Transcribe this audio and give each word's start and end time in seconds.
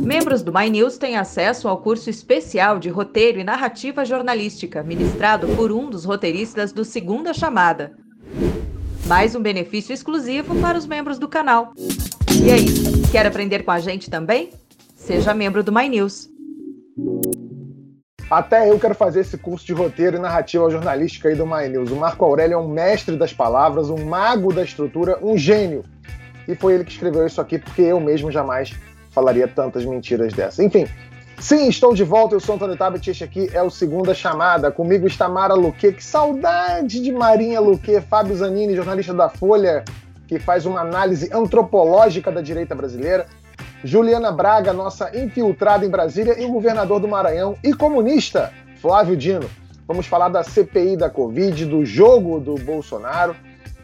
Membros 0.00 0.42
do 0.42 0.52
My 0.52 0.70
News 0.70 0.96
têm 0.96 1.16
acesso 1.16 1.68
ao 1.68 1.78
curso 1.78 2.08
especial 2.08 2.78
de 2.78 2.88
roteiro 2.88 3.38
e 3.38 3.44
narrativa 3.44 4.04
jornalística, 4.04 4.82
ministrado 4.82 5.46
por 5.48 5.70
um 5.70 5.90
dos 5.90 6.04
roteiristas 6.04 6.72
do 6.72 6.84
Segunda 6.84 7.34
Chamada. 7.34 7.92
Mais 9.06 9.34
um 9.34 9.42
benefício 9.42 9.92
exclusivo 9.92 10.54
para 10.60 10.78
os 10.78 10.86
membros 10.86 11.18
do 11.18 11.28
canal. 11.28 11.72
E 12.42 12.50
aí, 12.50 12.66
quer 13.12 13.26
aprender 13.26 13.64
com 13.64 13.70
a 13.70 13.78
gente 13.78 14.08
também? 14.08 14.50
Seja 14.96 15.34
membro 15.34 15.62
do 15.62 15.72
My 15.72 15.88
News. 15.88 16.28
Até 18.30 18.70
eu 18.70 18.78
quero 18.78 18.94
fazer 18.94 19.20
esse 19.20 19.36
curso 19.36 19.66
de 19.66 19.74
roteiro 19.74 20.16
e 20.16 20.20
narrativa 20.20 20.70
jornalística 20.70 21.28
aí 21.28 21.34
do 21.34 21.46
My 21.46 21.68
News. 21.68 21.90
O 21.90 21.96
Marco 21.96 22.24
Aurélio 22.24 22.54
é 22.54 22.58
um 22.58 22.68
mestre 22.68 23.16
das 23.16 23.32
palavras, 23.32 23.90
um 23.90 24.06
mago 24.06 24.52
da 24.54 24.62
estrutura, 24.62 25.18
um 25.22 25.36
gênio. 25.36 25.84
E 26.48 26.54
foi 26.54 26.74
ele 26.74 26.84
que 26.84 26.92
escreveu 26.92 27.26
isso 27.26 27.40
aqui, 27.40 27.58
porque 27.58 27.82
eu 27.82 28.00
mesmo 28.00 28.30
jamais 28.30 28.72
falaria 29.12 29.46
tantas 29.46 29.84
mentiras 29.84 30.32
dessa. 30.32 30.64
Enfim, 30.64 30.86
sim, 31.38 31.68
estou 31.68 31.94
de 31.94 32.02
volta. 32.02 32.34
Eu 32.34 32.40
sou 32.40 32.56
Antônio 32.56 32.76
Tabet. 32.76 33.08
Este 33.08 33.24
aqui 33.24 33.48
é 33.52 33.62
o 33.62 33.70
Segunda 33.70 34.14
Chamada. 34.14 34.70
Comigo 34.70 35.06
está 35.06 35.28
Mara 35.28 35.54
Luque. 35.54 35.92
Que 35.92 36.02
saudade 36.02 37.00
de 37.00 37.12
Marinha 37.12 37.60
Luque. 37.60 38.00
Fábio 38.00 38.34
Zanini, 38.34 38.74
jornalista 38.74 39.14
da 39.14 39.28
Folha, 39.28 39.84
que 40.26 40.38
faz 40.38 40.66
uma 40.66 40.80
análise 40.80 41.30
antropológica 41.32 42.32
da 42.32 42.40
direita 42.40 42.74
brasileira. 42.74 43.26
Juliana 43.84 44.30
Braga, 44.30 44.72
nossa 44.72 45.10
infiltrada 45.16 45.84
em 45.84 45.90
Brasília, 45.90 46.40
e 46.40 46.44
o 46.44 46.52
governador 46.52 47.00
do 47.00 47.08
Maranhão 47.08 47.56
e 47.64 47.74
comunista, 47.74 48.52
Flávio 48.80 49.16
Dino. 49.16 49.50
Vamos 49.88 50.06
falar 50.06 50.28
da 50.28 50.44
CPI 50.44 50.96
da 50.96 51.10
Covid, 51.10 51.66
do 51.66 51.84
jogo 51.84 52.38
do 52.38 52.54
Bolsonaro, 52.54 53.34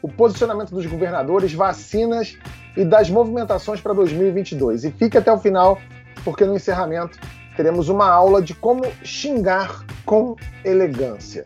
o 0.01 0.09
posicionamento 0.09 0.70
dos 0.70 0.87
governadores, 0.87 1.52
vacinas 1.52 2.38
e 2.78 2.84
das 2.84 3.10
movimentações 3.10 3.80
para 3.80 3.92
2022. 3.92 4.84
E 4.84 4.92
fique 4.92 5.18
até 5.18 5.32
o 5.32 5.38
final, 5.38 5.80
porque 6.24 6.45
no 6.45 6.55
encerramento 6.55 7.18
teremos 7.56 7.88
uma 7.88 8.09
aula 8.09 8.41
de 8.41 8.54
como 8.54 8.84
xingar 9.02 9.84
com 10.07 10.37
elegância. 10.65 11.45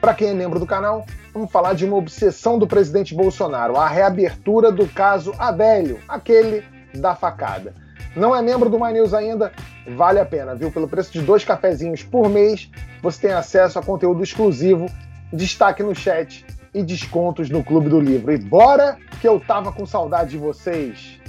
Para 0.00 0.12
quem 0.12 0.30
é 0.30 0.34
membro 0.34 0.58
do 0.58 0.66
canal, 0.66 1.06
vamos 1.32 1.52
falar 1.52 1.74
de 1.74 1.84
uma 1.84 1.96
obsessão 1.96 2.58
do 2.58 2.66
presidente 2.66 3.14
Bolsonaro, 3.14 3.76
a 3.76 3.86
reabertura 3.86 4.72
do 4.72 4.88
caso 4.88 5.32
Adélio, 5.38 6.00
aquele 6.08 6.64
da 6.92 7.14
facada. 7.14 7.72
Não 8.16 8.34
é 8.34 8.42
membro 8.42 8.68
do 8.68 8.78
My 8.78 8.92
News 8.92 9.14
ainda? 9.14 9.52
Vale 9.96 10.18
a 10.18 10.26
pena, 10.26 10.52
viu? 10.52 10.72
Pelo 10.72 10.88
preço 10.88 11.12
de 11.12 11.22
dois 11.22 11.44
cafezinhos 11.44 12.02
por 12.02 12.28
mês, 12.28 12.68
você 13.00 13.28
tem 13.28 13.32
acesso 13.32 13.78
a 13.78 13.82
conteúdo 13.82 14.20
exclusivo, 14.20 14.86
destaque 15.32 15.80
no 15.80 15.94
chat 15.94 16.44
e 16.74 16.82
descontos 16.82 17.50
no 17.50 17.62
Clube 17.62 17.88
do 17.88 18.00
Livro. 18.00 18.32
E 18.32 18.38
bora 18.38 18.96
que 19.20 19.28
eu 19.28 19.38
tava 19.38 19.72
com 19.72 19.84
saudade 19.86 20.30
de 20.30 20.38
vocês! 20.38 21.20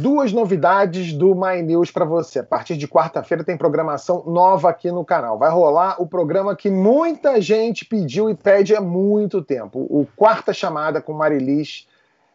duas 0.00 0.32
novidades 0.32 1.12
do 1.12 1.34
My 1.34 1.62
News 1.62 1.90
para 1.90 2.04
você. 2.04 2.38
A 2.38 2.44
partir 2.44 2.76
de 2.76 2.88
quarta-feira 2.88 3.44
tem 3.44 3.56
programação 3.56 4.22
nova 4.26 4.70
aqui 4.70 4.90
no 4.90 5.04
canal. 5.04 5.38
Vai 5.38 5.50
rolar 5.50 6.00
o 6.00 6.06
programa 6.06 6.56
que 6.56 6.70
muita 6.70 7.40
gente 7.40 7.84
pediu 7.84 8.30
e 8.30 8.34
pede 8.34 8.74
há 8.74 8.80
muito 8.80 9.42
tempo. 9.42 9.86
O 9.90 10.06
Quarta 10.16 10.52
Chamada 10.52 11.00
com 11.00 11.12
Marilis 11.12 11.86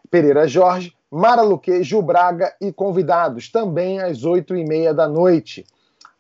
Pereira 0.10 0.48
Jorge, 0.48 0.95
Mara 1.12 1.42
Luque, 1.42 1.84
Gil 1.84 2.02
Braga 2.02 2.54
e 2.60 2.74
convidados, 2.74 3.50
também 3.52 4.00
às 4.00 4.24
oito 4.24 4.56
e 4.56 4.66
meia 4.66 4.94
da 4.94 5.08
noite. 5.08 5.66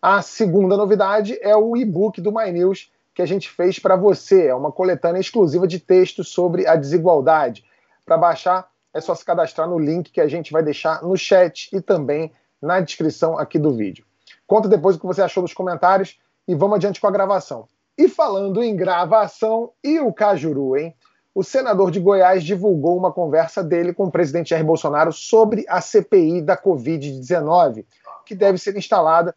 A 0.02 0.22
segunda 0.22 0.78
novidade 0.78 1.38
é 1.42 1.56
o 1.56 1.76
e-book 1.76 2.22
do 2.22 2.32
My 2.32 2.52
News 2.52 2.92
que 3.16 3.22
a 3.22 3.26
gente 3.26 3.50
fez 3.50 3.80
para 3.80 3.96
você. 3.96 4.48
É 4.48 4.54
uma 4.54 4.72
coletânea 4.72 5.20
exclusiva 5.20 5.66
de 5.66 5.80
textos 5.80 6.28
sobre 6.30 6.68
a 6.68 6.76
desigualdade. 6.76 7.64
Para 8.06 8.18
baixar, 8.18 8.70
é 8.94 9.02
só 9.02 9.16
se 9.16 9.26
cadastrar 9.26 9.68
no 9.68 9.80
link 9.80 10.12
que 10.12 10.22
a 10.22 10.28
gente 10.28 10.52
vai 10.52 10.62
deixar 10.62 11.02
no 11.02 11.18
chat 11.18 11.70
e 11.74 11.82
também 11.82 12.32
na 12.62 12.80
descrição 12.80 13.38
aqui 13.38 13.58
do 13.58 13.74
vídeo. 13.74 14.06
Conta 14.46 14.68
depois 14.68 14.96
o 14.96 15.00
que 15.00 15.08
você 15.08 15.22
achou 15.22 15.42
nos 15.42 15.54
comentários 15.54 16.20
e 16.48 16.54
vamos 16.54 16.76
adiante 16.76 17.02
com 17.02 17.08
a 17.08 17.12
gravação. 17.12 17.68
E 17.98 18.10
falando 18.10 18.62
em 18.62 18.76
gravação 18.76 19.72
e 19.84 20.00
o 20.00 20.14
Cajuru, 20.14 20.78
hein? 20.78 20.94
O 21.36 21.44
senador 21.44 21.92
de 21.92 22.00
Goiás 22.00 22.46
divulgou 22.46 22.98
uma 22.98 23.12
conversa 23.12 23.62
dele 23.62 23.94
com 23.94 24.06
o 24.06 24.12
presidente 24.12 24.52
Jair 24.52 24.64
Bolsonaro 24.64 25.12
sobre 25.12 25.66
a 25.68 25.82
CPI 25.82 26.42
da 26.42 26.56
Covid-19, 26.56 27.84
que 28.26 28.34
deve 28.34 28.58
ser 28.58 28.78
instalada 28.78 29.36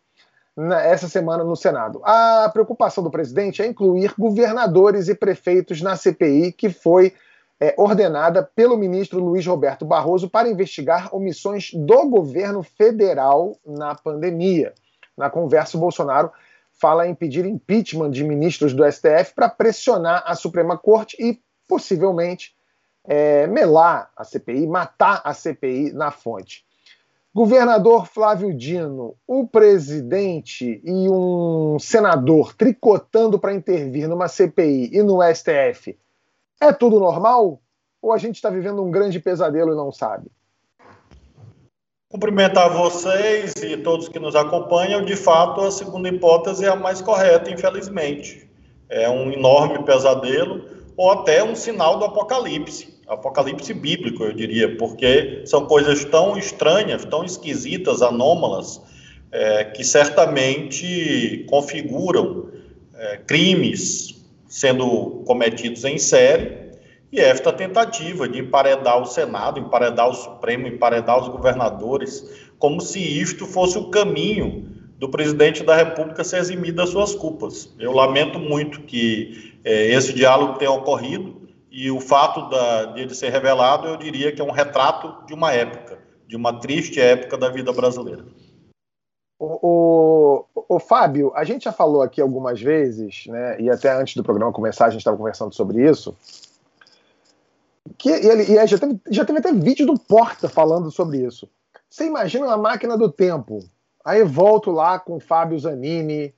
essa 0.84 1.08
semana 1.08 1.42
no 1.42 1.56
Senado. 1.56 2.00
A 2.04 2.48
preocupação 2.52 3.02
do 3.02 3.10
presidente 3.10 3.62
é 3.62 3.66
incluir 3.66 4.14
governadores 4.16 5.08
e 5.08 5.14
prefeitos 5.14 5.82
na 5.82 5.96
CPI, 5.96 6.52
que 6.52 6.70
foi 6.70 7.14
é, 7.60 7.74
ordenada 7.76 8.48
pelo 8.54 8.76
ministro 8.76 9.18
Luiz 9.18 9.44
Roberto 9.44 9.84
Barroso 9.84 10.30
para 10.30 10.48
investigar 10.48 11.12
omissões 11.12 11.72
do 11.74 12.08
governo 12.08 12.62
federal 12.62 13.56
na 13.66 13.96
pandemia. 13.96 14.72
Na 15.16 15.28
conversa, 15.28 15.76
o 15.76 15.80
Bolsonaro 15.80 16.30
fala 16.70 17.08
em 17.08 17.14
pedir 17.14 17.44
impeachment 17.44 18.10
de 18.10 18.22
ministros 18.22 18.72
do 18.72 18.84
STF 18.88 19.34
para 19.34 19.48
pressionar 19.48 20.22
a 20.24 20.36
Suprema 20.36 20.78
Corte 20.78 21.16
e, 21.18 21.40
possivelmente, 21.68 22.56
é, 23.04 23.46
melar 23.46 24.10
a 24.16 24.24
CPI, 24.24 24.66
matar 24.66 25.20
a 25.22 25.32
CPI 25.32 25.92
na 25.92 26.10
fonte. 26.10 26.66
Governador 27.32 28.06
Flávio 28.06 28.52
Dino, 28.52 29.14
o 29.26 29.46
presidente 29.46 30.80
e 30.82 31.08
um 31.08 31.78
senador 31.78 32.54
tricotando 32.54 33.38
para 33.38 33.54
intervir 33.54 34.08
numa 34.08 34.26
CPI 34.26 34.90
e 34.92 35.02
no 35.02 35.20
STF 35.22 35.96
é 36.60 36.72
tudo 36.72 36.98
normal? 36.98 37.60
Ou 38.00 38.12
a 38.12 38.18
gente 38.18 38.36
está 38.36 38.50
vivendo 38.50 38.82
um 38.82 38.90
grande 38.90 39.20
pesadelo 39.20 39.72
e 39.72 39.76
não 39.76 39.92
sabe? 39.92 40.30
Cumprimentar 42.08 42.70
vocês 42.70 43.52
e 43.62 43.76
todos 43.76 44.08
que 44.08 44.18
nos 44.18 44.34
acompanham. 44.34 45.04
De 45.04 45.14
fato, 45.14 45.60
a 45.60 45.70
segunda 45.70 46.08
hipótese 46.08 46.64
é 46.64 46.68
a 46.68 46.76
mais 46.76 47.02
correta, 47.02 47.50
infelizmente. 47.50 48.48
É 48.88 49.08
um 49.10 49.30
enorme 49.30 49.84
pesadelo 49.84 50.77
ou 50.98 51.12
até 51.12 51.44
um 51.44 51.54
sinal 51.54 51.96
do 51.96 52.04
apocalipse. 52.04 52.98
Apocalipse 53.06 53.72
bíblico, 53.72 54.24
eu 54.24 54.32
diria, 54.32 54.76
porque 54.76 55.42
são 55.46 55.64
coisas 55.64 56.04
tão 56.04 56.36
estranhas, 56.36 57.04
tão 57.04 57.24
esquisitas, 57.24 58.02
anômalas, 58.02 58.82
é, 59.30 59.64
que 59.64 59.84
certamente 59.84 61.46
configuram 61.48 62.48
é, 62.94 63.16
crimes, 63.18 64.26
sendo 64.48 65.22
cometidos 65.24 65.84
em 65.84 65.98
série, 65.98 66.68
e 67.12 67.20
esta 67.20 67.52
tentativa 67.52 68.28
de 68.28 68.40
emparedar 68.40 69.00
o 69.00 69.06
Senado, 69.06 69.60
emparedar 69.60 70.08
o 70.08 70.14
Supremo, 70.14 70.66
emparedar 70.66 71.22
os 71.22 71.28
governadores, 71.28 72.50
como 72.58 72.80
se 72.80 72.98
isto 72.98 73.46
fosse 73.46 73.78
o 73.78 73.88
caminho 73.88 74.68
do 74.98 75.08
presidente 75.08 75.62
da 75.62 75.76
República 75.76 76.24
se 76.24 76.36
eximir 76.36 76.72
das 76.72 76.90
suas 76.90 77.14
culpas. 77.14 77.72
Eu 77.78 77.92
lamento 77.92 78.38
muito 78.38 78.80
que 78.80 79.47
é, 79.68 79.92
esse 79.92 80.14
diálogo 80.14 80.58
tenha 80.58 80.70
ocorrido 80.70 81.46
e 81.70 81.90
o 81.90 82.00
fato 82.00 82.48
da, 82.48 82.86
de 82.86 83.02
ele 83.02 83.14
ser 83.14 83.28
revelado, 83.28 83.86
eu 83.86 83.98
diria 83.98 84.32
que 84.32 84.40
é 84.40 84.44
um 84.44 84.50
retrato 84.50 85.26
de 85.26 85.34
uma 85.34 85.52
época, 85.52 85.98
de 86.26 86.36
uma 86.36 86.58
triste 86.58 86.98
época 86.98 87.36
da 87.36 87.50
vida 87.50 87.70
brasileira. 87.70 88.24
O, 89.38 90.46
o, 90.54 90.74
o, 90.76 90.80
Fábio, 90.80 91.30
a 91.34 91.44
gente 91.44 91.64
já 91.64 91.72
falou 91.72 92.00
aqui 92.00 92.18
algumas 92.18 92.60
vezes, 92.60 93.26
né, 93.26 93.60
e 93.60 93.68
até 93.68 93.92
antes 93.92 94.16
do 94.16 94.24
programa 94.24 94.52
começar 94.52 94.86
a 94.86 94.90
gente 94.90 95.00
estava 95.00 95.18
conversando 95.18 95.54
sobre 95.54 95.86
isso, 95.86 96.16
que 97.98 98.08
ele, 98.08 98.44
e 98.44 98.66
já, 98.66 98.78
teve, 98.78 99.00
já 99.10 99.24
teve 99.26 99.38
até 99.38 99.52
vídeo 99.52 99.86
do 99.86 99.98
Porta 99.98 100.48
falando 100.48 100.90
sobre 100.90 101.18
isso. 101.18 101.46
Você 101.90 102.06
imagina 102.06 102.46
uma 102.46 102.56
máquina 102.56 102.96
do 102.96 103.12
tempo, 103.12 103.60
aí 104.02 104.24
volto 104.24 104.70
lá 104.70 104.98
com 104.98 105.16
o 105.16 105.20
Fábio 105.20 105.58
Zanini, 105.58 106.34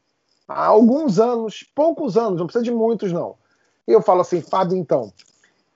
há 0.50 0.66
alguns 0.66 1.21
anos, 1.21 1.65
poucos 1.75 2.16
anos, 2.16 2.38
não 2.38 2.47
precisa 2.47 2.65
de 2.65 2.72
muitos 2.72 3.12
não. 3.12 3.37
E 3.87 3.93
eu 3.93 4.02
falo 4.02 4.20
assim, 4.20 4.41
Fábio, 4.41 4.76
então, 4.76 5.12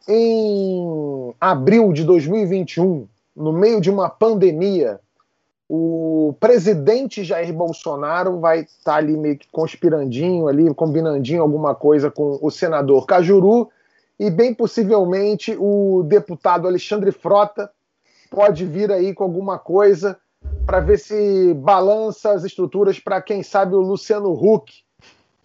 em 0.08 1.32
abril 1.40 1.92
de 1.92 2.04
2021, 2.04 3.06
no 3.36 3.52
meio 3.52 3.80
de 3.80 3.90
uma 3.90 4.08
pandemia, 4.08 5.00
o 5.68 6.34
presidente 6.40 7.24
Jair 7.24 7.52
Bolsonaro 7.52 8.38
vai 8.40 8.60
estar 8.60 8.92
tá 8.92 8.94
ali 8.96 9.16
meio 9.16 9.38
que 9.38 9.48
conspirandinho, 9.50 10.48
ali, 10.48 10.72
combinandinho 10.74 11.42
alguma 11.42 11.74
coisa 11.74 12.10
com 12.10 12.38
o 12.42 12.50
senador 12.50 13.06
Cajuru, 13.06 13.70
e 14.18 14.30
bem 14.30 14.52
possivelmente 14.54 15.56
o 15.58 16.04
deputado 16.06 16.68
Alexandre 16.68 17.10
Frota 17.12 17.70
pode 18.30 18.64
vir 18.64 18.90
aí 18.90 19.14
com 19.14 19.24
alguma 19.24 19.58
coisa 19.58 20.18
para 20.66 20.80
ver 20.80 20.98
se 20.98 21.54
balança 21.54 22.32
as 22.32 22.44
estruturas 22.44 22.98
para, 22.98 23.20
quem 23.20 23.42
sabe, 23.42 23.74
o 23.74 23.80
Luciano 23.80 24.32
Huck 24.32 24.72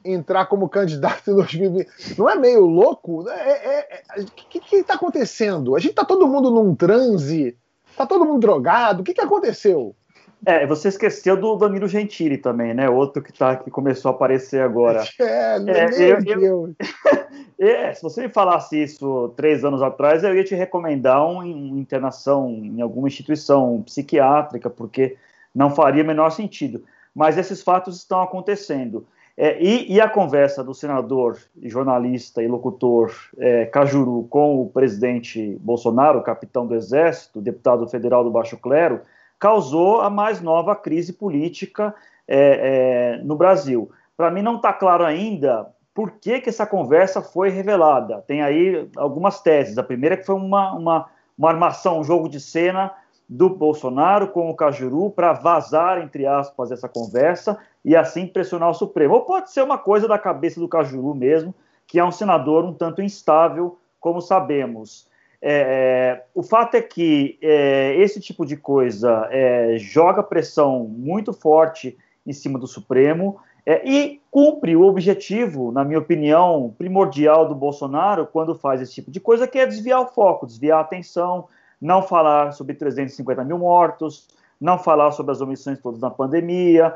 entrar 0.03 0.45
como 0.45 0.69
candidato 0.69 1.29
em 1.29 1.35
2020. 1.35 2.17
Não 2.17 2.29
é 2.29 2.35
meio 2.35 2.65
louco? 2.65 3.23
O 3.23 3.29
é, 3.29 3.33
é, 3.35 4.03
é, 4.17 4.25
que 4.49 4.75
está 4.75 4.93
acontecendo? 4.93 5.75
A 5.75 5.79
gente 5.79 5.91
está 5.91 6.05
todo 6.05 6.27
mundo 6.27 6.49
num 6.49 6.73
transe? 6.73 7.57
Está 7.91 8.05
todo 8.05 8.25
mundo 8.25 8.39
drogado? 8.39 9.01
O 9.01 9.03
que, 9.03 9.13
que 9.13 9.21
aconteceu? 9.21 9.95
É, 10.45 10.65
você 10.65 10.87
esqueceu 10.87 11.35
do 11.35 11.55
Danilo 11.55 11.87
Gentili 11.87 12.37
também, 12.37 12.73
né? 12.73 12.89
Outro 12.89 13.21
que, 13.21 13.33
tá, 13.33 13.57
que 13.57 13.69
começou 13.69 14.09
a 14.09 14.13
aparecer 14.13 14.61
agora. 14.61 15.03
É, 15.19 15.55
é 15.59 15.59
meu 15.59 16.19
eu, 16.25 16.41
eu, 16.41 16.75
é, 17.59 17.93
se 17.93 18.01
você 18.01 18.21
me 18.21 18.29
falasse 18.29 18.81
isso 18.81 19.33
três 19.35 19.65
anos 19.65 19.81
atrás, 19.81 20.23
eu 20.23 20.35
ia 20.35 20.43
te 20.43 20.55
recomendar 20.55 21.25
uma 21.29 21.45
internação 21.45 22.49
em 22.49 22.81
alguma 22.81 23.07
instituição 23.07 23.81
psiquiátrica, 23.83 24.69
porque 24.69 25.17
não 25.53 25.71
faria 25.71 26.03
menor 26.03 26.29
sentido. 26.29 26.83
Mas 27.13 27.37
esses 27.37 27.61
fatos 27.61 27.97
estão 27.97 28.21
acontecendo. 28.21 29.05
É, 29.35 29.61
e, 29.61 29.93
e, 29.93 30.01
a 30.01 30.09
conversa 30.09 30.61
do 30.61 30.73
senador, 30.73 31.37
jornalista 31.63 32.43
e 32.43 32.47
locutor 32.47 33.13
é, 33.37 33.65
Cajuru 33.65 34.27
com 34.29 34.61
o 34.61 34.69
presidente 34.69 35.57
Bolsonaro, 35.61 36.21
capitão 36.21 36.67
do 36.67 36.75
Exército, 36.75 37.39
deputado 37.39 37.87
federal 37.87 38.21
do 38.21 38.29
Baixo 38.29 38.57
Clero, 38.57 38.99
causou 39.39 40.01
a 40.01 40.09
mais 40.09 40.41
nova 40.41 40.75
crise 40.75 41.13
política 41.13 41.95
é, 42.27 43.17
é 43.17 43.23
no 43.23 43.35
Brasil. 43.35 43.89
Para 44.17 44.29
mim 44.29 44.41
não 44.41 44.57
está 44.57 44.73
claro 44.73 45.05
ainda 45.05 45.67
por 45.93 46.11
que, 46.11 46.39
que 46.41 46.49
essa 46.49 46.65
conversa 46.65 47.21
foi 47.21 47.49
revelada. 47.49 48.23
Tem 48.27 48.41
aí 48.41 48.89
algumas 48.95 49.41
teses. 49.41 49.77
A 49.77 49.83
primeira 49.83 50.15
é 50.15 50.17
que 50.17 50.25
foi 50.25 50.35
uma, 50.35 50.73
uma, 50.73 51.09
uma 51.37 51.49
armação, 51.49 51.99
um 51.99 52.03
jogo 52.03 52.29
de 52.29 52.39
cena 52.39 52.91
do 53.27 53.49
Bolsonaro 53.49 54.29
com 54.29 54.49
o 54.49 54.55
Cajuru 54.55 55.11
para 55.11 55.33
vazar, 55.33 56.01
entre 56.01 56.25
aspas, 56.25 56.71
essa 56.71 56.89
conversa 56.89 57.59
e 57.85 57.95
assim 57.95 58.25
pressionar 58.25 58.69
o 58.69 58.73
Supremo. 58.73 59.13
Ou 59.13 59.21
pode 59.21 59.51
ser 59.51 59.61
uma 59.61 59.77
coisa 59.77 60.07
da 60.07 60.17
cabeça 60.17 60.59
do 60.59 60.67
Cajuru 60.67 61.13
mesmo, 61.13 61.53
que 61.85 61.99
é 61.99 62.05
um 62.05 62.11
senador 62.11 62.65
um 62.65 62.73
tanto 62.73 63.01
instável, 63.01 63.77
como 63.99 64.21
sabemos. 64.21 65.08
É, 65.41 66.23
o 66.35 66.43
fato 66.43 66.75
é 66.75 66.81
que 66.81 67.39
é, 67.41 67.95
esse 67.95 68.19
tipo 68.19 68.45
de 68.45 68.57
coisa 68.57 69.27
é, 69.31 69.77
joga 69.77 70.21
pressão 70.21 70.83
muito 70.83 71.31
forte 71.31 71.97
em 72.27 72.33
cima 72.33 72.59
do 72.59 72.67
Supremo 72.67 73.39
é, 73.65 73.87
e 73.87 74.21
cumpre 74.29 74.75
o 74.75 74.83
objetivo, 74.83 75.71
na 75.71 75.85
minha 75.85 75.99
opinião, 75.99 76.75
primordial 76.77 77.47
do 77.47 77.55
Bolsonaro 77.55 78.27
quando 78.27 78.53
faz 78.53 78.81
esse 78.81 78.93
tipo 78.93 79.11
de 79.11 79.19
coisa, 79.19 79.47
que 79.47 79.57
é 79.57 79.65
desviar 79.65 80.01
o 80.01 80.07
foco, 80.07 80.45
desviar 80.45 80.79
a 80.79 80.81
atenção, 80.81 81.47
não 81.79 82.01
falar 82.01 82.51
sobre 82.51 82.75
350 82.75 83.43
mil 83.45 83.57
mortos, 83.57 84.27
não 84.59 84.77
falar 84.77 85.11
sobre 85.11 85.31
as 85.31 85.39
omissões 85.39 85.79
todas 85.79 86.01
na 86.01 86.09
pandemia, 86.09 86.95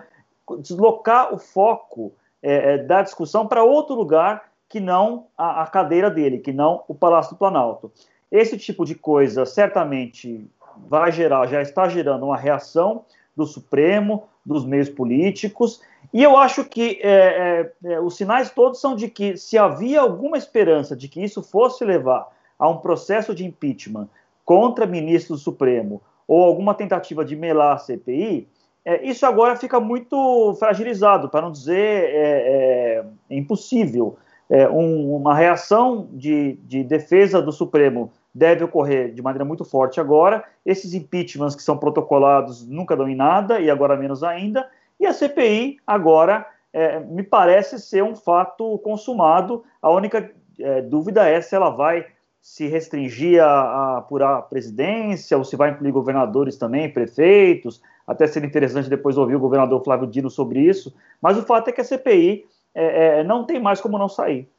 deslocar 0.59 1.33
o 1.33 1.37
foco 1.37 2.13
é, 2.41 2.73
é 2.73 2.77
da 2.77 3.01
discussão 3.01 3.47
para 3.47 3.63
outro 3.63 3.95
lugar 3.95 4.43
que 4.67 4.79
não 4.79 5.27
a, 5.37 5.61
a, 5.61 5.67
cadeira 5.67 6.09
dele, 6.09 6.39
que 6.39 6.51
não 6.51 6.83
o 6.87 6.95
Palácio 6.95 7.35
do 7.35 7.37
Planalto. 7.37 7.91
Esse 8.33 8.57
tipo 8.57 8.83
de 8.83 8.95
coisa 8.95 9.45
certamente 9.45 10.49
vai 10.89 11.11
gerar, 11.11 11.45
já 11.45 11.61
está 11.61 11.87
gerando 11.87 12.25
uma 12.25 12.35
reação 12.35 13.05
do 13.37 13.45
Supremo, 13.45 14.23
dos 14.43 14.65
meios 14.65 14.89
políticos, 14.89 15.79
e 16.11 16.23
eu 16.23 16.35
acho 16.35 16.65
que 16.65 16.99
é, 17.03 17.71
é, 17.85 17.93
é 17.93 18.01
os 18.01 18.17
sinais 18.17 18.49
todos 18.49 18.81
são 18.81 18.95
de 18.95 19.07
que 19.07 19.37
se 19.37 19.57
havia 19.57 20.01
alguma 20.01 20.35
esperança 20.37 20.95
de 20.95 21.07
que 21.07 21.23
isso 21.23 21.43
fosse 21.43 21.85
levar 21.85 22.27
a 22.57 22.67
um 22.67 22.77
processo 22.77 23.35
de 23.35 23.45
impeachment 23.45 24.09
contra 24.43 24.87
ministro 24.87 25.35
do 25.35 25.39
Supremo 25.39 26.01
ou 26.27 26.43
alguma 26.43 26.73
tentativa 26.73 27.23
de 27.23 27.35
melar 27.35 27.75
a 27.75 27.77
CPI, 27.77 28.47
é, 28.83 29.05
isso 29.07 29.25
agora 29.25 29.55
fica 29.55 29.79
muito 29.79 30.55
fragilizado, 30.55 31.29
para 31.29 31.41
não 31.41 31.51
dizer 31.51 31.75
é, 31.75 33.03
é, 33.29 33.35
impossível. 33.35 34.17
É, 34.49 34.69
um, 34.69 35.15
uma 35.15 35.33
reação 35.33 36.09
de, 36.11 36.53
de, 36.63 36.83
defesa 36.83 37.41
do 37.41 37.51
Supremo 37.51 38.11
deve 38.33 38.63
ocorrer 38.63 39.13
de 39.13 39.21
maneira 39.21 39.45
muito 39.45 39.63
forte 39.63 39.99
agora. 39.99 40.43
Esses 40.65 40.93
impeachments 40.93 41.55
que 41.55 41.63
são 41.63 41.77
protocolados 41.77 42.67
nunca 42.67 42.95
dão 42.95 43.07
em 43.07 43.15
nada, 43.15 43.59
e 43.59 43.69
agora 43.69 43.95
menos 43.95 44.23
ainda. 44.23 44.67
E 44.99 45.05
a 45.05 45.13
CPI 45.13 45.77
agora 45.85 46.45
é, 46.71 46.99
me 46.99 47.23
parece 47.23 47.79
ser 47.79 48.03
um 48.03 48.15
fato 48.15 48.77
consumado. 48.79 49.63
A 49.81 49.91
única 49.91 50.31
é, 50.59 50.81
dúvida 50.81 51.27
é 51.27 51.39
se 51.41 51.55
ela 51.55 51.69
vai 51.69 52.05
se 52.41 52.67
restringir 52.67 53.41
a, 53.41 53.47
a 53.47 53.97
apurar 53.99 54.37
a 54.37 54.41
presidência, 54.41 55.37
ou 55.37 55.45
se 55.45 55.55
vai 55.55 55.71
incluir 55.71 55.91
governadores 55.91 56.57
também, 56.57 56.91
prefeitos, 56.91 57.81
até 58.05 58.27
seria 58.27 58.47
interessante 58.47 58.89
depois 58.89 59.17
ouvir 59.17 59.35
o 59.35 59.39
governador 59.39 59.81
Flávio 59.81 60.07
Dino 60.07 60.29
sobre 60.29 60.59
isso, 60.59 60.93
mas 61.21 61.37
o 61.37 61.43
fato 61.43 61.69
é 61.69 61.71
que 61.71 61.79
a 61.79 61.85
CPI 61.85 62.45
é, 62.75 63.19
é, 63.19 63.23
não 63.23 63.45
tem 63.45 63.61
mais 63.61 63.79
como 63.79 63.97
não 63.97 64.09
sair. 64.09 64.49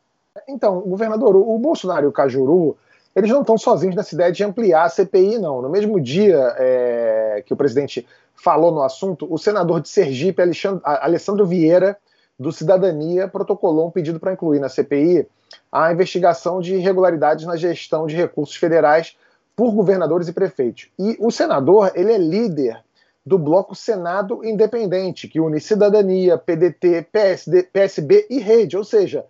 Então, 0.49 0.81
governador, 0.81 1.37
o 1.37 1.59
Bolsonaro 1.59 2.07
e 2.07 2.09
o 2.09 2.13
Cajuru, 2.13 2.77
eles 3.15 3.31
não 3.31 3.43
estão 3.43 3.57
sozinhos 3.57 3.95
nessa 3.95 4.15
ideia 4.15 4.33
de 4.33 4.43
ampliar 4.43 4.85
a 4.85 4.89
CPI, 4.89 5.39
não. 5.39 5.63
No 5.63 5.69
mesmo 5.69 6.01
dia 6.01 6.55
é, 6.59 7.43
que 7.47 7.53
o 7.53 7.57
presidente 7.57 8.07
falou 8.35 8.73
no 8.73 8.83
assunto, 8.83 9.27
o 9.33 9.39
senador 9.39 9.81
de 9.81 9.89
Sergipe, 9.89 10.43
Alexandre, 10.43 10.81
Alessandro 10.85 11.47
Vieira, 11.47 11.97
do 12.39 12.51
Cidadania, 12.51 13.29
protocolou 13.29 13.87
um 13.87 13.91
pedido 13.91 14.19
para 14.19 14.33
incluir 14.33 14.59
na 14.59 14.69
CPI 14.69 15.29
a 15.71 15.93
investigação 15.93 16.61
de 16.61 16.75
irregularidades 16.75 17.47
na 17.47 17.57
gestão 17.57 18.07
de 18.07 18.17
recursos 18.17 18.57
federais 18.57 19.17
por 19.55 19.73
governadores 19.73 20.27
e 20.27 20.33
prefeitos. 20.33 20.89
E 20.99 21.17
o 21.21 21.31
senador, 21.31 21.93
ele 21.95 22.13
é 22.13 22.19
líder 22.19 22.83
do 23.25 23.39
bloco 23.39 23.75
Senado 23.75 24.45
Independente, 24.45 25.29
que 25.29 25.41
une 25.41 25.61
Cidadania, 25.61 26.37
PDT, 26.37 27.07
PSD, 27.11 27.63
PSB 27.63 28.27
e 28.29 28.39
Rede, 28.39 28.77
ou 28.77 28.85
seja, 28.85 29.25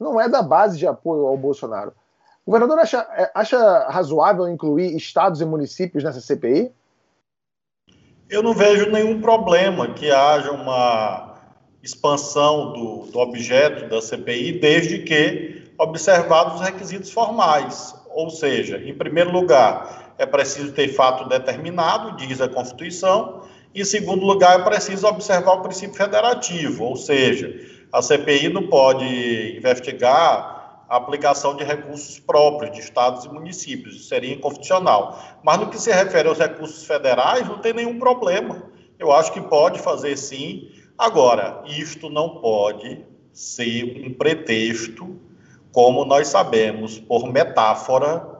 não 0.00 0.20
é 0.20 0.28
da 0.28 0.42
base 0.42 0.78
de 0.78 0.86
apoio 0.86 1.26
ao 1.26 1.36
Bolsonaro. 1.36 1.92
O 2.46 2.52
governador 2.52 2.78
acha, 2.78 2.98
é, 3.16 3.28
acha 3.34 3.88
razoável 3.88 4.48
incluir 4.48 4.96
estados 4.96 5.40
e 5.40 5.44
municípios 5.44 6.04
nessa 6.04 6.20
CPI? 6.20 6.70
Eu 8.30 8.40
não 8.40 8.54
vejo 8.54 8.88
nenhum 8.88 9.20
problema 9.20 9.92
que 9.92 10.08
haja 10.12 10.52
uma 10.52 11.34
expansão 11.82 12.72
do, 12.72 13.10
do 13.10 13.18
objeto 13.18 13.88
da 13.88 14.00
CPI, 14.00 14.60
desde 14.60 15.00
que 15.00 15.64
observados 15.76 16.54
os 16.54 16.60
requisitos 16.60 17.10
formais. 17.10 17.94
Ou 18.10 18.30
seja, 18.30 18.78
em 18.78 18.94
primeiro 18.94 19.32
lugar, 19.32 20.14
é 20.16 20.24
preciso 20.24 20.72
ter 20.72 20.88
fato 20.88 21.28
determinado, 21.28 22.16
diz 22.16 22.40
a 22.40 22.48
Constituição, 22.48 23.42
e 23.74 23.82
em 23.82 23.84
segundo 23.84 24.24
lugar, 24.24 24.60
é 24.60 24.62
preciso 24.62 25.06
observar 25.06 25.54
o 25.54 25.62
princípio 25.62 25.96
federativo, 25.96 26.84
ou 26.84 26.96
seja, 26.96 27.52
a 27.92 28.00
CPI 28.00 28.48
não 28.48 28.68
pode 28.68 29.04
investigar 29.56 30.55
a 30.88 30.96
aplicação 30.96 31.56
de 31.56 31.64
recursos 31.64 32.18
próprios 32.18 32.72
de 32.72 32.80
estados 32.80 33.24
e 33.24 33.28
municípios, 33.28 34.08
seria 34.08 34.34
inconstitucional. 34.34 35.18
Mas 35.42 35.58
no 35.58 35.68
que 35.68 35.78
se 35.78 35.92
refere 35.92 36.28
aos 36.28 36.38
recursos 36.38 36.84
federais, 36.84 37.46
não 37.48 37.58
tem 37.58 37.72
nenhum 37.72 37.98
problema. 37.98 38.62
Eu 38.98 39.12
acho 39.12 39.32
que 39.32 39.40
pode 39.40 39.78
fazer 39.78 40.16
sim. 40.16 40.70
Agora, 40.96 41.62
isto 41.66 42.08
não 42.08 42.40
pode 42.40 43.04
ser 43.32 44.02
um 44.06 44.14
pretexto, 44.14 45.20
como 45.72 46.04
nós 46.04 46.28
sabemos, 46.28 46.98
por 46.98 47.30
metáfora, 47.30 48.36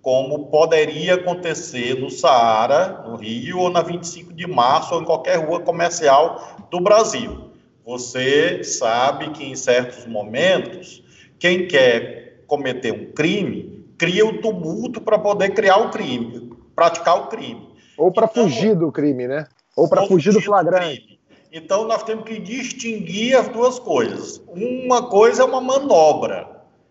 como 0.00 0.46
poderia 0.46 1.14
acontecer 1.14 1.98
no 1.98 2.08
Saara, 2.08 3.02
no 3.08 3.16
Rio, 3.16 3.58
ou 3.58 3.70
na 3.70 3.82
25 3.82 4.32
de 4.32 4.46
março, 4.46 4.94
ou 4.94 5.02
em 5.02 5.04
qualquer 5.04 5.44
rua 5.44 5.58
comercial 5.58 6.56
do 6.70 6.78
Brasil. 6.78 7.50
Você 7.84 8.62
sabe 8.62 9.30
que 9.30 9.44
em 9.44 9.56
certos 9.56 10.06
momentos, 10.06 11.02
quem 11.38 11.66
quer 11.66 12.44
cometer 12.46 12.92
um 12.92 13.12
crime, 13.12 13.84
cria 13.98 14.26
o 14.26 14.40
tumulto 14.40 15.00
para 15.00 15.18
poder 15.18 15.50
criar 15.50 15.78
o 15.78 15.90
crime, 15.90 16.50
praticar 16.74 17.18
o 17.18 17.26
crime. 17.28 17.74
Ou 17.96 18.12
para 18.12 18.26
então, 18.26 18.44
fugir 18.44 18.74
do 18.74 18.92
crime, 18.92 19.26
né? 19.26 19.46
Ou 19.76 19.88
para 19.88 20.06
fugir 20.06 20.32
do 20.32 20.40
flagrante. 20.40 21.00
Do 21.00 21.16
então, 21.52 21.86
nós 21.86 22.02
temos 22.02 22.24
que 22.24 22.38
distinguir 22.38 23.34
as 23.34 23.48
duas 23.48 23.78
coisas. 23.78 24.42
Uma 24.48 25.08
coisa 25.08 25.42
é 25.42 25.44
uma 25.44 25.60
manobra 25.60 26.46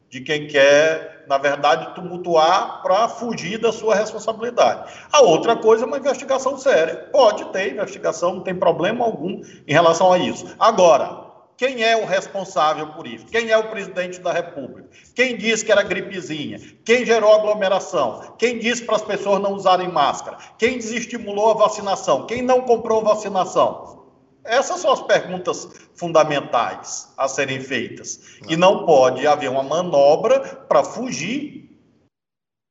de 0.09 0.21
quem 0.21 0.47
quer 0.47 1.15
na 1.27 1.37
verdade, 1.37 1.93
tumultuar 1.95 2.81
para 2.81 3.07
fugir 3.07 3.57
da 3.57 3.71
sua 3.71 3.95
responsabilidade. 3.95 4.91
A 5.11 5.21
outra 5.21 5.55
coisa 5.55 5.83
é 5.83 5.87
uma 5.87 5.97
investigação 5.97 6.57
séria. 6.57 6.95
Pode 7.11 7.45
ter 7.45 7.73
investigação, 7.73 8.35
não 8.35 8.41
tem 8.41 8.55
problema 8.55 9.05
algum 9.05 9.41
em 9.67 9.73
relação 9.73 10.11
a 10.11 10.17
isso. 10.17 10.45
Agora, 10.59 11.24
quem 11.57 11.83
é 11.83 11.95
o 11.95 12.05
responsável 12.05 12.87
por 12.87 13.07
isso? 13.07 13.25
Quem 13.27 13.49
é 13.49 13.57
o 13.57 13.69
presidente 13.69 14.19
da 14.19 14.33
República? 14.33 14.89
Quem 15.13 15.37
disse 15.37 15.63
que 15.63 15.71
era 15.71 15.83
gripezinha? 15.83 16.59
Quem 16.83 17.05
gerou 17.05 17.33
aglomeração? 17.33 18.35
Quem 18.37 18.59
disse 18.59 18.83
para 18.83 18.97
as 18.97 19.01
pessoas 19.01 19.41
não 19.41 19.53
usarem 19.53 19.89
máscara? 19.89 20.37
Quem 20.57 20.77
desestimulou 20.77 21.51
a 21.51 21.53
vacinação? 21.53 22.25
Quem 22.25 22.41
não 22.41 22.61
comprou 22.61 23.01
vacinação? 23.01 24.03
Essas 24.43 24.81
são 24.81 24.91
as 24.91 25.01
perguntas 25.01 25.67
fundamentais 25.95 27.11
a 27.17 27.27
serem 27.27 27.61
feitas. 27.61 28.19
E 28.47 28.57
não 28.57 28.85
pode 28.85 29.25
haver 29.25 29.49
uma 29.49 29.63
manobra 29.63 30.39
para 30.39 30.83
fugir 30.83 31.64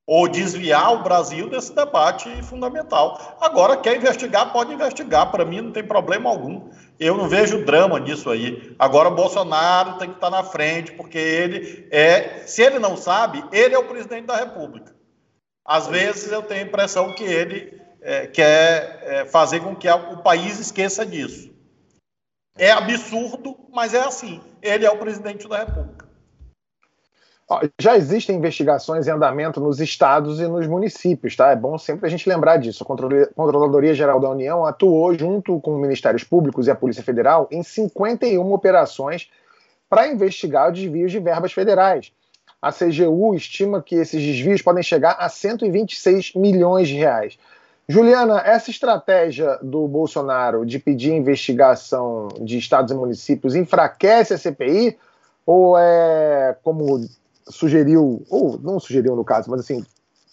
ou 0.06 0.28
desviar 0.28 0.92
o 0.92 1.02
Brasil 1.02 1.49
desse 1.49 1.75
debate 1.75 2.30
fundamental. 2.42 3.38
Agora, 3.40 3.76
quer 3.76 3.96
investigar, 3.96 4.52
pode 4.52 4.73
investigar. 4.73 5.30
Para 5.30 5.44
mim, 5.44 5.62
não 5.62 5.73
tem 5.73 5.82
problema 5.82 6.28
algum. 6.28 6.68
Eu 7.00 7.16
não 7.16 7.28
vejo 7.28 7.64
drama 7.64 7.99
nisso 7.99 8.30
aí. 8.30 8.75
Agora, 8.78 9.11
Bolsonaro 9.11 9.99
tem 9.99 10.11
que 10.11 10.16
estar 10.16 10.30
na 10.30 10.44
frente, 10.44 10.92
porque 10.92 11.18
ele 11.18 11.88
é. 11.90 12.46
Se 12.46 12.62
ele 12.62 12.78
não 12.78 12.96
sabe, 12.96 13.44
ele 13.50 13.75
é 13.75 13.78
o 13.78 13.88
presidente 13.88 14.26
da 14.26 14.37
República. 14.37 14.94
Às 15.64 15.87
vezes 15.87 16.30
eu 16.30 16.42
tenho 16.42 16.64
a 16.64 16.66
impressão 16.66 17.14
que 17.14 17.25
ele 17.25 17.80
é, 18.02 18.26
quer 18.26 19.00
é, 19.02 19.25
fazer 19.25 19.61
com 19.61 19.75
que 19.75 19.88
o 19.88 20.18
país 20.18 20.61
esqueça 20.61 21.06
disso. 21.06 21.50
É 22.56 22.70
absurdo, 22.70 23.56
mas 23.73 23.94
é 23.94 24.00
assim. 24.00 24.40
Ele 24.62 24.84
é 24.84 24.90
o 24.90 24.99
presidente 24.99 25.49
da 25.49 25.58
República. 25.58 25.93
Já 27.78 27.96
existem 27.96 28.36
investigações 28.36 29.06
em 29.06 29.10
andamento 29.10 29.60
nos 29.60 29.78
estados 29.78 30.40
e 30.40 30.48
nos 30.48 30.66
municípios, 30.66 31.36
tá? 31.36 31.50
É 31.50 31.56
bom 31.56 31.76
sempre 31.76 32.06
a 32.06 32.10
gente 32.10 32.28
lembrar 32.28 32.56
disso. 32.56 32.82
A 32.82 32.86
Controladoria 32.86 33.94
Geral 33.94 34.18
da 34.18 34.30
União 34.30 34.64
atuou 34.64 35.12
junto 35.14 35.60
com 35.60 35.76
Ministérios 35.76 36.24
Públicos 36.24 36.66
e 36.66 36.70
a 36.70 36.74
Polícia 36.74 37.02
Federal 37.02 37.46
em 37.50 37.62
51 37.62 38.52
operações 38.52 39.30
para 39.90 40.08
investigar 40.08 40.72
desvios 40.72 41.12
de 41.12 41.18
verbas 41.18 41.52
federais. 41.52 42.12
A 42.62 42.72
CGU 42.72 43.34
estima 43.34 43.82
que 43.82 43.94
esses 43.94 44.22
desvios 44.22 44.62
podem 44.62 44.82
chegar 44.82 45.16
a 45.18 45.28
126 45.28 46.32
milhões 46.34 46.88
de 46.88 46.94
reais. 46.94 47.38
Juliana, 47.86 48.40
essa 48.40 48.70
estratégia 48.70 49.58
do 49.60 49.86
Bolsonaro 49.86 50.64
de 50.64 50.78
pedir 50.78 51.12
investigação 51.12 52.28
de 52.40 52.56
estados 52.56 52.90
e 52.90 52.94
municípios 52.94 53.54
enfraquece 53.54 54.32
a 54.32 54.38
CPI? 54.38 54.96
Ou 55.46 55.76
é, 55.76 56.56
como 56.62 57.06
sugeriu, 57.48 58.24
ou 58.28 58.58
não 58.58 58.80
sugeriu 58.80 59.14
no 59.16 59.24
caso, 59.24 59.50
mas 59.50 59.60
assim, 59.60 59.84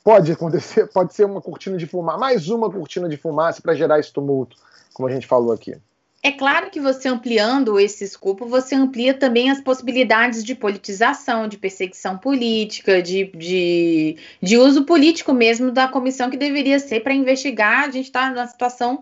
pode 0.03 0.31
acontecer, 0.31 0.87
pode 0.93 1.13
ser 1.13 1.25
uma 1.25 1.41
cortina 1.41 1.77
de 1.77 1.85
fumaça, 1.85 2.17
mais 2.17 2.49
uma 2.49 2.69
cortina 2.69 3.07
de 3.07 3.17
fumaça 3.17 3.61
para 3.61 3.73
gerar 3.73 3.99
esse 3.99 4.11
tumulto, 4.11 4.57
como 4.93 5.07
a 5.07 5.11
gente 5.11 5.27
falou 5.27 5.51
aqui? 5.51 5.75
É 6.23 6.31
claro 6.31 6.69
que 6.69 6.79
você 6.79 7.07
ampliando 7.07 7.79
esse 7.79 8.03
escopo, 8.03 8.45
você 8.45 8.75
amplia 8.75 9.11
também 9.11 9.49
as 9.49 9.59
possibilidades 9.59 10.43
de 10.43 10.53
politização, 10.53 11.47
de 11.47 11.57
perseguição 11.57 12.15
política, 12.15 13.01
de, 13.01 13.25
de, 13.35 14.17
de 14.39 14.55
uso 14.55 14.85
político 14.85 15.33
mesmo 15.33 15.71
da 15.71 15.87
comissão 15.87 16.29
que 16.29 16.37
deveria 16.37 16.77
ser 16.77 16.99
para 16.99 17.15
investigar. 17.15 17.85
A 17.85 17.91
gente 17.91 18.05
está 18.05 18.29
numa 18.29 18.45
situação 18.45 19.01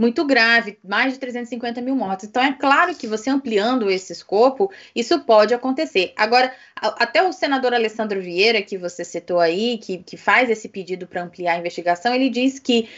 muito 0.00 0.24
grave, 0.24 0.78
mais 0.82 1.12
de 1.12 1.18
350 1.18 1.82
mil 1.82 1.94
mortos. 1.94 2.24
Então, 2.24 2.42
é 2.42 2.54
claro 2.54 2.94
que 2.94 3.06
você 3.06 3.28
ampliando 3.28 3.90
esse 3.90 4.14
escopo, 4.14 4.72
isso 4.96 5.20
pode 5.20 5.52
acontecer. 5.52 6.14
Agora, 6.16 6.50
até 6.74 7.22
o 7.22 7.30
senador 7.30 7.74
Alessandro 7.74 8.18
Vieira, 8.18 8.62
que 8.62 8.78
você 8.78 9.04
citou 9.04 9.38
aí, 9.38 9.76
que, 9.76 9.98
que 9.98 10.16
faz 10.16 10.48
esse 10.48 10.70
pedido 10.70 11.06
para 11.06 11.22
ampliar 11.22 11.52
a 11.52 11.58
investigação, 11.58 12.14
ele 12.14 12.30
diz 12.30 12.58
que 12.58 12.88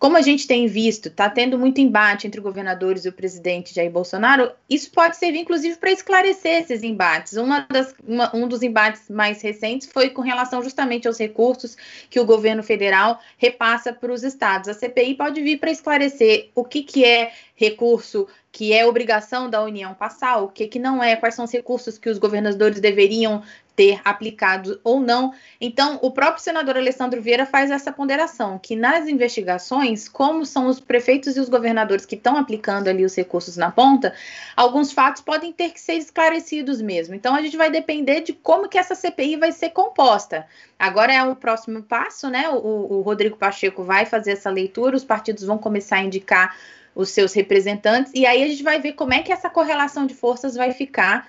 como 0.00 0.16
a 0.16 0.22
gente 0.22 0.46
tem 0.46 0.66
visto, 0.66 1.08
está 1.08 1.28
tendo 1.28 1.58
muito 1.58 1.78
embate 1.78 2.26
entre 2.26 2.40
governadores 2.40 3.04
e 3.04 3.10
o 3.10 3.12
presidente 3.12 3.74
Jair 3.74 3.90
Bolsonaro, 3.90 4.50
isso 4.68 4.90
pode 4.90 5.18
servir, 5.18 5.40
inclusive, 5.40 5.76
para 5.76 5.92
esclarecer 5.92 6.62
esses 6.62 6.82
embates. 6.82 7.34
Uma 7.34 7.66
das, 7.70 7.94
uma, 8.02 8.34
um 8.34 8.48
dos 8.48 8.62
embates 8.62 9.10
mais 9.10 9.42
recentes 9.42 9.86
foi 9.92 10.08
com 10.08 10.22
relação 10.22 10.62
justamente 10.62 11.06
aos 11.06 11.18
recursos 11.18 11.76
que 12.08 12.18
o 12.18 12.24
governo 12.24 12.62
federal 12.62 13.20
repassa 13.36 13.92
para 13.92 14.10
os 14.10 14.22
estados. 14.22 14.70
A 14.70 14.74
CPI 14.74 15.16
pode 15.16 15.42
vir 15.42 15.60
para 15.60 15.70
esclarecer 15.70 16.48
o 16.54 16.64
que, 16.64 16.82
que 16.82 17.04
é 17.04 17.32
recurso 17.54 18.26
que 18.52 18.72
é 18.72 18.84
obrigação 18.84 19.48
da 19.48 19.62
União 19.62 19.94
passar, 19.94 20.38
o 20.38 20.48
que, 20.48 20.66
que 20.66 20.78
não 20.78 21.02
é, 21.02 21.14
quais 21.14 21.34
são 21.34 21.44
os 21.44 21.52
recursos 21.52 21.98
que 21.98 22.08
os 22.08 22.18
governadores 22.18 22.80
deveriam 22.80 23.42
ter 23.80 23.98
aplicado 24.04 24.78
ou 24.84 25.00
não. 25.00 25.32
Então, 25.58 25.98
o 26.02 26.10
próprio 26.10 26.42
senador 26.42 26.76
Alessandro 26.76 27.22
Vieira 27.22 27.46
faz 27.46 27.70
essa 27.70 27.90
ponderação, 27.90 28.58
que 28.58 28.76
nas 28.76 29.08
investigações, 29.08 30.06
como 30.06 30.44
são 30.44 30.66
os 30.66 30.78
prefeitos 30.78 31.34
e 31.34 31.40
os 31.40 31.48
governadores 31.48 32.04
que 32.04 32.14
estão 32.14 32.36
aplicando 32.36 32.88
ali 32.88 33.06
os 33.06 33.16
recursos 33.16 33.56
na 33.56 33.70
ponta, 33.70 34.12
alguns 34.54 34.92
fatos 34.92 35.22
podem 35.22 35.50
ter 35.50 35.70
que 35.70 35.80
ser 35.80 35.94
esclarecidos 35.94 36.82
mesmo. 36.82 37.14
Então, 37.14 37.34
a 37.34 37.40
gente 37.40 37.56
vai 37.56 37.70
depender 37.70 38.20
de 38.20 38.34
como 38.34 38.68
que 38.68 38.76
essa 38.76 38.94
CPI 38.94 39.36
vai 39.36 39.50
ser 39.50 39.70
composta. 39.70 40.46
Agora 40.78 41.14
é 41.14 41.22
o 41.22 41.34
próximo 41.34 41.82
passo, 41.82 42.28
né? 42.28 42.50
O, 42.50 42.98
o 42.98 43.00
Rodrigo 43.00 43.38
Pacheco 43.38 43.82
vai 43.82 44.04
fazer 44.04 44.32
essa 44.32 44.50
leitura, 44.50 44.94
os 44.94 45.04
partidos 45.04 45.44
vão 45.44 45.56
começar 45.56 45.96
a 45.96 46.02
indicar 46.02 46.54
os 46.94 47.08
seus 47.08 47.32
representantes, 47.32 48.12
e 48.14 48.26
aí 48.26 48.42
a 48.42 48.48
gente 48.48 48.62
vai 48.62 48.78
ver 48.78 48.92
como 48.92 49.14
é 49.14 49.22
que 49.22 49.32
essa 49.32 49.48
correlação 49.48 50.06
de 50.06 50.12
forças 50.12 50.54
vai 50.54 50.72
ficar. 50.72 51.26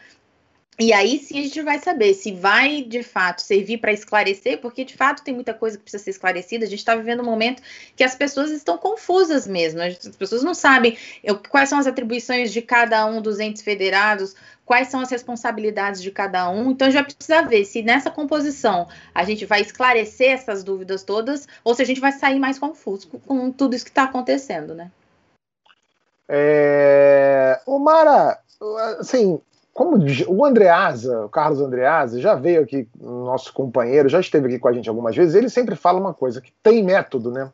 E 0.80 0.94
aí 0.94 1.20
sim 1.20 1.38
a 1.40 1.44
gente 1.44 1.62
vai 1.62 1.80
saber 1.80 2.13
se 2.13 2.32
vai 2.32 2.82
de 2.82 3.04
fato 3.04 3.42
servir 3.42 3.78
para 3.78 3.92
esclarecer, 3.92 4.60
porque 4.60 4.84
de 4.84 4.96
fato 4.96 5.24
tem 5.24 5.34
muita 5.34 5.54
coisa 5.54 5.78
que 5.78 5.84
precisa 5.84 6.04
ser 6.04 6.12
esclarecida. 6.12 6.66
A 6.66 6.68
gente 6.68 6.80
está 6.80 6.96
vivendo 6.96 7.22
um 7.22 7.25
momento 7.25 7.62
que 7.96 8.04
as 8.04 8.16
pessoas 8.16 8.50
estão 8.50 8.78
confusas 8.78 9.46
mesmo. 9.46 9.82
As 9.82 9.98
pessoas 10.16 10.44
não 10.44 10.54
sabem 10.54 10.98
quais 11.50 11.70
são 11.70 11.78
as 11.78 11.88
atribuições 11.88 12.51
de 12.51 12.62
cada 12.62 13.06
um 13.06 13.22
dos 13.22 13.40
entes 13.40 13.62
federados, 13.62 14.36
quais 14.66 14.88
são 14.88 15.01
as 15.01 15.12
responsabilidades 15.12 16.01
de 16.01 16.10
cada 16.10 16.50
um. 16.50 16.72
Então 16.72 16.88
a 16.88 16.90
gente 16.90 17.01
vai 17.01 17.13
precisar 17.13 17.42
ver 17.44 17.66
se 17.66 17.84
nessa 17.84 18.10
composição 18.10 18.88
a 19.13 19.24
gente 19.24 19.46
vai 19.46 19.62
esclarecer 19.62 20.32
essas 20.32 20.63
dúvidas 20.63 21.04
todas 21.04 21.48
ou 21.63 21.75
se 21.75 21.82
a 21.82 21.86
gente 21.86 22.00
vai 22.00 22.13
sair 22.13 22.40
mais 22.40 22.58
confuso 22.58 23.08
com, 23.08 23.20
com 23.20 23.51
tudo 23.51 23.75
isso 23.75 23.86
que 23.86 23.92
está 23.92 24.04
acontecendo, 24.04 24.74
né? 24.74 24.90
É... 26.28 27.60
O 27.66 27.78
Mara, 27.78 28.40
assim, 29.00 29.40
como 29.74 29.98
o 30.28 30.46
Andreasa, 30.46 31.25
o 31.25 31.30
Carlos 31.30 31.62
Andreasa, 31.62 32.20
já 32.20 32.36
veio 32.36 32.62
aqui, 32.62 32.88
nosso 33.00 33.54
companheiro, 33.54 34.10
já 34.10 34.20
esteve 34.20 34.48
aqui 34.48 34.60
com 34.60 34.68
a 34.68 34.74
gente 34.74 34.90
algumas 34.90 35.16
vezes, 35.16 35.34
ele 35.34 35.50
sempre 35.50 35.75
fala 35.75 36.00
uma 36.00 36.13
coisa, 36.13 36.42
que 36.42 36.51
tem 36.62 36.84
método, 36.84 37.32
né? 37.32 37.50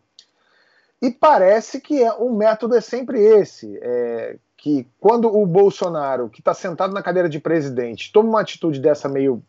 E 0.99 1.11
parece 1.11 1.79
que 1.79 2.03
é, 2.03 2.11
o 2.13 2.33
método 2.33 2.75
é 2.75 2.81
sempre 2.81 3.19
esse, 3.21 3.77
é, 3.81 4.37
que 4.57 4.87
quando 4.99 5.27
o 5.27 5.45
Bolsonaro, 5.45 6.27
que 6.27 6.41
está 6.41 6.55
sentado 6.55 6.91
na 6.91 7.03
cadeira 7.03 7.29
de 7.29 7.39
presidente, 7.39 8.11
toma 8.11 8.29
uma 8.29 8.41
atitude 8.41 8.79
dessa 8.79 9.07
meio, 9.07 9.43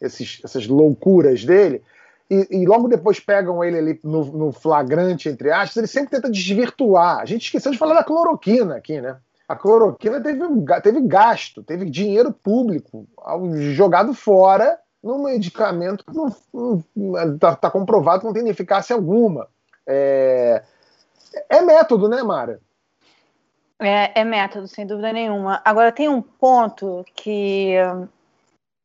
esses, 0.00 0.40
essas 0.42 0.66
loucuras 0.66 1.44
dele, 1.44 1.82
e, 2.30 2.48
e, 2.50 2.66
logo 2.66 2.88
depois 2.88 3.20
pegam 3.20 3.62
ele 3.62 3.78
ali 3.78 4.00
no, 4.02 4.24
no, 4.24 4.52
flagrante, 4.52 5.28
entre 5.28 5.52
aspas, 5.52 5.76
ele 5.76 5.86
sempre 5.86 6.10
tenta 6.10 6.28
desvirtuar. 6.28 7.20
A 7.20 7.24
gente 7.24 7.44
esqueceu 7.44 7.70
de 7.70 7.78
falar 7.78 7.94
da 7.94 8.02
cloroquina 8.02 8.74
aqui, 8.74 9.00
né? 9.00 9.16
A 9.48 9.54
cloroquina 9.54 10.20
teve, 10.20 10.40
teve 10.82 11.00
gasto, 11.02 11.62
teve 11.62 11.88
dinheiro 11.88 12.32
público 12.32 13.06
jogado 13.72 14.12
fora 14.12 14.78
num 15.02 15.22
medicamento 15.22 16.04
que 16.04 17.34
está 17.34 17.54
tá 17.54 17.70
comprovado 17.70 18.20
que 18.20 18.26
não 18.26 18.32
tem 18.32 18.48
eficácia 18.48 18.96
alguma. 18.96 19.48
É, 19.86 20.64
é 21.48 21.62
método, 21.62 22.08
né, 22.08 22.22
Mara? 22.22 22.60
É, 23.78 24.20
é, 24.20 24.24
método, 24.24 24.66
sem 24.66 24.86
dúvida 24.86 25.12
nenhuma. 25.12 25.60
Agora, 25.64 25.92
tem 25.92 26.08
um 26.08 26.22
ponto 26.22 27.04
que 27.14 27.76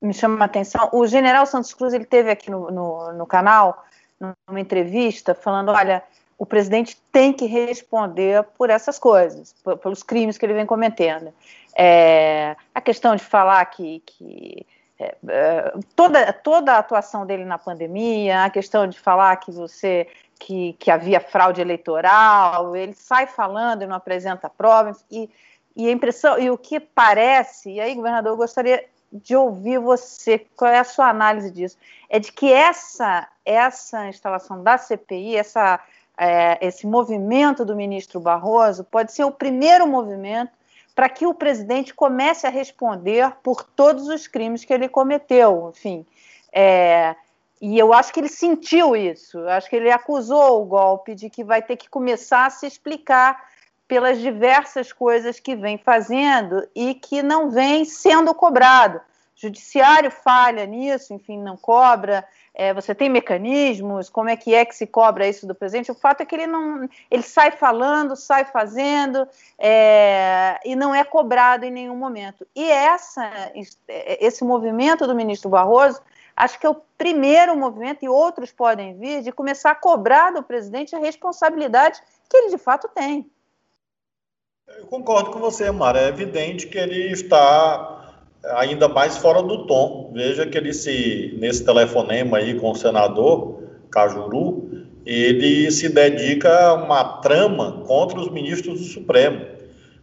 me 0.01 0.13
chama 0.13 0.43
a 0.43 0.45
atenção. 0.45 0.89
O 0.91 1.07
general 1.07 1.45
Santos 1.45 1.73
Cruz 1.73 1.93
ele 1.93 2.05
teve 2.05 2.29
aqui 2.29 2.51
no, 2.51 2.69
no, 2.69 3.13
no 3.13 3.25
canal, 3.25 3.85
numa 4.19 4.59
entrevista, 4.59 5.33
falando: 5.33 5.69
olha, 5.69 6.03
o 6.41 6.45
presidente 6.47 6.97
tem 7.11 7.31
que 7.31 7.45
responder 7.45 8.43
por 8.57 8.71
essas 8.71 8.97
coisas, 8.97 9.53
por, 9.63 9.77
pelos 9.77 10.01
crimes 10.01 10.39
que 10.39 10.45
ele 10.47 10.55
vem 10.55 10.65
cometendo. 10.65 11.31
É, 11.77 12.55
a 12.73 12.81
questão 12.81 13.15
de 13.15 13.23
falar 13.23 13.63
que, 13.65 14.01
que 14.07 14.65
é, 14.97 15.15
é, 15.27 15.73
toda, 15.95 16.33
toda 16.33 16.73
a 16.73 16.79
atuação 16.79 17.27
dele 17.27 17.45
na 17.45 17.59
pandemia, 17.59 18.45
a 18.45 18.49
questão 18.49 18.87
de 18.87 18.99
falar 18.99 19.35
que 19.35 19.51
você 19.51 20.07
que, 20.39 20.73
que 20.79 20.89
havia 20.89 21.19
fraude 21.19 21.61
eleitoral, 21.61 22.75
ele 22.75 22.93
sai 22.93 23.27
falando 23.27 23.83
e 23.83 23.85
não 23.85 23.95
apresenta 23.95 24.49
provas, 24.49 25.05
e, 25.11 25.29
e 25.75 25.87
a 25.87 25.91
impressão, 25.91 26.39
e 26.39 26.49
o 26.49 26.57
que 26.57 26.79
parece, 26.79 27.73
e 27.73 27.79
aí, 27.79 27.93
governador, 27.93 28.31
eu 28.31 28.37
gostaria 28.37 28.83
de 29.11 29.35
ouvir 29.35 29.77
você, 29.77 30.39
qual 30.55 30.71
é 30.71 30.79
a 30.79 30.83
sua 30.83 31.07
análise 31.07 31.51
disso? 31.51 31.77
É 32.09 32.17
de 32.17 32.31
que 32.31 32.51
essa, 32.51 33.27
essa 33.45 34.07
instalação 34.07 34.63
da 34.63 34.79
CPI, 34.79 35.35
essa, 35.35 35.79
é, 36.17 36.57
esse 36.65 36.85
movimento 36.85 37.65
do 37.65 37.75
ministro 37.75 38.19
Barroso, 38.19 38.83
pode 38.83 39.11
ser 39.11 39.23
o 39.23 39.31
primeiro 39.31 39.87
movimento 39.87 40.51
para 40.95 41.09
que 41.09 41.25
o 41.25 41.33
presidente 41.33 41.93
comece 41.93 42.45
a 42.45 42.49
responder 42.49 43.31
por 43.41 43.63
todos 43.63 44.07
os 44.07 44.27
crimes 44.27 44.65
que 44.65 44.73
ele 44.73 44.89
cometeu. 44.89 45.71
Enfim, 45.73 46.05
é, 46.51 47.15
e 47.61 47.77
eu 47.77 47.93
acho 47.93 48.11
que 48.11 48.19
ele 48.19 48.27
sentiu 48.27 48.95
isso, 48.95 49.37
eu 49.37 49.49
acho 49.49 49.69
que 49.69 49.75
ele 49.75 49.91
acusou 49.91 50.61
o 50.61 50.65
golpe 50.65 51.13
de 51.15 51.29
que 51.29 51.43
vai 51.43 51.61
ter 51.61 51.77
que 51.77 51.89
começar 51.89 52.47
a 52.47 52.49
se 52.49 52.65
explicar 52.65 53.49
pelas 53.87 54.19
diversas 54.19 54.91
coisas 54.91 55.39
que 55.39 55.55
vem 55.55 55.77
fazendo 55.77 56.67
e 56.73 56.93
que 56.93 57.21
não 57.21 57.49
vem 57.49 57.85
sendo 57.85 58.33
cobrado. 58.33 58.97
O 58.97 59.01
judiciário 59.35 60.09
falha 60.09 60.65
nisso, 60.65 61.13
enfim, 61.13 61.37
não 61.37 61.57
cobra. 61.57 62.25
É, 62.53 62.73
você 62.73 62.93
tem 62.93 63.09
mecanismos, 63.09 64.09
como 64.09 64.29
é 64.29 64.35
que 64.35 64.53
é 64.53 64.65
que 64.65 64.75
se 64.75 64.85
cobra 64.85 65.27
isso 65.27 65.47
do 65.47 65.55
presidente? 65.55 65.91
O 65.91 65.95
fato 65.95 66.21
é 66.21 66.25
que 66.25 66.35
ele 66.35 66.47
não, 66.47 66.87
ele 67.09 67.23
sai 67.23 67.51
falando, 67.51 68.15
sai 68.15 68.43
fazendo 68.43 69.25
é, 69.57 70.59
e 70.65 70.75
não 70.75 70.93
é 70.93 71.03
cobrado 71.03 71.63
em 71.63 71.71
nenhum 71.71 71.95
momento. 71.95 72.45
E 72.53 72.69
essa, 72.69 73.51
esse 73.87 74.43
movimento 74.43 75.07
do 75.07 75.15
ministro 75.15 75.49
Barroso, 75.49 76.01
acho 76.35 76.59
que 76.59 76.65
é 76.65 76.69
o 76.69 76.81
primeiro 76.97 77.55
movimento 77.55 78.03
e 78.03 78.09
outros 78.09 78.51
podem 78.51 78.97
vir 78.97 79.21
de 79.21 79.31
começar 79.31 79.71
a 79.71 79.75
cobrar 79.75 80.31
do 80.31 80.43
presidente 80.43 80.95
a 80.95 80.99
responsabilidade 80.99 82.01
que 82.29 82.35
ele 82.35 82.49
de 82.49 82.57
fato 82.57 82.89
tem. 82.89 83.29
Eu 84.77 84.87
concordo 84.87 85.31
com 85.31 85.39
você, 85.39 85.69
Mara. 85.71 86.01
É 86.01 86.07
evidente 86.07 86.67
que 86.67 86.77
ele 86.77 87.11
está 87.11 88.00
ainda 88.45 88.87
mais 88.87 89.17
fora 89.17 89.41
do 89.41 89.65
tom. 89.65 90.11
Veja 90.13 90.45
que 90.45 90.57
ele 90.57 90.73
se, 90.73 91.35
nesse 91.39 91.63
telefonema 91.63 92.37
aí 92.37 92.59
com 92.59 92.71
o 92.71 92.75
senador 92.75 93.63
Cajuru, 93.89 94.69
ele 95.05 95.69
se 95.71 95.89
dedica 95.89 96.67
a 96.67 96.73
uma 96.73 97.03
trama 97.21 97.83
contra 97.85 98.19
os 98.19 98.29
ministros 98.29 98.79
do 98.79 98.85
Supremo, 98.85 99.45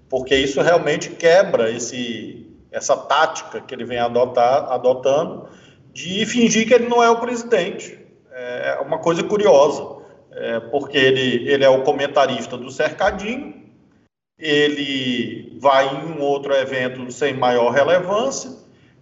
porque 0.08 0.34
isso 0.34 0.60
realmente 0.60 1.10
quebra 1.10 1.70
esse, 1.70 2.46
essa 2.70 2.96
tática 2.96 3.60
que 3.60 3.74
ele 3.74 3.84
vem 3.84 3.98
adotar, 3.98 4.72
adotando 4.72 5.48
de 5.92 6.26
fingir 6.26 6.66
que 6.66 6.74
ele 6.74 6.88
não 6.88 7.02
é 7.02 7.10
o 7.10 7.20
presidente. 7.20 7.98
É 8.32 8.78
uma 8.80 8.98
coisa 8.98 9.22
curiosa, 9.24 9.84
é, 10.32 10.60
porque 10.60 10.96
ele, 10.96 11.50
ele 11.50 11.64
é 11.64 11.68
o 11.68 11.82
comentarista 11.82 12.56
do 12.56 12.70
Cercadinho, 12.70 13.57
ele 14.38 15.58
vai 15.60 15.88
em 15.88 16.12
um 16.12 16.20
outro 16.20 16.54
evento 16.54 17.10
sem 17.10 17.34
maior 17.34 17.70
relevância 17.70 18.50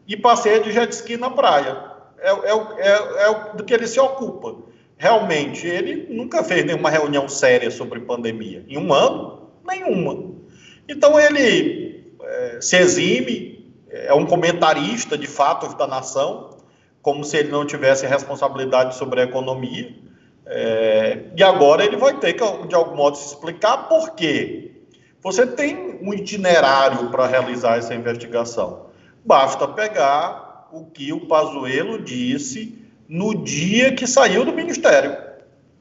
e 0.08 0.16
passeia 0.16 0.60
de 0.60 0.72
jet 0.72 0.90
ski 0.92 1.16
na 1.16 1.30
praia. 1.30 1.76
É, 2.18 2.30
é, 2.30 2.52
é, 2.78 3.28
é 3.28 3.56
do 3.56 3.62
que 3.62 3.74
ele 3.74 3.86
se 3.86 4.00
ocupa. 4.00 4.56
Realmente, 4.96 5.66
ele 5.66 6.06
nunca 6.08 6.42
fez 6.42 6.64
nenhuma 6.64 6.88
reunião 6.88 7.28
séria 7.28 7.70
sobre 7.70 8.00
pandemia. 8.00 8.64
Em 8.66 8.78
um 8.78 8.94
ano, 8.94 9.50
nenhuma. 9.66 10.34
Então, 10.88 11.20
ele 11.20 12.14
é, 12.22 12.58
se 12.62 12.76
exime, 12.76 13.74
é 13.90 14.14
um 14.14 14.24
comentarista 14.24 15.18
de 15.18 15.26
fatos 15.26 15.74
da 15.74 15.86
nação, 15.86 16.56
como 17.02 17.22
se 17.24 17.36
ele 17.36 17.50
não 17.50 17.66
tivesse 17.66 18.06
responsabilidade 18.06 18.96
sobre 18.96 19.20
a 19.20 19.24
economia. 19.24 19.94
É, 20.46 21.24
e 21.36 21.42
agora 21.42 21.84
ele 21.84 21.96
vai 21.96 22.18
ter 22.18 22.32
que, 22.32 22.66
de 22.66 22.74
algum 22.74 22.96
modo, 22.96 23.16
se 23.18 23.34
explicar 23.34 23.88
por 23.88 24.14
quê 24.14 24.75
você 25.26 25.44
tem 25.44 25.98
um 26.00 26.14
itinerário 26.14 27.10
para 27.10 27.26
realizar 27.26 27.78
essa 27.78 27.92
investigação. 27.92 28.86
Basta 29.24 29.66
pegar 29.66 30.68
o 30.70 30.84
que 30.84 31.12
o 31.12 31.26
Pazuello 31.26 32.00
disse 32.00 32.80
no 33.08 33.42
dia 33.42 33.92
que 33.92 34.06
saiu 34.06 34.44
do 34.44 34.52
Ministério. 34.52 35.16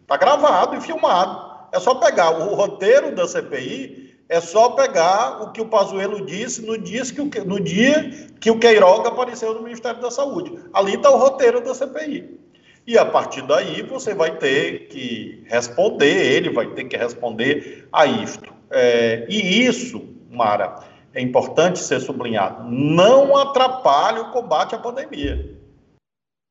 Está 0.02 0.18
gravado 0.18 0.76
e 0.76 0.82
filmado. 0.82 1.68
É 1.72 1.80
só 1.80 1.94
pegar 1.94 2.32
o 2.32 2.56
roteiro 2.56 3.14
da 3.14 3.28
CPI, 3.28 4.16
é 4.28 4.42
só 4.42 4.70
pegar 4.70 5.44
o 5.44 5.52
que 5.52 5.62
o 5.62 5.68
Pazuello 5.68 6.26
disse 6.26 6.66
no 6.66 6.76
dia 6.76 7.04
que 7.04 7.22
o, 7.22 7.46
no 7.46 7.60
dia 7.60 8.30
que 8.40 8.50
o 8.50 8.58
Queiroga 8.58 9.10
apareceu 9.10 9.54
no 9.54 9.62
Ministério 9.62 10.02
da 10.02 10.10
Saúde. 10.10 10.60
Ali 10.74 10.96
está 10.96 11.12
o 11.12 11.20
roteiro 11.20 11.62
da 11.62 11.76
CPI. 11.76 12.40
E 12.88 12.98
a 12.98 13.06
partir 13.06 13.44
daí 13.44 13.84
você 13.84 14.16
vai 14.16 14.40
ter 14.40 14.88
que 14.88 15.44
responder, 15.46 16.34
ele 16.34 16.50
vai 16.50 16.66
ter 16.66 16.86
que 16.86 16.98
responder 16.98 17.88
a 17.94 18.08
isto. 18.08 18.55
É, 18.78 19.26
e 19.30 19.66
isso, 19.66 20.06
Mara, 20.30 20.84
é 21.14 21.22
importante 21.22 21.80
ser 21.80 22.02
sublinhado, 22.02 22.70
não 22.70 23.38
atrapalha 23.38 24.24
o 24.24 24.32
combate 24.34 24.76
à 24.76 24.78
pandemia. 24.78 25.58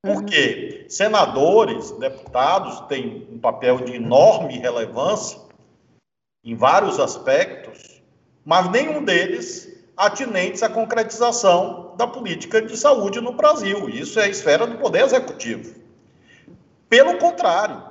Porque 0.03 0.85
uhum. 0.85 0.89
senadores, 0.89 1.91
deputados 1.93 2.81
têm 2.89 3.29
um 3.31 3.39
papel 3.39 3.81
de 3.81 3.97
enorme 3.97 4.57
relevância 4.57 5.39
em 6.43 6.55
vários 6.57 6.99
aspectos, 6.99 8.03
mas 8.43 8.71
nenhum 8.71 9.05
deles 9.05 9.71
atinentes 9.95 10.63
à 10.63 10.71
concretização 10.71 11.95
da 11.99 12.07
política 12.07 12.63
de 12.63 12.75
saúde 12.75 13.21
no 13.21 13.33
Brasil. 13.33 13.87
Isso 13.91 14.19
é 14.19 14.25
a 14.25 14.29
esfera 14.29 14.67
do 14.67 14.79
Poder 14.79 15.03
Executivo. 15.03 15.75
Pelo 16.89 17.19
contrário, 17.19 17.83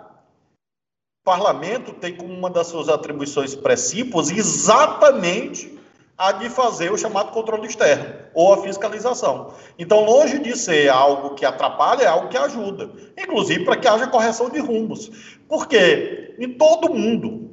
parlamento 1.23 1.93
tem 1.93 2.15
como 2.15 2.33
uma 2.33 2.49
das 2.49 2.67
suas 2.67 2.89
atribuições 2.89 3.55
principais 3.55 4.29
exatamente 4.29 5.79
a 6.17 6.31
de 6.31 6.49
fazer 6.49 6.91
o 6.91 6.97
chamado 6.97 7.31
controle 7.31 7.67
externo 7.67 8.05
ou 8.33 8.53
a 8.53 8.61
fiscalização. 8.61 9.53
Então, 9.79 10.05
longe 10.05 10.37
de 10.39 10.55
ser 10.57 10.89
algo 10.89 11.33
que 11.33 11.45
atrapalha, 11.45 12.03
é 12.03 12.07
algo 12.07 12.27
que 12.27 12.37
ajuda, 12.37 12.91
inclusive 13.17 13.65
para 13.65 13.77
que 13.77 13.87
haja 13.87 14.07
correção 14.07 14.49
de 14.49 14.59
rumos. 14.59 15.09
Porque 15.47 16.35
em 16.37 16.53
todo 16.53 16.93
mundo, 16.93 17.49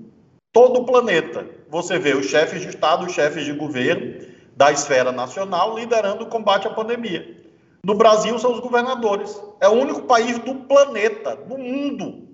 todo 0.52 0.80
o 0.80 0.84
planeta, 0.84 1.46
você 1.68 1.98
vê 1.98 2.14
os 2.14 2.26
chefes 2.26 2.60
de 2.60 2.68
Estado, 2.68 3.06
os 3.06 3.12
chefes 3.12 3.44
de 3.44 3.52
governo 3.52 4.26
da 4.56 4.70
esfera 4.70 5.10
nacional 5.10 5.78
liderando 5.78 6.24
o 6.24 6.28
combate 6.28 6.66
à 6.66 6.70
pandemia. 6.70 7.38
No 7.82 7.94
Brasil, 7.94 8.38
são 8.38 8.52
os 8.52 8.60
governadores. 8.60 9.40
É 9.58 9.68
o 9.68 9.72
único 9.72 10.02
país 10.02 10.38
do 10.40 10.54
planeta, 10.54 11.34
do 11.34 11.56
mundo, 11.56 12.29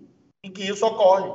em 0.47 0.50
que 0.50 0.63
isso 0.63 0.87
ocorre. 0.87 1.28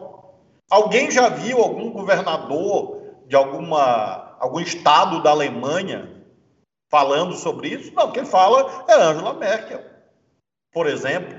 Alguém 0.69 1.11
já 1.11 1.27
viu 1.27 1.57
algum 1.57 1.91
governador 1.91 3.01
de 3.27 3.35
alguma, 3.35 4.37
algum 4.39 4.61
estado 4.61 5.21
da 5.21 5.31
Alemanha 5.31 6.23
falando 6.89 7.35
sobre 7.35 7.69
isso? 7.69 7.93
Não, 7.93 8.11
quem 8.11 8.25
fala 8.25 8.85
é 8.87 8.93
Angela 8.93 9.33
Merkel, 9.33 9.81
por 10.73 10.87
exemplo. 10.87 11.37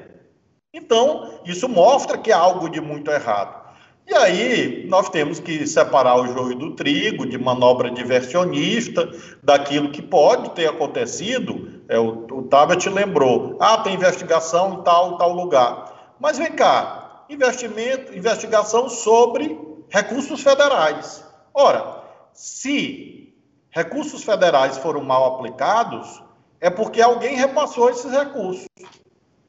Então, 0.75 1.41
isso 1.47 1.69
mostra 1.69 2.19
que 2.19 2.31
há 2.31 2.39
algo 2.39 2.69
de 2.69 2.81
muito 2.81 3.11
errado. 3.11 3.63
E 4.07 4.15
aí, 4.15 4.87
nós 4.89 5.09
temos 5.09 5.39
que 5.39 5.67
separar 5.67 6.17
o 6.17 6.27
joio 6.27 6.59
do 6.59 6.75
trigo, 6.75 7.25
de 7.25 7.39
manobra 7.39 7.91
diversionista, 7.91 9.09
daquilo 9.43 9.93
que 9.93 10.03
pode 10.03 10.51
ter 10.51 10.69
acontecido. 10.69 11.83
É, 11.89 11.99
o, 11.99 12.27
o 12.31 12.43
Tabet 12.43 12.89
lembrou: 12.89 13.57
ah, 13.61 13.79
tem 13.79 13.95
investigação 13.95 14.75
em 14.75 14.83
tal, 14.83 15.17
tal 15.17 15.33
lugar. 15.33 16.17
Mas 16.19 16.37
vem 16.37 16.53
cá, 16.53 17.02
investimento, 17.33 18.17
investigação 18.17 18.89
sobre 18.89 19.59
recursos 19.89 20.43
federais. 20.43 21.25
Ora, 21.55 22.03
se 22.33 23.35
recursos 23.71 24.23
federais 24.23 24.79
foram 24.79 25.03
mal 25.03 25.35
aplicados, 25.35 26.23
é 26.61 26.71
porque 26.71 27.01
alguém 27.01 27.37
repassou 27.37 27.91
esses 27.91 28.11
recursos. 28.11 28.67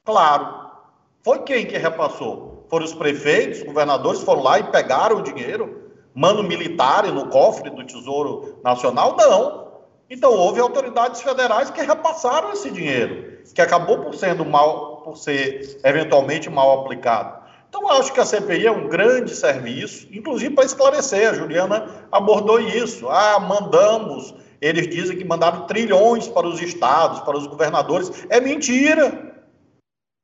Claro. 0.04 0.64
Foi 1.22 1.40
quem 1.44 1.66
que 1.66 1.78
repassou? 1.78 2.66
Foram 2.70 2.86
os 2.86 2.94
prefeitos, 2.94 3.60
os 3.60 3.66
governadores 3.66 4.22
foram 4.22 4.42
lá 4.42 4.60
e 4.60 4.64
pegaram 4.64 5.18
o 5.18 5.22
dinheiro? 5.22 5.92
Mano 6.14 6.44
militar 6.44 7.06
no 7.12 7.28
cofre 7.30 7.70
do 7.70 7.86
Tesouro 7.86 8.60
Nacional? 8.64 9.16
Não. 9.16 9.64
Então 10.10 10.32
houve 10.34 10.60
autoridades 10.60 11.22
federais 11.22 11.70
que 11.70 11.82
repassaram 11.82 12.52
esse 12.52 12.70
dinheiro, 12.70 13.42
que 13.54 13.62
acabou 13.62 14.00
por 14.00 14.14
sendo 14.16 14.46
mal, 14.46 15.02
por 15.04 15.18
ser 15.18 15.80
eventualmente 15.84 16.50
mal 16.50 16.82
aplicado. 16.82 17.43
Então, 17.76 17.90
acho 17.90 18.14
que 18.14 18.20
a 18.20 18.26
CPI 18.26 18.68
é 18.68 18.72
um 18.72 18.88
grande 18.88 19.36
serviço, 19.36 20.08
inclusive 20.12 20.54
para 20.54 20.64
esclarecer. 20.64 21.28
A 21.28 21.34
Juliana 21.34 22.08
abordou 22.12 22.60
isso. 22.60 23.10
Ah, 23.10 23.40
mandamos. 23.40 24.36
Eles 24.62 24.88
dizem 24.88 25.18
que 25.18 25.26
mandaram 25.26 25.66
trilhões 25.66 26.28
para 26.28 26.46
os 26.46 26.62
estados, 26.62 27.22
para 27.22 27.36
os 27.36 27.48
governadores. 27.48 28.12
É 28.30 28.40
mentira. 28.40 29.44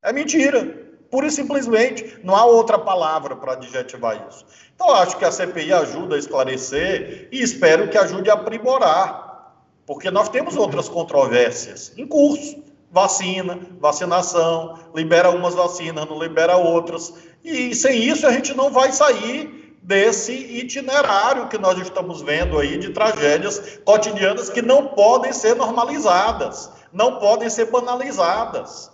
É 0.04 0.14
mentira. 0.14 0.64
Pura 1.10 1.26
e 1.26 1.32
simplesmente. 1.32 2.20
Não 2.24 2.36
há 2.36 2.46
outra 2.46 2.78
palavra 2.78 3.36
para 3.36 3.54
adjetivar 3.54 4.28
isso. 4.30 4.46
Então, 4.76 4.92
acho 4.92 5.18
que 5.18 5.26
a 5.26 5.32
CPI 5.32 5.74
ajuda 5.74 6.18
a 6.18 6.20
esclarecer 6.20 7.30
e 7.32 7.42
espero 7.42 7.90
que 7.90 7.98
ajude 7.98 8.30
a 8.30 8.36
aprimorar. 8.36 9.56
Porque 9.88 10.12
nós 10.12 10.30
temos 10.30 10.56
outras 10.56 10.88
controvérsias 10.88 11.94
em 11.98 12.06
curso 12.06 12.70
vacina, 12.92 13.60
vacinação, 13.80 14.78
libera 14.96 15.30
umas 15.30 15.54
vacinas, 15.54 16.08
não 16.08 16.20
libera 16.20 16.58
outras. 16.58 17.14
E 17.44 17.74
sem 17.76 18.04
isso 18.04 18.28
a 18.28 18.32
gente 18.32 18.54
não 18.54 18.70
vai 18.70 18.92
sair 18.92 19.78
desse 19.82 20.34
itinerário 20.34 21.48
que 21.48 21.58
nós 21.58 21.80
estamos 21.80 22.22
vendo 22.22 22.60
aí 22.60 22.78
de 22.78 22.92
tragédias 22.92 23.80
cotidianas 23.86 24.50
que 24.50 24.62
não 24.62 24.88
podem 24.88 25.34
ser 25.34 25.56
normalizadas, 25.56 26.70
não 26.92 27.18
podem 27.20 27.50
ser 27.50 27.66
banalizadas. 27.66 28.92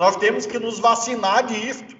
Nós 0.00 0.16
temos 0.16 0.46
que 0.46 0.58
nos 0.58 0.78
vacinar 0.78 1.46
disto. 1.46 1.96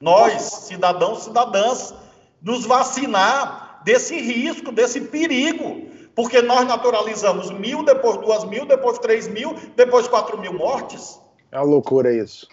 Nós, 0.00 0.42
cidadãos, 0.42 1.24
cidadãs, 1.24 1.94
nos 2.40 2.66
vacinar 2.66 3.82
desse 3.84 4.16
risco, 4.16 4.72
desse 4.72 5.00
perigo 5.02 5.92
porque 6.14 6.42
nós 6.42 6.66
naturalizamos 6.66 7.50
mil, 7.50 7.84
depois 7.84 8.18
duas 8.18 8.44
mil, 8.44 8.66
depois 8.66 8.98
três 8.98 9.28
mil, 9.28 9.54
depois 9.76 10.06
quatro 10.08 10.38
mil 10.38 10.52
mortes. 10.52 11.18
É 11.50 11.58
uma 11.58 11.66
loucura 11.66 12.14
isso. 12.14 12.46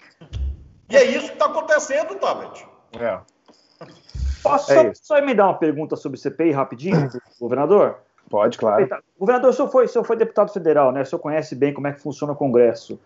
E 0.89 0.97
é 0.97 1.05
isso 1.05 1.27
que 1.27 1.33
está 1.33 1.45
acontecendo, 1.45 2.15
Tabet. 2.15 2.65
É. 2.99 3.19
Posso 4.41 4.71
é 4.71 4.93
só, 4.93 5.15
só 5.15 5.21
me 5.21 5.33
dar 5.33 5.45
uma 5.45 5.57
pergunta 5.57 5.95
sobre 5.95 6.17
CPI 6.17 6.51
rapidinho, 6.51 7.09
governador? 7.39 7.97
Pode, 8.29 8.57
claro. 8.57 8.87
Governador, 9.17 9.49
o 9.49 9.53
senhor, 9.53 9.69
foi, 9.69 9.85
o 9.85 9.87
senhor 9.87 10.03
foi 10.03 10.15
deputado 10.15 10.51
federal, 10.51 10.91
né? 10.91 11.01
O 11.01 11.05
senhor 11.05 11.19
conhece 11.19 11.55
bem 11.55 11.73
como 11.73 11.87
é 11.87 11.93
que 11.93 11.99
funciona 11.99 12.33
o 12.33 12.35
Congresso. 12.35 12.99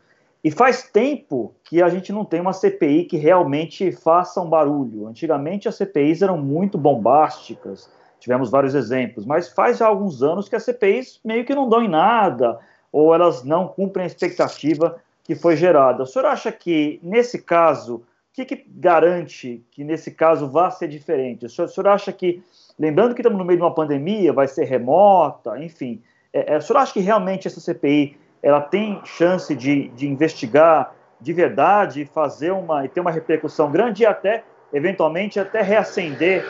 E 0.44 0.52
faz 0.52 0.84
tempo 0.84 1.56
que 1.64 1.82
a 1.82 1.88
gente 1.88 2.12
não 2.12 2.26
tem 2.26 2.42
uma 2.42 2.52
CPI 2.52 3.06
que 3.06 3.16
realmente 3.16 3.94
faça 3.94 4.42
um 4.42 4.50
barulho. 4.50 5.08
Antigamente 5.08 5.70
as 5.70 5.76
CPIs 5.76 6.22
eram 6.22 6.38
muito 6.38 6.78
bombásticas, 6.78 7.90
tivemos 8.20 8.52
vários 8.52 8.76
exemplos, 8.76 9.26
mas 9.26 9.48
faz 9.48 9.78
já 9.78 9.88
alguns 9.88 10.22
anos 10.22 10.50
que 10.50 10.56
as 10.56 10.64
CPIs 10.64 11.22
meio 11.24 11.46
que 11.46 11.56
não 11.56 11.70
dão 11.70 11.82
em 11.82 11.88
nada, 11.88 12.60
ou 12.92 13.16
elas 13.16 13.44
não 13.44 13.70
cumprem 13.70 14.04
a 14.04 14.08
expectativa 14.08 14.98
que 15.24 15.36
foi 15.36 15.56
gerada. 15.56 16.04
O 16.04 16.06
senhor 16.06 16.26
acha 16.26 16.52
que, 16.52 17.00
nesse 17.02 17.42
caso, 17.42 17.96
o 17.96 18.04
que, 18.34 18.46
que 18.46 18.66
garante 18.68 19.66
que 19.72 19.84
nesse 19.84 20.12
caso 20.12 20.50
vá 20.50 20.70
ser 20.70 20.88
diferente? 20.88 21.46
O 21.46 21.50
senhor, 21.50 21.68
o 21.68 21.72
senhor, 21.72 21.88
acha 21.88 22.12
que, 22.12 22.44
lembrando 22.78 23.16
que 23.16 23.22
estamos 23.22 23.40
no 23.40 23.46
meio 23.46 23.58
de 23.58 23.64
uma 23.64 23.74
pandemia, 23.74 24.34
vai 24.34 24.48
ser 24.48 24.66
remota, 24.66 25.58
enfim, 25.64 26.02
é, 26.34 26.54
é, 26.54 26.58
o 26.58 26.62
senhor 26.62 26.80
acha 26.80 26.94
que 26.94 27.00
realmente 27.00 27.48
essa 27.48 27.62
CPI 27.62 28.18
ela 28.42 28.60
tem 28.60 29.00
chance 29.06 29.56
de, 29.56 29.88
de 29.90 30.08
investigar 30.08 30.94
de 31.22 31.32
verdade, 31.32 32.04
fazer 32.04 32.52
uma 32.52 32.84
e 32.84 32.90
ter 32.90 33.00
uma 33.00 33.12
repercussão 33.12 33.72
grande 33.72 34.04
e 34.04 34.06
até 34.06 34.44
eventualmente 34.74 35.40
até 35.40 35.62
reacender 35.62 36.44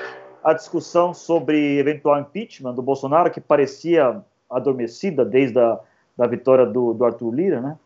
a 0.44 0.54
discussão 0.54 1.14
sobre 1.14 1.78
eventual 1.78 2.20
impeachment 2.20 2.74
do 2.74 2.82
Bolsonaro, 2.82 3.30
que 3.30 3.40
parecia 3.40 4.24
adormecida 4.50 5.24
desde 5.24 5.60
a 5.60 5.80
da 6.18 6.28
vitória 6.28 6.66
do, 6.66 6.94
do 6.94 7.04
Arthur 7.04 7.32
Lira, 7.34 7.62
né? 7.62 7.78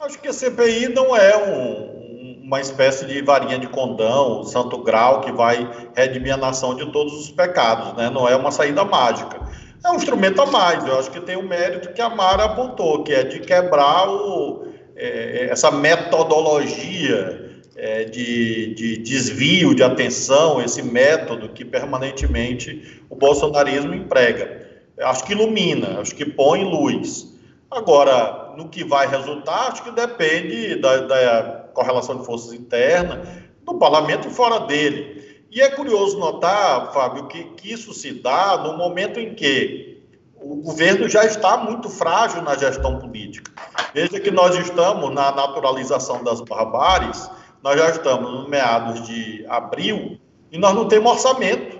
Acho 0.00 0.18
que 0.18 0.28
a 0.28 0.32
CPI 0.32 0.88
não 0.94 1.14
é 1.14 1.36
um, 1.36 2.40
uma 2.42 2.58
espécie 2.58 3.04
de 3.04 3.20
varinha 3.20 3.58
de 3.58 3.68
condão, 3.68 4.42
santo 4.44 4.78
grau 4.78 5.20
que 5.20 5.30
vai 5.30 5.70
redimir 5.94 6.32
a 6.32 6.38
nação 6.38 6.74
de 6.74 6.90
todos 6.90 7.12
os 7.12 7.30
pecados, 7.30 7.92
né? 7.98 8.08
Não 8.08 8.26
é 8.26 8.34
uma 8.34 8.50
saída 8.50 8.82
mágica. 8.82 9.38
É 9.84 9.90
um 9.90 9.96
instrumento 9.96 10.40
a 10.40 10.46
mais. 10.46 10.86
Eu 10.86 10.98
acho 10.98 11.10
que 11.10 11.20
tem 11.20 11.36
o 11.36 11.46
mérito 11.46 11.92
que 11.92 12.00
a 12.00 12.08
Mara 12.08 12.44
apontou, 12.44 13.04
que 13.04 13.12
é 13.12 13.24
de 13.24 13.40
quebrar 13.40 14.08
o, 14.08 14.68
é, 14.96 15.48
essa 15.50 15.70
metodologia 15.70 17.60
é, 17.76 18.04
de, 18.04 18.74
de, 18.74 18.96
desvio 18.96 19.74
de 19.74 19.82
atenção, 19.82 20.62
esse 20.62 20.82
método 20.82 21.50
que 21.50 21.62
permanentemente 21.62 23.02
o 23.10 23.16
bolsonarismo 23.16 23.92
emprega. 23.92 24.66
Acho 24.98 25.24
que 25.24 25.32
ilumina, 25.32 26.00
acho 26.00 26.14
que 26.14 26.24
põe 26.24 26.64
luz. 26.64 27.29
Agora, 27.70 28.52
no 28.56 28.68
que 28.68 28.82
vai 28.82 29.06
resultar, 29.06 29.68
acho 29.68 29.84
que 29.84 29.92
depende 29.92 30.76
da, 30.76 30.96
da 30.98 31.42
correlação 31.72 32.18
de 32.18 32.26
forças 32.26 32.52
interna, 32.52 33.22
do 33.64 33.74
parlamento 33.78 34.28
e 34.28 34.30
fora 34.30 34.60
dele. 34.60 35.44
E 35.50 35.60
é 35.60 35.70
curioso 35.70 36.18
notar, 36.18 36.92
Fábio, 36.92 37.26
que, 37.26 37.44
que 37.44 37.72
isso 37.72 37.92
se 37.92 38.12
dá 38.12 38.58
no 38.58 38.76
momento 38.76 39.20
em 39.20 39.34
que 39.34 40.02
o 40.40 40.56
governo 40.56 41.08
já 41.08 41.24
está 41.24 41.56
muito 41.56 41.88
frágil 41.88 42.42
na 42.42 42.56
gestão 42.56 42.98
política. 42.98 43.52
Veja 43.92 44.18
que 44.18 44.30
nós 44.30 44.56
estamos 44.56 45.12
na 45.14 45.30
naturalização 45.32 46.24
das 46.24 46.40
barbáries, 46.40 47.30
nós 47.62 47.78
já 47.78 47.90
estamos 47.90 48.30
no 48.32 48.48
meados 48.48 49.06
de 49.06 49.44
abril 49.48 50.18
e 50.50 50.58
nós 50.58 50.74
não 50.74 50.88
temos 50.88 51.12
orçamento. 51.12 51.78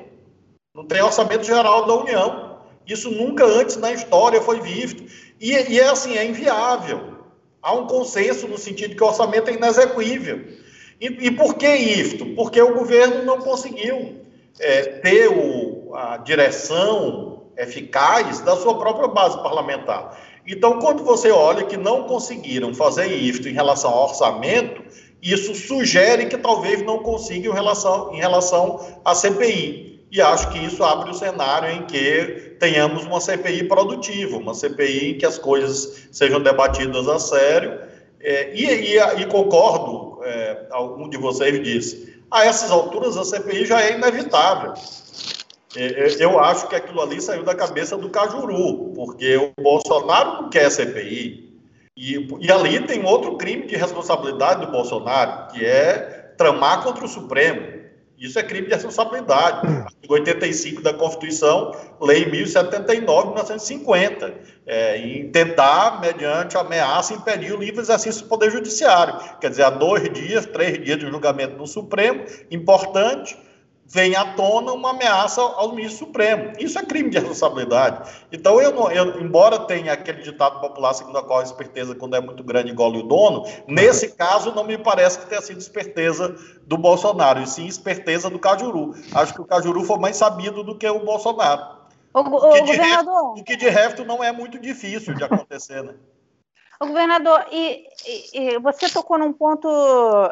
Não 0.75 0.85
tem 0.85 1.03
orçamento 1.03 1.45
geral 1.45 1.87
da 1.87 1.95
União. 1.95 2.50
Isso 2.87 3.11
nunca 3.11 3.45
antes 3.45 3.77
na 3.77 3.93
história 3.93 4.41
foi 4.41 4.61
visto. 4.61 5.05
E, 5.41 5.53
e 5.53 5.81
é 5.81 5.89
assim, 5.89 6.17
é 6.17 6.25
inviável. 6.25 7.19
Há 7.63 7.73
um 7.75 7.87
consenso 7.87 8.49
no 8.49 8.59
sentido 8.59 8.97
que 8.97 9.03
o 9.03 9.07
orçamento 9.07 9.51
é 9.51 9.55
inexequível. 9.55 10.45
E, 11.01 11.07
e 11.07 11.31
por 11.31 11.55
que 11.55 11.69
isto? 11.69 12.27
Porque 12.35 12.61
o 12.61 12.75
governo 12.75 13.25
não 13.25 13.39
conseguiu 13.39 14.21
é, 14.59 14.83
ter 14.83 15.29
o, 15.29 15.95
a 15.95 16.19
direção 16.19 17.43
eficaz 17.57 18.41
da 18.41 18.57
sua 18.57 18.79
própria 18.79 19.09
base 19.09 19.37
parlamentar. 19.43 20.19
Então, 20.47 20.79
quando 20.79 21.05
você 21.05 21.31
olha 21.31 21.65
que 21.65 21.77
não 21.77 22.05
conseguiram 22.05 22.75
fazer 22.75 23.07
isto 23.07 23.49
em 23.49 23.53
relação 23.53 23.91
ao 23.91 24.05
orçamento, 24.05 24.83
isso 25.23 25.55
sugere 25.55 26.27
que 26.27 26.39
talvez 26.39 26.83
não 26.83 27.01
consigam 27.01 27.53
em 27.53 27.55
relação, 27.55 28.15
em 28.15 28.19
relação 28.19 28.81
à 29.05 29.15
CPI. 29.15 29.90
E 30.11 30.21
acho 30.21 30.51
que 30.51 30.59
isso 30.59 30.83
abre 30.83 31.11
o 31.11 31.15
cenário 31.15 31.71
em 31.71 31.87
que 31.87 32.57
tenhamos 32.59 33.05
uma 33.05 33.21
CPI 33.21 33.65
produtiva, 33.65 34.37
uma 34.37 34.55
CPI 34.55 35.13
em 35.13 35.19
que 35.19 35.25
as 35.25 35.39
coisas 35.39 36.09
sejam 36.11 36.41
debatidas 36.41 37.09
a 37.09 37.19
sério. 37.19 37.81
É, 38.21 38.53
e, 38.55 38.65
e, 38.65 38.99
e, 38.99 39.27
concordo, 39.27 40.23
é, 40.25 40.67
algum 40.71 41.09
de 41.09 41.17
vocês 41.17 41.63
disse, 41.63 42.21
a 42.31 42.45
essas 42.45 42.71
alturas 42.71 43.17
a 43.17 43.25
CPI 43.25 43.65
já 43.65 43.81
é 43.81 43.97
inevitável. 43.97 44.75
É, 45.77 45.85
é, 45.85 46.17
eu 46.19 46.39
acho 46.41 46.69
que 46.69 46.75
aquilo 46.75 47.01
ali 47.01 47.21
saiu 47.21 47.45
da 47.45 47.55
cabeça 47.55 47.97
do 47.97 48.11
Cajuru, 48.11 48.93
porque 48.95 49.37
o 49.37 49.53
Bolsonaro 49.63 50.43
não 50.43 50.51
quer 50.51 50.71
CPI. 50.71 51.51
E, 51.97 52.29
e 52.41 52.51
ali 52.51 52.81
tem 52.81 53.05
outro 53.05 53.37
crime 53.37 53.67
de 53.67 53.77
responsabilidade 53.77 54.67
do 54.67 54.73
Bolsonaro, 54.73 55.53
que 55.53 55.65
é 55.65 56.35
tramar 56.37 56.83
contra 56.83 57.05
o 57.05 57.09
Supremo. 57.09 57.80
Isso 58.21 58.39
é 58.39 58.43
crime 58.43 58.67
de 58.69 58.75
responsabilidade. 58.75 59.67
Artigo 59.67 60.13
85 60.13 60.83
da 60.83 60.93
Constituição, 60.93 61.75
Lei 61.99 62.31
1079, 62.31 63.29
1950. 63.29 64.35
É, 64.67 64.99
em 64.99 65.31
tentar, 65.31 66.03
mediante 66.03 66.59
ameaça, 66.59 67.15
impedir 67.15 67.55
o 67.55 67.57
livre 67.57 67.81
exercício 67.81 68.23
do 68.23 68.29
Poder 68.29 68.51
Judiciário. 68.51 69.19
Quer 69.41 69.49
dizer, 69.49 69.63
há 69.63 69.71
dois 69.71 70.13
dias, 70.13 70.45
três 70.45 70.85
dias 70.85 70.99
de 70.99 71.09
julgamento 71.09 71.57
no 71.57 71.67
Supremo, 71.67 72.23
importante, 72.51 73.39
vem 73.93 74.15
à 74.15 74.25
tona 74.35 74.73
uma 74.73 74.91
ameaça 74.91 75.43
ao 75.43 75.75
ministro 75.75 76.07
Supremo. 76.07 76.53
Isso 76.61 76.79
é 76.79 76.85
crime 76.85 77.11
de 77.11 77.19
responsabilidade. 77.19 78.09
Então, 78.31 78.63
eu, 78.63 78.73
não, 78.73 78.89
eu 78.91 79.21
embora 79.21 79.59
tenha 79.59 79.93
aquele 79.93 80.23
ditado 80.23 80.61
popular 80.61 80.95
segundo 80.95 81.19
a 81.19 81.25
qual 81.25 81.41
a 81.41 81.43
esperteza, 81.43 81.93
quando 81.97 82.15
é 82.15 82.21
muito 82.21 82.45
grande, 82.45 82.71
engole 82.71 83.01
o 83.01 83.03
dono, 83.03 83.45
nesse 83.67 84.13
caso, 84.13 84.55
não 84.55 84.63
me 84.63 84.79
parece 84.79 85.19
que 85.19 85.27
tenha 85.27 85.43
sido 85.43 85.59
esperteza 85.59 86.37
do 86.65 86.79
Bolsonaro, 86.79 87.43
e 87.43 87.47
sim 87.49 87.67
esperteza 87.67 88.31
do 88.31 88.39
Cajuru. 88.39 88.95
Acho 89.13 89.35
que 89.35 89.41
o 89.41 89.45
Cajuru 89.45 89.83
foi 89.83 89.99
mais 89.99 90.17
sabido 90.17 90.63
do 90.63 90.79
que 90.79 90.89
o 90.89 91.05
Bolsonaro. 91.05 91.81
O, 92.15 92.21
o, 92.21 92.37
o 92.37 92.53
que, 92.53 92.61
de 92.63 92.77
governador... 92.77 93.33
resto, 93.35 93.45
que 93.45 93.57
de 93.57 93.69
resto 93.69 94.05
não 94.05 94.23
é 94.23 94.31
muito 94.31 94.57
difícil 94.61 95.15
de 95.15 95.25
acontecer, 95.25 95.83
né? 95.83 95.95
O 96.83 96.87
governador, 96.87 97.45
e, 97.53 97.87
e, 98.07 98.55
e, 98.55 98.59
você 98.59 98.89
tocou 98.89 99.19
num 99.19 99.35
ponto 99.35 99.69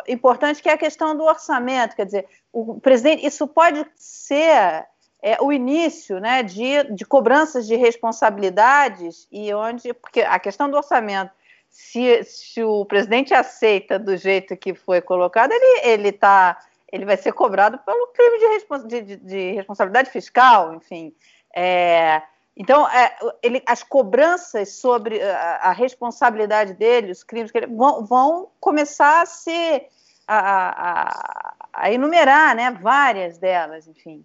importante 0.08 0.62
que 0.62 0.68
é 0.70 0.72
a 0.72 0.78
questão 0.78 1.14
do 1.14 1.24
orçamento. 1.24 1.94
Quer 1.94 2.06
dizer, 2.06 2.26
o 2.50 2.80
presidente, 2.80 3.26
isso 3.26 3.46
pode 3.46 3.86
ser 3.94 4.86
é, 5.22 5.36
o 5.42 5.52
início 5.52 6.18
né, 6.18 6.42
de, 6.42 6.84
de 6.84 7.04
cobranças 7.04 7.66
de 7.66 7.76
responsabilidades 7.76 9.28
e 9.30 9.52
onde. 9.52 9.92
Porque 9.92 10.22
a 10.22 10.38
questão 10.38 10.70
do 10.70 10.78
orçamento, 10.78 11.30
se, 11.68 12.24
se 12.24 12.64
o 12.64 12.86
presidente 12.86 13.34
aceita 13.34 13.98
do 13.98 14.16
jeito 14.16 14.56
que 14.56 14.72
foi 14.72 15.02
colocado, 15.02 15.52
ele, 15.52 15.80
ele, 15.86 16.12
tá, 16.12 16.58
ele 16.90 17.04
vai 17.04 17.18
ser 17.18 17.32
cobrado 17.32 17.78
pelo 17.78 18.06
crime 18.06 18.38
de, 18.86 19.02
de, 19.02 19.16
de 19.16 19.52
responsabilidade 19.52 20.08
fiscal, 20.08 20.72
enfim. 20.72 21.14
É, 21.54 22.22
então, 22.58 22.88
é, 22.88 23.16
ele, 23.40 23.62
as 23.64 23.84
cobranças 23.84 24.72
sobre 24.72 25.22
a, 25.22 25.68
a, 25.68 25.72
responsabilidade 25.72 26.74
dele, 26.74 27.12
os 27.12 27.22
crimes 27.22 27.52
que 27.52 27.58
ele, 27.58 27.68
vão, 27.68 28.04
vão 28.04 28.48
começar 28.58 29.22
a 29.22 29.26
ser 29.26 29.86
a, 30.26 31.04
a, 31.06 31.54
a, 31.72 31.92
enumerar, 31.92 32.56
né, 32.56 32.76
várias 32.82 33.38
delas, 33.38 33.86
enfim. 33.86 34.24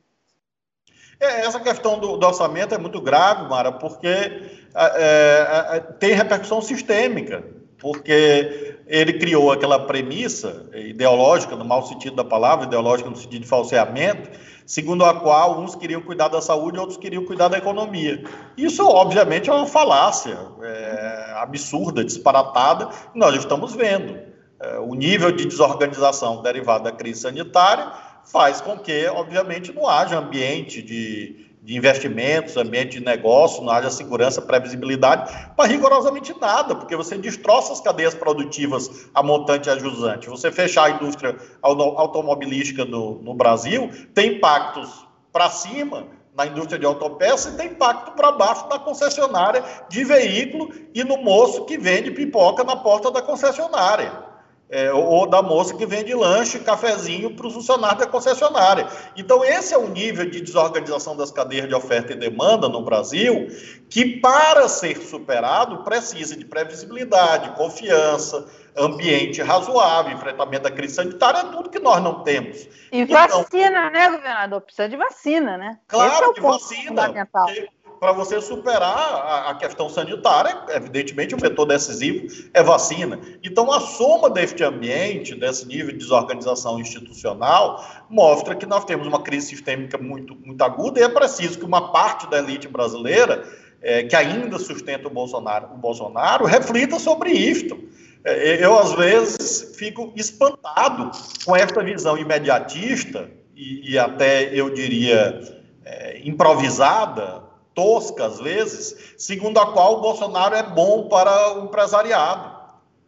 É, 1.19 1.41
essa 1.41 1.59
questão 1.59 1.99
do, 1.99 2.17
do, 2.17 2.25
orçamento 2.25 2.73
é 2.73 2.77
muito 2.79 2.99
grave, 2.99 3.47
Mara, 3.47 3.71
porque 3.71 4.67
é, 4.75 5.79
tem 5.99 6.15
repercussão 6.15 6.59
sistêmica, 6.59 7.45
porque 7.83 8.77
ele 8.87 9.19
criou 9.19 9.51
aquela 9.51 9.77
premissa 9.77 10.69
ideológica, 10.73 11.53
no 11.53 11.65
mau 11.65 11.85
sentido 11.85 12.15
da 12.15 12.23
palavra, 12.23 12.65
ideológica 12.65 13.09
no 13.09 13.15
sentido 13.17 13.41
de 13.41 13.47
falseamento, 13.47 14.29
segundo 14.65 15.03
a 15.03 15.13
qual 15.13 15.59
uns 15.59 15.75
queriam 15.75 16.01
cuidar 16.01 16.29
da 16.29 16.41
saúde 16.41 16.77
e 16.77 16.79
outros 16.79 16.97
queriam 16.97 17.25
cuidar 17.25 17.49
da 17.49 17.57
economia. 17.57 18.23
Isso, 18.55 18.87
obviamente, 18.87 19.49
é 19.49 19.53
uma 19.53 19.67
falácia 19.67 20.37
é, 20.61 21.33
absurda, 21.35 22.05
disparatada, 22.05 22.87
e 23.13 23.19
nós 23.19 23.35
estamos 23.35 23.75
vendo. 23.75 24.17
É, 24.61 24.79
o 24.79 24.95
nível 24.95 25.33
de 25.33 25.43
desorganização 25.43 26.41
derivado 26.41 26.85
da 26.85 26.91
crise 26.93 27.19
sanitária 27.19 27.91
faz 28.23 28.61
com 28.61 28.77
que, 28.77 29.07
obviamente, 29.07 29.73
não 29.73 29.89
haja 29.89 30.17
ambiente 30.17 30.81
de 30.81 31.52
de 31.63 31.77
investimentos, 31.77 32.57
ambiente 32.57 32.99
de 32.99 33.05
negócio, 33.05 33.63
não 33.63 33.71
haja 33.71 33.89
segurança, 33.89 34.41
previsibilidade, 34.41 35.33
para 35.55 35.69
rigorosamente 35.69 36.35
nada, 36.39 36.75
porque 36.75 36.93
você 36.93 37.17
destroça 37.17 37.71
as 37.71 37.79
cadeias 37.79 38.13
produtivas 38.13 39.07
a 39.13 39.23
montante 39.23 39.69
e 39.69 39.71
a 39.71 39.77
jusante. 39.77 40.29
Você 40.29 40.51
fechar 40.51 40.85
a 40.85 40.89
indústria 40.89 41.37
automobilística 41.61 42.83
no, 42.83 43.21
no 43.21 43.33
Brasil 43.33 43.89
tem 44.13 44.35
impactos 44.35 45.07
para 45.31 45.49
cima 45.49 46.07
na 46.35 46.45
indústria 46.47 46.77
de 46.77 46.85
autopeças 46.85 47.53
e 47.53 47.57
tem 47.57 47.67
impacto 47.67 48.11
para 48.11 48.33
baixo 48.33 48.67
na 48.67 48.79
concessionária 48.79 49.63
de 49.87 50.03
veículo 50.03 50.69
e 50.93 51.03
no 51.03 51.17
moço 51.17 51.63
que 51.63 51.77
vende 51.77 52.11
pipoca 52.11 52.63
na 52.65 52.75
porta 52.75 53.09
da 53.09 53.21
concessionária 53.21 54.32
é, 54.69 54.91
ou 54.91 55.29
da 55.29 55.41
moça 55.41 55.75
que 55.75 55.85
vende 55.85 56.13
lanche, 56.13 56.59
cafezinho 56.59 57.35
para 57.35 57.45
os 57.45 57.53
funcionários 57.53 57.99
da 57.99 58.07
concessionária. 58.07 58.87
Então, 59.15 59.43
esse 59.43 59.73
é 59.73 59.77
o 59.77 59.87
nível 59.87 60.29
de 60.29 60.41
desorganização 60.41 61.15
das 61.15 61.31
cadeias 61.31 61.67
de 61.67 61.75
oferta 61.75 62.13
e 62.13 62.15
demanda 62.15 62.67
no 62.67 62.81
Brasil, 62.81 63.47
que, 63.89 64.19
para 64.19 64.67
ser 64.67 64.97
superado, 64.97 65.83
precisa 65.83 66.35
de 66.35 66.45
previsibilidade, 66.45 67.55
confiança, 67.55 68.47
ambiente 68.75 69.41
razoável, 69.41 70.13
enfrentamento 70.13 70.63
da 70.63 70.71
crise 70.71 70.95
sanitária, 70.95 71.39
é 71.39 71.43
tudo 71.43 71.69
que 71.69 71.79
nós 71.79 72.01
não 72.01 72.23
temos. 72.23 72.67
E 72.91 73.01
então, 73.01 73.15
vacina, 73.27 73.89
né, 73.91 74.09
governador? 74.09 74.61
Precisa 74.61 74.89
de 74.89 74.97
vacina, 74.97 75.57
né? 75.57 75.79
Claro, 75.87 76.31
é 76.31 76.33
de 76.33 76.41
vacina. 76.41 76.87
Fundamental. 76.87 77.45
Porque 77.45 77.69
para 78.03 78.11
você 78.11 78.41
superar 78.41 78.83
a, 78.83 79.51
a, 79.51 79.55
questão 79.55 79.87
sanitária, 79.87 80.65
evidentemente 80.71 81.33
o 81.33 81.37
vetor 81.37 81.65
decisivo 81.65 82.27
é 82.53 82.61
vacina. 82.61 83.17
Então, 83.41 83.71
a 83.71 83.79
soma 83.79 84.29
deste 84.29 84.61
ambiente, 84.61 85.33
desse 85.33 85.65
nível 85.65 85.93
de 85.93 85.99
desorganização 85.99 86.77
institucional, 86.81 87.81
mostra 88.09 88.55
que 88.55 88.65
nós 88.65 88.83
temos 88.83 89.07
uma 89.07 89.21
crise 89.21 89.47
sistêmica 89.47 89.97
muito, 89.97 90.35
muito 90.35 90.61
aguda 90.61 90.99
e 90.99 91.03
é 91.03 91.07
preciso 91.07 91.57
que 91.57 91.63
uma 91.63 91.93
parte 91.93 92.29
da 92.29 92.39
elite 92.39 92.67
brasileira, 92.67 93.47
é, 93.81 94.03
que 94.03 94.17
ainda 94.17 94.59
sustenta 94.59 95.07
o 95.07 95.09
Bolsonaro, 95.09 95.69
o 95.73 95.77
Bolsonaro 95.77 96.43
reflita 96.43 96.99
sobre 96.99 97.31
isto. 97.31 97.87
É, 98.25 98.65
eu, 98.65 98.77
às 98.77 98.91
vezes, 98.91 99.77
fico 99.77 100.11
espantado 100.17 101.09
com 101.45 101.55
esta 101.55 101.81
visão 101.81 102.17
imediatista 102.17 103.31
e, 103.55 103.93
e 103.93 103.97
até, 103.97 104.53
eu 104.53 104.69
diria, 104.73 105.39
é, 105.85 106.19
improvisada, 106.25 107.42
tosca 107.73 108.25
às 108.25 108.39
vezes, 108.39 109.13
segundo 109.17 109.59
a 109.59 109.71
qual 109.71 109.97
o 109.97 110.01
Bolsonaro 110.01 110.55
é 110.55 110.63
bom 110.63 111.07
para 111.07 111.59
o 111.59 111.65
empresariado. 111.65 112.53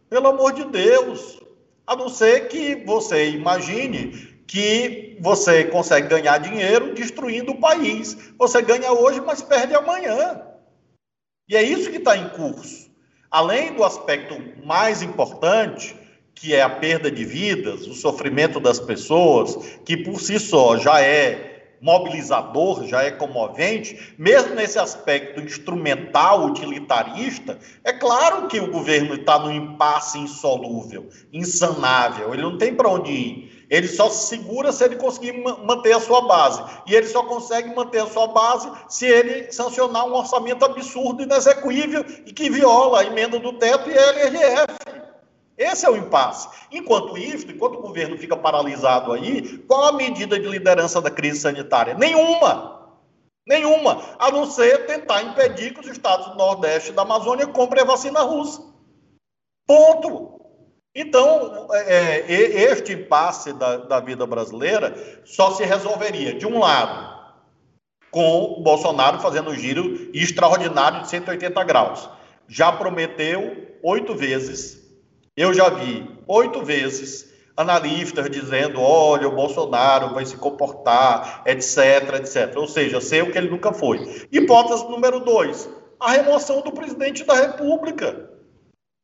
Pelo 0.09 0.27
amor 0.27 0.53
de 0.53 0.65
Deus, 0.65 1.39
a 1.85 1.95
não 1.95 2.09
ser 2.09 2.47
que 2.47 2.83
você 2.85 3.29
imagine 3.29 4.35
que 4.47 5.17
você 5.19 5.65
consegue 5.65 6.07
ganhar 6.07 6.37
dinheiro 6.37 6.93
destruindo 6.93 7.51
o 7.51 7.59
país. 7.59 8.33
Você 8.37 8.61
ganha 8.61 8.91
hoje, 8.91 9.21
mas 9.21 9.41
perde 9.41 9.75
amanhã. 9.75 10.41
E 11.47 11.55
é 11.55 11.63
isso 11.63 11.89
que 11.89 11.97
está 11.97 12.17
em 12.17 12.29
curso. 12.29 12.89
Além 13.29 13.73
do 13.73 13.83
aspecto 13.83 14.35
mais 14.65 15.01
importante, 15.01 15.95
que 16.33 16.53
é 16.53 16.61
a 16.61 16.69
perda 16.69 17.09
de 17.09 17.23
vidas, 17.23 17.87
o 17.87 17.93
sofrimento 17.93 18.59
das 18.59 18.79
pessoas, 18.79 19.79
que 19.85 19.97
por 19.97 20.19
si 20.19 20.39
só 20.39 20.77
já 20.77 21.01
é 21.01 21.54
mobilizador, 21.81 22.85
já 22.85 23.03
é 23.03 23.11
comovente, 23.11 24.15
mesmo 24.17 24.55
nesse 24.55 24.79
aspecto 24.79 25.41
instrumental, 25.41 26.45
utilitarista, 26.45 27.59
é 27.83 27.93
claro 27.93 28.47
que 28.47 28.59
o 28.59 28.71
governo 28.71 29.15
está 29.15 29.39
num 29.39 29.51
impasse 29.51 30.17
insolúvel, 30.19 31.09
insanável, 31.31 32.33
ele 32.33 32.43
não 32.43 32.57
tem 32.57 32.73
para 32.73 32.89
onde 32.89 33.11
ir. 33.11 33.55
Ele 33.69 33.87
só 33.87 34.09
se 34.09 34.27
segura 34.27 34.71
se 34.71 34.83
ele 34.83 34.95
conseguir 34.95 35.33
manter 35.65 35.93
a 35.93 35.99
sua 35.99 36.21
base. 36.21 36.63
E 36.85 36.93
ele 36.93 37.07
só 37.07 37.23
consegue 37.23 37.73
manter 37.75 37.99
a 37.99 38.07
sua 38.07 38.27
base 38.27 38.71
se 38.87 39.05
ele 39.05 39.51
sancionar 39.51 40.05
um 40.05 40.13
orçamento 40.13 40.63
absurdo, 40.63 41.23
inexequível 41.23 42.05
e 42.25 42.31
que 42.31 42.49
viola 42.49 43.01
a 43.01 43.05
emenda 43.05 43.39
do 43.39 43.53
teto 43.53 43.89
e 43.89 43.97
a 43.97 44.27
LRF. 44.27 45.04
Esse 45.57 45.85
é 45.85 45.89
o 45.89 45.95
impasse. 45.95 46.49
Enquanto 46.71 47.17
isso, 47.17 47.49
enquanto 47.49 47.75
o 47.75 47.81
governo 47.81 48.17
fica 48.17 48.35
paralisado 48.35 49.13
aí, 49.13 49.59
qual 49.59 49.85
a 49.85 49.93
medida 49.93 50.37
de 50.37 50.47
liderança 50.47 51.01
da 51.01 51.09
crise 51.09 51.39
sanitária? 51.39 51.93
Nenhuma. 51.93 52.75
Nenhuma. 53.47 54.01
A 54.19 54.31
não 54.31 54.45
ser 54.45 54.85
tentar 54.85 55.21
impedir 55.21 55.73
que 55.73 55.79
os 55.79 55.87
estados 55.87 56.27
do 56.27 56.35
Nordeste 56.35 56.89
e 56.89 56.93
da 56.93 57.03
Amazônia 57.03 57.47
comprem 57.47 57.83
a 57.83 57.85
vacina 57.85 58.21
russa. 58.21 58.61
Ponto. 59.65 60.41
Então, 60.93 61.67
é, 61.71 62.19
é 62.19 62.61
este 62.71 62.93
impasse 62.93 63.53
da, 63.53 63.77
da 63.77 63.99
vida 63.99 64.25
brasileira 64.25 65.21
só 65.25 65.51
se 65.51 65.63
resolveria, 65.63 66.33
de 66.33 66.45
um 66.45 66.59
lado, 66.59 67.15
com 68.09 68.59
o 68.59 68.63
Bolsonaro 68.63 69.19
fazendo 69.19 69.51
um 69.51 69.55
giro 69.55 70.09
extraordinário 70.13 71.01
de 71.01 71.09
180 71.09 71.63
graus. 71.65 72.09
Já 72.47 72.71
prometeu 72.71 73.77
oito 73.83 74.15
vezes 74.15 74.84
eu 75.35 75.53
já 75.53 75.69
vi 75.69 76.07
oito 76.27 76.63
vezes 76.63 77.33
analistas 77.57 78.29
dizendo: 78.29 78.81
olha, 78.81 79.27
o 79.27 79.35
Bolsonaro 79.35 80.13
vai 80.13 80.25
se 80.25 80.37
comportar, 80.37 81.43
etc, 81.45 82.15
etc. 82.19 82.55
Ou 82.55 82.67
seja, 82.67 83.01
sei 83.01 83.21
o 83.21 83.31
que 83.31 83.37
ele 83.37 83.49
nunca 83.49 83.73
foi. 83.73 84.27
Hipótese 84.31 84.87
número 84.89 85.19
dois: 85.19 85.69
a 85.99 86.11
remoção 86.11 86.61
do 86.61 86.71
presidente 86.71 87.23
da 87.23 87.35
República. 87.35 88.29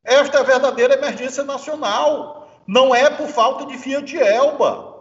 Esta 0.03 0.39
é 0.39 0.41
a 0.41 0.45
verdadeira 0.45 0.95
emergência 0.95 1.43
nacional. 1.43 2.61
Não 2.67 2.93
é 2.93 3.09
por 3.09 3.27
falta 3.27 3.65
de 3.65 3.77
Fiat 3.77 4.17
Elba. 4.17 4.91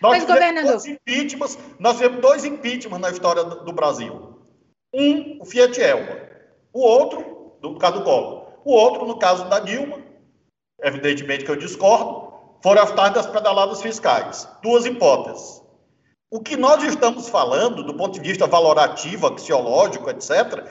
Nós 0.00 0.18
Mas. 0.18 0.26
Dois 0.64 0.86
impeachments, 0.86 1.58
nós 1.78 1.96
tivemos 1.96 2.20
dois 2.20 2.44
impeachments 2.44 3.00
na 3.00 3.10
história 3.10 3.44
do 3.44 3.72
Brasil. 3.72 4.38
Um, 4.92 5.38
o 5.40 5.44
Fiat 5.44 5.80
Elba. 5.80 6.28
O 6.72 6.80
outro, 6.80 7.56
do 7.60 7.76
caso 7.76 7.98
do 7.98 8.04
Collor. 8.04 8.37
O 8.64 8.72
outro, 8.72 9.06
no 9.06 9.18
caso 9.18 9.44
da 9.48 9.60
Dilma, 9.60 9.98
evidentemente 10.82 11.44
que 11.44 11.50
eu 11.50 11.56
discordo, 11.56 12.28
foram 12.62 12.82
as 12.82 13.12
das 13.12 13.26
pedaladas 13.26 13.80
fiscais. 13.80 14.48
Duas 14.62 14.84
hipóteses. 14.84 15.62
O 16.30 16.40
que 16.40 16.56
nós 16.56 16.82
estamos 16.82 17.28
falando, 17.28 17.82
do 17.82 17.94
ponto 17.94 18.20
de 18.20 18.20
vista 18.20 18.46
valorativo, 18.46 19.28
axiológico, 19.28 20.10
etc., 20.10 20.66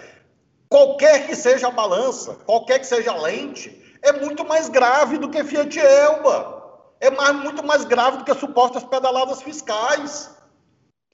qualquer 0.70 1.26
que 1.26 1.36
seja 1.36 1.68
a 1.68 1.72
balança, 1.72 2.36
qualquer 2.46 2.80
que 2.80 2.86
seja 2.86 3.12
a 3.12 3.18
lente, 3.18 3.84
é 4.04 4.12
muito 4.12 4.46
mais 4.46 4.70
grave 4.70 5.18
do 5.18 5.30
que 5.30 5.44
Fiat 5.44 5.80
Elba. 5.80 6.56
É 7.00 7.10
mais, 7.10 7.36
muito 7.36 7.64
mais 7.66 7.86
grave 7.86 8.18
do 8.18 8.24
que 8.24 8.34
supostas 8.36 8.84
pedaladas 8.84 9.42
fiscais. 9.42 10.36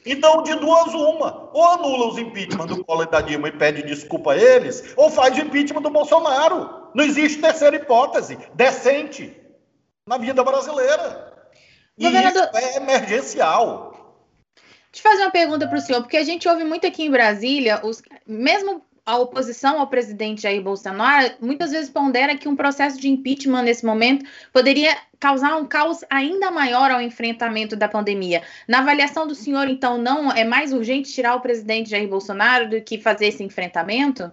Então, 0.05 0.43
de 0.43 0.55
duas, 0.55 0.93
uma. 0.93 1.49
Ou 1.53 1.65
anula 1.65 2.07
os 2.07 2.17
impeachment 2.17 2.67
do 2.67 2.83
Collor 2.83 3.05
e 3.05 3.11
da 3.11 3.21
Dilma 3.21 3.47
e 3.47 3.51
pede 3.51 3.83
desculpa 3.83 4.33
a 4.33 4.37
eles, 4.37 4.93
ou 4.97 5.09
faz 5.09 5.37
o 5.37 5.41
impeachment 5.41 5.81
do 5.81 5.89
Bolsonaro. 5.89 6.89
Não 6.93 7.03
existe 7.03 7.41
terceira 7.41 7.75
hipótese 7.75 8.37
decente 8.53 9.35
na 10.07 10.17
vida 10.17 10.43
brasileira. 10.43 11.33
E 11.97 12.05
Governador... 12.05 12.49
isso 12.53 12.57
é 12.57 12.77
emergencial. 12.77 13.93
Deixa 14.91 15.07
eu 15.07 15.11
fazer 15.11 15.23
uma 15.23 15.31
pergunta 15.31 15.67
para 15.67 15.77
o 15.77 15.81
senhor, 15.81 16.01
porque 16.01 16.17
a 16.17 16.23
gente 16.23 16.47
ouve 16.47 16.63
muito 16.63 16.85
aqui 16.85 17.03
em 17.03 17.11
Brasília, 17.11 17.81
os, 17.83 18.01
mesmo 18.27 18.81
a 19.05 19.17
oposição 19.17 19.79
ao 19.79 19.87
presidente 19.87 20.43
Jair 20.43 20.61
Bolsonaro 20.61 21.33
muitas 21.41 21.71
vezes 21.71 21.89
pondera 21.89 22.37
que 22.37 22.47
um 22.47 22.55
processo 22.55 22.99
de 22.99 23.09
impeachment 23.09 23.63
nesse 23.63 23.85
momento 23.85 24.25
poderia 24.51 24.95
causar 25.19 25.57
um 25.57 25.65
caos 25.65 25.99
ainda 26.09 26.49
maior 26.49 26.89
ao 26.89 27.01
enfrentamento 27.01 27.75
da 27.75 27.87
pandemia. 27.87 28.43
Na 28.67 28.79
avaliação 28.79 29.27
do 29.27 29.35
senhor, 29.35 29.67
então, 29.67 29.97
não 29.97 30.31
é 30.31 30.43
mais 30.43 30.73
urgente 30.73 31.11
tirar 31.11 31.35
o 31.35 31.41
presidente 31.41 31.89
Jair 31.89 32.07
Bolsonaro 32.07 32.69
do 32.69 32.81
que 32.81 32.97
fazer 32.97 33.27
esse 33.27 33.43
enfrentamento? 33.43 34.31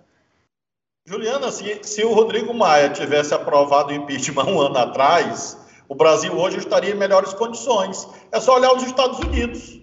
Juliana, 1.07 1.51
se, 1.51 1.81
se 1.83 2.05
o 2.05 2.13
Rodrigo 2.13 2.55
Maia 2.55 2.91
tivesse 2.91 3.35
aprovado 3.35 3.91
o 3.91 3.95
impeachment 3.95 4.45
um 4.45 4.61
ano 4.61 4.79
atrás, 4.79 5.59
o 5.89 5.95
Brasil 5.95 6.33
hoje 6.33 6.59
estaria 6.59 6.93
em 6.93 6.99
melhores 6.99 7.35
condições. 7.35 8.07
É 8.31 8.39
só 8.39 8.57
olhar 8.57 8.73
os 8.73 8.85
Estados 8.85 9.19
Unidos. 9.19 9.81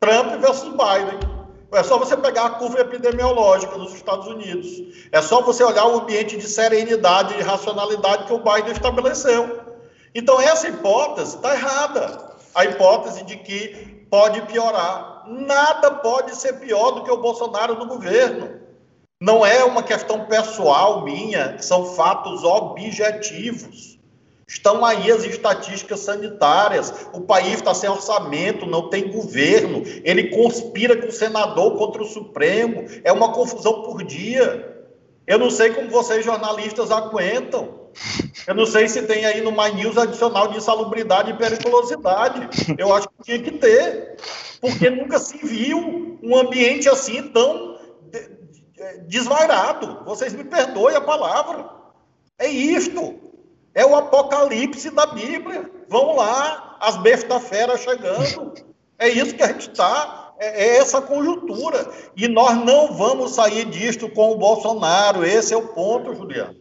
Trump 0.00 0.40
versus 0.40 0.68
Biden. 0.70 1.31
É 1.72 1.82
só 1.82 1.98
você 1.98 2.16
pegar 2.16 2.44
a 2.44 2.50
curva 2.50 2.80
epidemiológica 2.80 3.76
nos 3.78 3.94
Estados 3.94 4.26
Unidos. 4.26 4.68
É 5.10 5.22
só 5.22 5.40
você 5.40 5.64
olhar 5.64 5.86
o 5.86 6.00
ambiente 6.00 6.36
de 6.36 6.46
serenidade 6.46 7.34
e 7.34 7.42
racionalidade 7.42 8.24
que 8.24 8.32
o 8.32 8.38
Biden 8.38 8.72
estabeleceu. 8.72 9.60
Então, 10.14 10.38
essa 10.38 10.68
hipótese 10.68 11.36
está 11.36 11.54
errada. 11.54 12.32
A 12.54 12.66
hipótese 12.66 13.24
de 13.24 13.36
que 13.38 14.06
pode 14.10 14.42
piorar. 14.42 15.24
Nada 15.26 15.90
pode 15.92 16.36
ser 16.36 16.60
pior 16.60 16.90
do 16.90 17.04
que 17.04 17.10
o 17.10 17.22
Bolsonaro 17.22 17.78
no 17.78 17.86
governo. 17.86 18.60
Não 19.18 19.46
é 19.46 19.64
uma 19.64 19.82
questão 19.82 20.26
pessoal 20.26 21.02
minha, 21.02 21.56
são 21.62 21.94
fatos 21.94 22.44
objetivos. 22.44 23.91
Estão 24.52 24.84
aí 24.84 25.10
as 25.10 25.24
estatísticas 25.24 26.00
sanitárias. 26.00 27.06
O 27.14 27.22
país 27.22 27.54
está 27.54 27.72
sem 27.72 27.88
orçamento, 27.88 28.66
não 28.66 28.90
tem 28.90 29.10
governo. 29.10 29.82
Ele 30.04 30.28
conspira 30.28 30.94
com 30.94 31.08
o 31.08 31.12
senador 31.12 31.78
contra 31.78 32.02
o 32.02 32.06
Supremo. 32.06 32.84
É 33.02 33.10
uma 33.10 33.32
confusão 33.32 33.82
por 33.82 34.04
dia. 34.04 34.84
Eu 35.26 35.38
não 35.38 35.48
sei 35.48 35.70
como 35.70 35.88
vocês 35.88 36.22
jornalistas 36.22 36.90
aguentam. 36.90 37.80
Eu 38.46 38.54
não 38.54 38.66
sei 38.66 38.88
se 38.88 39.00
tem 39.02 39.24
aí 39.24 39.40
no 39.40 39.52
My 39.52 39.72
News 39.74 39.96
adicional 39.96 40.48
de 40.48 40.58
insalubridade 40.58 41.30
e 41.30 41.36
periculosidade. 41.38 42.46
Eu 42.76 42.94
acho 42.94 43.08
que 43.08 43.24
tinha 43.24 43.38
que 43.38 43.52
ter, 43.52 44.16
porque 44.60 44.90
nunca 44.90 45.18
se 45.18 45.38
viu 45.38 46.18
um 46.22 46.36
ambiente 46.36 46.90
assim 46.90 47.22
tão 47.28 47.78
desvairado. 49.06 50.04
Vocês 50.04 50.34
me 50.34 50.44
perdoem 50.44 50.94
a 50.94 51.00
palavra. 51.00 51.70
É 52.38 52.48
isto. 52.48 53.21
É 53.74 53.84
o 53.86 53.96
apocalipse 53.96 54.90
da 54.90 55.06
Bíblia. 55.06 55.70
Vão 55.88 56.16
lá, 56.16 56.76
as 56.80 56.96
bestas 56.98 57.48
fera 57.48 57.76
chegando. 57.76 58.54
É 58.98 59.08
isso 59.08 59.34
que 59.34 59.42
a 59.42 59.48
gente 59.48 59.70
está. 59.70 60.34
É, 60.38 60.64
é 60.64 60.76
essa 60.76 61.00
conjuntura. 61.00 61.90
E 62.16 62.28
nós 62.28 62.56
não 62.64 62.94
vamos 62.94 63.32
sair 63.32 63.64
disto 63.66 64.08
com 64.08 64.32
o 64.32 64.38
Bolsonaro. 64.38 65.24
Esse 65.24 65.54
é 65.54 65.56
o 65.56 65.68
ponto, 65.68 66.14
Juliano. 66.14 66.56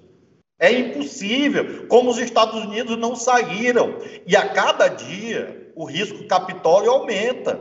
É 0.59 0.71
impossível. 0.71 1.87
Como 1.87 2.11
os 2.11 2.17
Estados 2.17 2.63
Unidos 2.63 2.97
não 2.97 3.15
saíram. 3.15 3.97
E 4.25 4.35
a 4.35 4.49
cada 4.49 4.87
dia 4.87 5.71
o 5.75 5.85
risco 5.85 6.25
Capitólio 6.27 6.91
aumenta. 6.91 7.59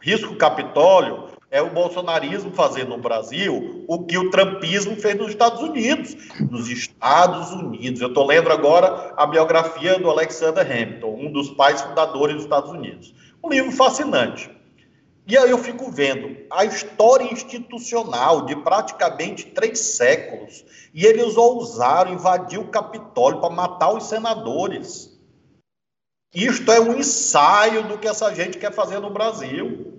Risco 0.00 0.36
Capitólio 0.36 1.33
é 1.54 1.62
o 1.62 1.70
bolsonarismo 1.70 2.50
fazer 2.50 2.84
no 2.84 2.98
Brasil 2.98 3.84
o 3.86 4.04
que 4.04 4.18
o 4.18 4.28
trumpismo 4.28 4.96
fez 4.96 5.14
nos 5.16 5.30
Estados 5.30 5.62
Unidos. 5.62 6.16
Nos 6.50 6.68
Estados 6.68 7.52
Unidos. 7.52 8.00
Eu 8.00 8.08
estou 8.08 8.26
lendo 8.26 8.50
agora 8.50 9.14
a 9.16 9.24
biografia 9.24 9.96
do 9.96 10.10
Alexander 10.10 10.68
Hamilton, 10.68 11.14
um 11.16 11.32
dos 11.32 11.50
pais 11.50 11.80
fundadores 11.80 12.34
dos 12.34 12.42
Estados 12.42 12.72
Unidos. 12.72 13.14
Um 13.40 13.48
livro 13.48 13.70
fascinante. 13.70 14.50
E 15.28 15.38
aí 15.38 15.48
eu 15.48 15.58
fico 15.58 15.92
vendo 15.92 16.36
a 16.50 16.64
história 16.64 17.32
institucional 17.32 18.46
de 18.46 18.56
praticamente 18.56 19.44
três 19.44 19.78
séculos. 19.78 20.64
E 20.92 21.06
eles 21.06 21.36
ousaram 21.36 22.14
invadir 22.14 22.58
o 22.58 22.66
Capitólio 22.66 23.40
para 23.40 23.54
matar 23.54 23.92
os 23.92 24.08
senadores. 24.08 25.16
Isto 26.34 26.72
é 26.72 26.80
um 26.80 26.98
ensaio 26.98 27.86
do 27.86 27.96
que 27.96 28.08
essa 28.08 28.34
gente 28.34 28.58
quer 28.58 28.72
fazer 28.72 28.98
no 28.98 29.10
Brasil 29.10 29.94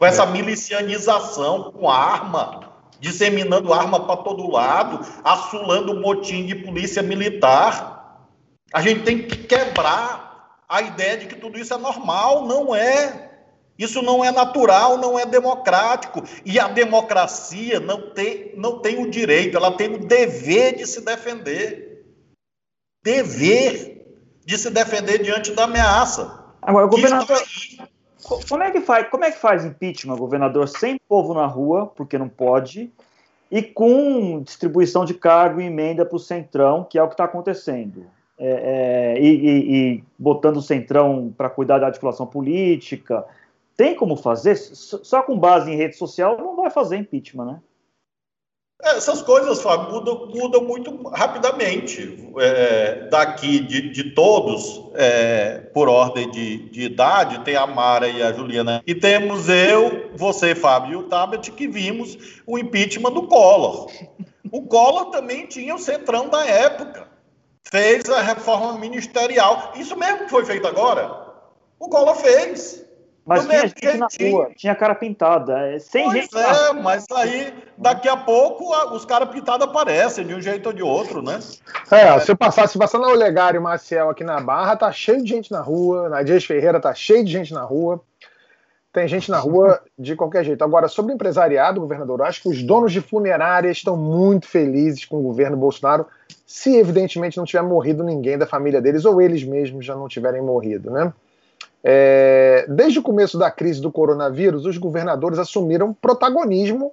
com 0.00 0.06
essa 0.06 0.24
milicianização, 0.24 1.70
com 1.72 1.90
arma. 1.90 2.68
disseminando 2.98 3.72
arma 3.72 4.06
para 4.06 4.18
todo 4.18 4.50
lado, 4.50 5.00
assulando 5.24 6.00
motim 6.00 6.44
de 6.44 6.54
polícia 6.54 7.02
militar. 7.02 8.26
A 8.72 8.82
gente 8.82 9.04
tem 9.04 9.22
que 9.26 9.38
quebrar 9.38 10.58
a 10.68 10.82
ideia 10.82 11.16
de 11.16 11.26
que 11.26 11.34
tudo 11.34 11.58
isso 11.58 11.72
é 11.72 11.78
normal, 11.78 12.46
não 12.46 12.74
é. 12.74 13.30
Isso 13.78 14.02
não 14.02 14.22
é 14.22 14.30
natural, 14.30 14.98
não 14.98 15.18
é 15.18 15.24
democrático. 15.24 16.22
E 16.44 16.60
a 16.60 16.68
democracia 16.68 17.80
não 17.80 18.10
tem, 18.10 18.52
não 18.54 18.80
tem 18.80 19.02
o 19.02 19.10
direito, 19.10 19.56
ela 19.56 19.72
tem 19.72 19.94
o 19.94 20.06
dever 20.06 20.76
de 20.76 20.86
se 20.86 21.00
defender. 21.02 22.04
Dever 23.02 24.14
de 24.44 24.58
se 24.58 24.68
defender 24.68 25.22
diante 25.22 25.52
da 25.52 25.64
ameaça. 25.64 26.38
Agora, 26.60 26.86
governador, 26.86 27.42
como 28.48 28.62
é 28.62 28.70
que 28.70 28.80
faz, 28.80 29.08
como 29.08 29.24
é 29.24 29.30
que 29.30 29.38
faz 29.38 29.64
impeachment, 29.64 30.16
governador, 30.16 30.68
sem 30.68 30.98
povo 31.08 31.34
na 31.34 31.46
rua, 31.46 31.86
porque 31.86 32.16
não 32.18 32.28
pode, 32.28 32.92
e 33.50 33.62
com 33.62 34.40
distribuição 34.42 35.04
de 35.04 35.14
cargo 35.14 35.60
e 35.60 35.64
emenda 35.64 36.04
para 36.04 36.16
o 36.16 36.20
Centrão, 36.20 36.84
que 36.84 36.98
é 36.98 37.02
o 37.02 37.08
que 37.08 37.14
está 37.14 37.24
acontecendo? 37.24 38.06
É, 38.38 39.16
é, 39.16 39.20
e, 39.20 39.28
e, 39.28 39.76
e, 39.76 40.04
botando 40.18 40.58
o 40.58 40.62
Centrão 40.62 41.34
para 41.36 41.50
cuidar 41.50 41.78
da 41.78 41.86
articulação 41.86 42.26
política, 42.26 43.24
tem 43.76 43.94
como 43.94 44.16
fazer? 44.16 44.56
Só 44.56 45.22
com 45.22 45.38
base 45.38 45.70
em 45.70 45.76
rede 45.76 45.96
social 45.96 46.38
não 46.38 46.56
vai 46.56 46.70
fazer 46.70 46.96
impeachment, 46.96 47.44
né? 47.44 47.60
Essas 48.82 49.20
coisas, 49.22 49.60
Fábio, 49.60 49.92
mudam, 49.92 50.26
mudam 50.28 50.62
muito 50.62 51.08
rapidamente. 51.08 52.30
É, 52.38 53.08
daqui 53.10 53.60
de, 53.60 53.90
de 53.90 54.14
todos, 54.14 54.82
é, 54.94 55.58
por 55.74 55.88
ordem 55.88 56.30
de, 56.30 56.70
de, 56.70 56.82
idade, 56.82 57.44
tem 57.44 57.56
a 57.56 57.66
Mara 57.66 58.08
e 58.08 58.22
a 58.22 58.32
Juliana. 58.32 58.82
E 58.86 58.94
temos 58.94 59.48
eu, 59.48 60.10
você, 60.16 60.54
Fábio, 60.54 60.92
e 60.92 60.96
o 60.96 61.02
Tabet, 61.04 61.50
que 61.52 61.68
vimos 61.68 62.40
o 62.46 62.58
impeachment 62.58 63.12
do 63.12 63.26
Collor. 63.26 63.90
O 64.50 64.62
Collor 64.62 65.06
também 65.10 65.46
tinha 65.46 65.74
o 65.74 65.78
centrão 65.78 66.28
da 66.28 66.44
época. 66.44 67.08
Fez 67.70 68.08
a 68.08 68.20
reforma 68.20 68.78
ministerial. 68.78 69.72
Isso 69.76 69.96
mesmo 69.96 70.24
que 70.24 70.30
foi 70.30 70.44
feito 70.44 70.66
agora. 70.66 71.28
O 71.78 71.88
Collor 71.88 72.16
fez. 72.16 72.84
Mas 73.26 73.46
tinha 73.46 73.60
gente 73.60 73.96
na 73.98 74.08
rua, 74.20 74.50
tinha 74.56 74.74
cara 74.74 74.94
pintada. 74.94 75.58
É, 75.68 75.78
sem 75.78 76.04
pois 76.04 76.22
gente. 76.22 76.36
É, 76.36 76.72
mas 76.72 77.04
aí 77.12 77.52
daqui 77.76 78.08
a 78.08 78.16
pouco 78.16 78.74
os 78.94 79.04
caras 79.04 79.28
pintados 79.28 79.66
aparecem 79.66 80.26
de 80.26 80.34
um 80.34 80.40
jeito 80.40 80.66
ou 80.66 80.72
de 80.72 80.82
outro, 80.82 81.22
né? 81.22 81.38
É, 81.90 82.18
se 82.20 82.32
eu 82.32 82.36
passar, 82.36 82.66
se 82.68 82.78
passar 82.78 82.98
na 82.98 83.08
Olegário 83.08 83.60
Maciel 83.60 84.10
aqui 84.10 84.24
na 84.24 84.40
Barra, 84.40 84.76
tá 84.76 84.90
cheio 84.90 85.22
de 85.22 85.28
gente 85.28 85.52
na 85.52 85.60
rua. 85.60 86.08
Na 86.08 86.22
Dias 86.22 86.44
Ferreira 86.44 86.80
tá 86.80 86.94
cheio 86.94 87.24
de 87.24 87.30
gente 87.30 87.52
na 87.52 87.62
rua. 87.62 88.02
Tem 88.92 89.06
gente 89.06 89.30
na 89.30 89.38
rua 89.38 89.80
de 89.96 90.16
qualquer 90.16 90.44
jeito. 90.44 90.64
Agora, 90.64 90.88
sobre 90.88 91.12
o 91.12 91.14
empresariado, 91.14 91.80
governador, 91.80 92.18
eu 92.18 92.24
acho 92.24 92.42
que 92.42 92.48
os 92.48 92.60
donos 92.60 92.92
de 92.92 93.00
funerárias 93.00 93.76
estão 93.76 93.96
muito 93.96 94.48
felizes 94.48 95.04
com 95.04 95.18
o 95.18 95.22
governo 95.22 95.56
Bolsonaro, 95.56 96.06
se 96.44 96.76
evidentemente 96.76 97.36
não 97.36 97.44
tiver 97.44 97.62
morrido 97.62 98.02
ninguém 98.02 98.36
da 98.36 98.46
família 98.46 98.80
deles 98.80 99.04
ou 99.04 99.22
eles 99.22 99.44
mesmos 99.44 99.84
já 99.84 99.94
não 99.94 100.08
tiverem 100.08 100.42
morrido, 100.42 100.90
né? 100.90 101.12
É, 101.82 102.66
desde 102.68 102.98
o 102.98 103.02
começo 103.02 103.38
da 103.38 103.50
crise 103.50 103.80
do 103.80 103.90
coronavírus, 103.90 104.66
os 104.66 104.76
governadores 104.76 105.38
assumiram 105.38 105.94
protagonismo 105.94 106.92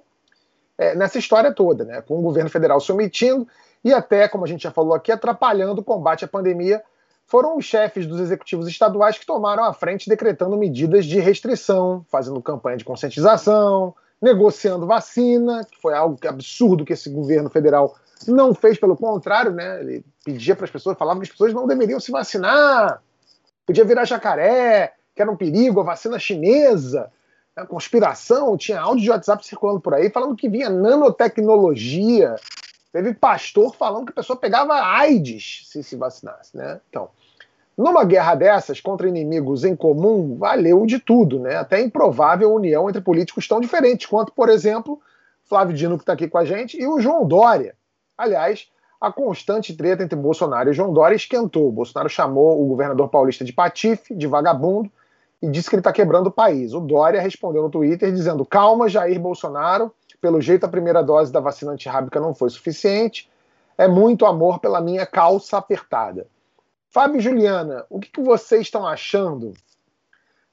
é, 0.78 0.94
nessa 0.94 1.18
história 1.18 1.52
toda, 1.52 1.84
né, 1.84 2.02
com 2.02 2.18
o 2.18 2.22
governo 2.22 2.48
federal 2.48 2.80
se 2.80 2.90
omitindo 2.90 3.46
e 3.84 3.92
até, 3.92 4.28
como 4.28 4.44
a 4.44 4.48
gente 4.48 4.62
já 4.62 4.70
falou 4.70 4.94
aqui, 4.94 5.12
atrapalhando 5.12 5.80
o 5.80 5.84
combate 5.84 6.24
à 6.24 6.28
pandemia. 6.28 6.82
Foram 7.26 7.58
os 7.58 7.64
chefes 7.64 8.06
dos 8.06 8.20
executivos 8.20 8.66
estaduais 8.66 9.18
que 9.18 9.26
tomaram 9.26 9.62
a 9.62 9.74
frente, 9.74 10.08
decretando 10.08 10.56
medidas 10.56 11.04
de 11.04 11.20
restrição, 11.20 12.04
fazendo 12.08 12.40
campanha 12.40 12.78
de 12.78 12.84
conscientização, 12.84 13.94
negociando 14.20 14.86
vacina, 14.86 15.64
que 15.70 15.80
foi 15.80 15.94
algo 15.94 16.18
absurdo 16.26 16.84
que 16.84 16.94
esse 16.94 17.10
governo 17.10 17.50
federal 17.50 17.94
não 18.26 18.54
fez, 18.54 18.78
pelo 18.78 18.96
contrário, 18.96 19.52
né? 19.52 19.80
Ele 19.80 20.04
pedia 20.24 20.56
para 20.56 20.64
as 20.64 20.70
pessoas, 20.70 20.96
falava 20.96 21.20
que 21.20 21.26
as 21.26 21.30
pessoas 21.30 21.52
não 21.52 21.66
deveriam 21.66 22.00
se 22.00 22.10
vacinar, 22.10 23.00
podia 23.68 23.84
virar 23.84 24.06
jacaré, 24.06 24.94
que 25.14 25.20
era 25.20 25.30
um 25.30 25.36
perigo, 25.36 25.80
a 25.80 25.84
vacina 25.84 26.18
chinesa, 26.18 27.12
a 27.54 27.66
conspiração, 27.66 28.56
tinha 28.56 28.80
áudio 28.80 29.04
de 29.04 29.10
WhatsApp 29.10 29.46
circulando 29.46 29.78
por 29.78 29.92
aí 29.92 30.08
falando 30.08 30.34
que 30.34 30.48
vinha 30.48 30.70
nanotecnologia. 30.70 32.34
Teve 32.90 33.12
pastor 33.12 33.76
falando 33.76 34.06
que 34.06 34.12
a 34.12 34.14
pessoa 34.14 34.38
pegava 34.38 34.72
AIDS 34.72 35.66
se 35.66 35.82
se 35.82 35.96
vacinasse, 35.96 36.56
né? 36.56 36.80
Então, 36.88 37.10
numa 37.76 38.04
guerra 38.04 38.34
dessas 38.36 38.80
contra 38.80 39.06
inimigos 39.06 39.64
em 39.64 39.76
comum, 39.76 40.38
valeu 40.38 40.86
de 40.86 40.98
tudo, 40.98 41.38
né? 41.38 41.56
Até 41.56 41.78
improvável 41.78 42.54
união 42.54 42.88
entre 42.88 43.02
políticos 43.02 43.46
tão 43.46 43.60
diferentes 43.60 44.06
quanto, 44.06 44.32
por 44.32 44.48
exemplo, 44.48 44.98
Flávio 45.44 45.76
Dino, 45.76 45.98
que 45.98 46.04
está 46.04 46.14
aqui 46.14 46.26
com 46.26 46.38
a 46.38 46.44
gente, 46.46 46.80
e 46.80 46.86
o 46.86 47.00
João 47.00 47.28
Dória. 47.28 47.74
Aliás, 48.16 48.66
a 49.00 49.12
constante 49.12 49.76
treta 49.76 50.02
entre 50.02 50.18
Bolsonaro 50.18 50.70
e 50.70 50.72
João 50.72 50.92
Dória 50.92 51.14
esquentou. 51.14 51.70
Bolsonaro 51.70 52.08
chamou 52.08 52.60
o 52.62 52.66
governador 52.66 53.08
paulista 53.08 53.44
de 53.44 53.52
patife, 53.52 54.14
de 54.14 54.26
vagabundo, 54.26 54.90
e 55.40 55.48
disse 55.48 55.68
que 55.68 55.76
ele 55.76 55.80
está 55.80 55.92
quebrando 55.92 56.26
o 56.26 56.32
país. 56.32 56.74
O 56.74 56.80
Dória 56.80 57.20
respondeu 57.20 57.62
no 57.62 57.70
Twitter 57.70 58.12
dizendo: 58.12 58.44
calma, 58.44 58.88
Jair 58.88 59.20
Bolsonaro, 59.20 59.92
pelo 60.20 60.40
jeito 60.40 60.64
a 60.64 60.68
primeira 60.68 61.02
dose 61.02 61.32
da 61.32 61.38
vacina 61.38 61.72
antirrábica 61.72 62.18
não 62.18 62.34
foi 62.34 62.50
suficiente. 62.50 63.30
É 63.76 63.86
muito 63.86 64.26
amor 64.26 64.58
pela 64.58 64.80
minha 64.80 65.06
calça 65.06 65.56
apertada. 65.56 66.26
Fábio 66.90 67.18
e 67.18 67.20
Juliana, 67.20 67.86
o 67.88 68.00
que, 68.00 68.10
que 68.10 68.20
vocês 68.20 68.62
estão 68.62 68.84
achando 68.84 69.52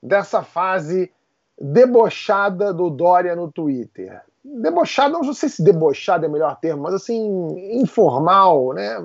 dessa 0.04 0.44
fase 0.44 1.12
debochada 1.60 2.72
do 2.72 2.92
Dória 2.92 3.36
no 3.36 3.52
Twitter? 3.52 4.22
Debochado, 4.46 5.14
não 5.14 5.34
sei 5.34 5.50
se 5.50 5.64
debochado 5.64 6.26
é 6.26 6.30
o 6.30 6.32
melhor 6.32 6.56
termo, 6.60 6.84
mas 6.84 6.94
assim, 6.94 7.80
informal, 7.80 8.74
né? 8.74 9.04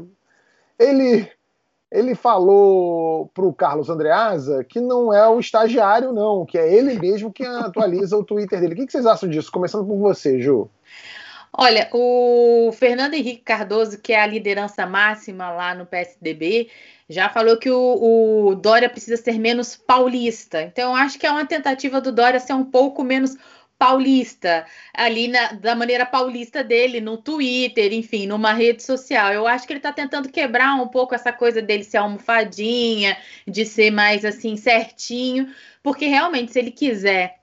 Ele, 0.78 1.30
ele 1.90 2.14
falou 2.14 3.30
para 3.34 3.44
o 3.44 3.52
Carlos 3.52 3.88
Andreasa 3.88 4.62
que 4.64 4.80
não 4.80 5.12
é 5.12 5.26
o 5.28 5.40
estagiário, 5.40 6.12
não, 6.12 6.44
que 6.44 6.58
é 6.58 6.72
ele 6.72 6.98
mesmo 6.98 7.32
que 7.32 7.44
atualiza 7.44 8.16
o 8.16 8.24
Twitter 8.24 8.60
dele. 8.60 8.74
O 8.74 8.86
que 8.86 8.92
vocês 8.92 9.06
acham 9.06 9.28
disso? 9.28 9.50
Começando 9.50 9.86
por 9.86 9.96
você, 9.96 10.40
Ju. 10.40 10.68
Olha, 11.52 11.88
o 11.92 12.70
Fernando 12.72 13.14
Henrique 13.14 13.42
Cardoso, 13.42 13.98
que 13.98 14.12
é 14.12 14.22
a 14.22 14.26
liderança 14.26 14.86
máxima 14.86 15.50
lá 15.50 15.74
no 15.74 15.84
PSDB, 15.84 16.70
já 17.08 17.28
falou 17.28 17.56
que 17.58 17.68
o, 17.68 18.50
o 18.50 18.54
Dória 18.54 18.88
precisa 18.88 19.16
ser 19.16 19.36
menos 19.36 19.74
paulista. 19.74 20.62
Então, 20.62 20.94
acho 20.94 21.18
que 21.18 21.26
é 21.26 21.30
uma 21.30 21.44
tentativa 21.44 22.00
do 22.00 22.12
Dória 22.12 22.38
ser 22.38 22.52
um 22.52 22.64
pouco 22.64 23.02
menos 23.02 23.36
ali 24.92 25.28
na, 25.28 25.52
da 25.52 25.74
maneira 25.74 26.04
paulista 26.04 26.62
dele, 26.62 27.00
no 27.00 27.16
Twitter, 27.16 27.92
enfim, 27.92 28.26
numa 28.26 28.52
rede 28.52 28.82
social. 28.82 29.32
Eu 29.32 29.46
acho 29.46 29.66
que 29.66 29.72
ele 29.72 29.78
está 29.78 29.92
tentando 29.92 30.28
quebrar 30.28 30.74
um 30.74 30.88
pouco 30.88 31.14
essa 31.14 31.32
coisa 31.32 31.62
dele 31.62 31.84
ser 31.84 31.96
almofadinha, 31.96 33.16
de 33.46 33.64
ser 33.64 33.90
mais 33.90 34.24
assim 34.24 34.56
certinho, 34.56 35.48
porque 35.82 36.06
realmente, 36.06 36.52
se 36.52 36.58
ele 36.58 36.70
quiser 36.70 37.40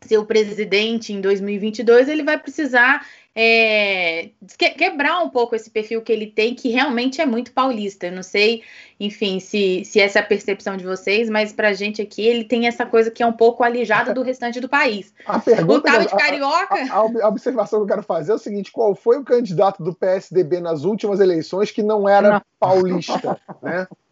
ser 0.00 0.18
o 0.18 0.26
presidente 0.26 1.12
em 1.12 1.20
2022, 1.20 2.08
ele 2.08 2.22
vai 2.22 2.38
precisar 2.38 3.06
é, 3.38 4.30
quebrar 4.78 5.22
um 5.22 5.28
pouco 5.28 5.54
esse 5.54 5.68
perfil 5.68 6.00
que 6.00 6.10
ele 6.10 6.26
tem, 6.26 6.54
que 6.54 6.70
realmente 6.70 7.20
é 7.20 7.26
muito 7.26 7.52
paulista. 7.52 8.06
Eu 8.06 8.12
não 8.12 8.22
sei, 8.22 8.62
enfim, 8.98 9.38
se, 9.40 9.84
se 9.84 10.00
essa 10.00 10.18
é 10.18 10.22
a 10.22 10.24
percepção 10.24 10.74
de 10.74 10.84
vocês, 10.84 11.28
mas 11.28 11.52
pra 11.52 11.74
gente 11.74 12.00
aqui 12.00 12.26
ele 12.26 12.44
tem 12.44 12.66
essa 12.66 12.86
coisa 12.86 13.10
que 13.10 13.22
é 13.22 13.26
um 13.26 13.34
pouco 13.34 13.62
alijada 13.62 14.14
do 14.14 14.22
restante 14.22 14.58
do 14.58 14.70
país. 14.70 15.12
A 15.26 15.38
pergunta, 15.38 15.94
o 15.98 16.00
de 16.00 16.08
carioca. 16.08 16.76
A, 16.90 16.94
a, 16.94 17.24
a, 17.24 17.28
observação 17.28 17.80
que 17.80 17.84
eu 17.84 17.88
quero 17.88 18.02
fazer 18.02 18.32
é 18.32 18.36
o 18.36 18.38
seguinte: 18.38 18.72
qual 18.72 18.94
foi 18.94 19.18
o 19.18 19.24
candidato 19.24 19.82
do 19.82 19.92
PSDB 19.92 20.58
nas 20.58 20.84
últimas 20.84 21.20
eleições 21.20 21.70
que 21.70 21.82
não 21.82 22.08
era 22.08 22.30
não. 22.30 22.42
paulista, 22.58 23.38
né? 23.62 23.86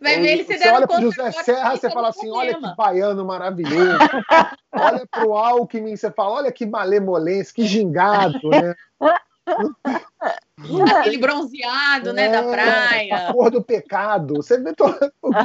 Vai 0.00 0.20
ver 0.20 0.32
ele 0.32 0.44
se 0.44 0.58
Você 0.58 0.68
olha 0.68 0.86
para 0.86 1.00
José 1.00 1.32
Serra, 1.32 1.76
você 1.76 1.90
fala 1.90 2.08
assim: 2.08 2.30
olha 2.30 2.54
que 2.54 2.76
baiano 2.76 3.24
maravilhoso. 3.24 3.98
olha 4.72 5.06
para 5.06 5.26
o 5.26 5.36
Alckmin, 5.36 5.96
você 5.96 6.10
fala: 6.10 6.36
olha 6.36 6.52
que 6.52 6.66
malemolência, 6.66 7.54
que 7.54 7.66
gingado, 7.66 8.48
né? 8.48 8.74
Aquele 10.98 11.18
bronzeado, 11.18 12.12
né, 12.12 12.28
da 12.28 12.38
é, 12.38 12.50
praia. 12.50 13.28
A 13.28 13.32
cor 13.32 13.50
do 13.50 13.62
pecado. 13.62 14.36
Você 14.36 14.58
vê 14.58 14.72
todo, 14.74 14.98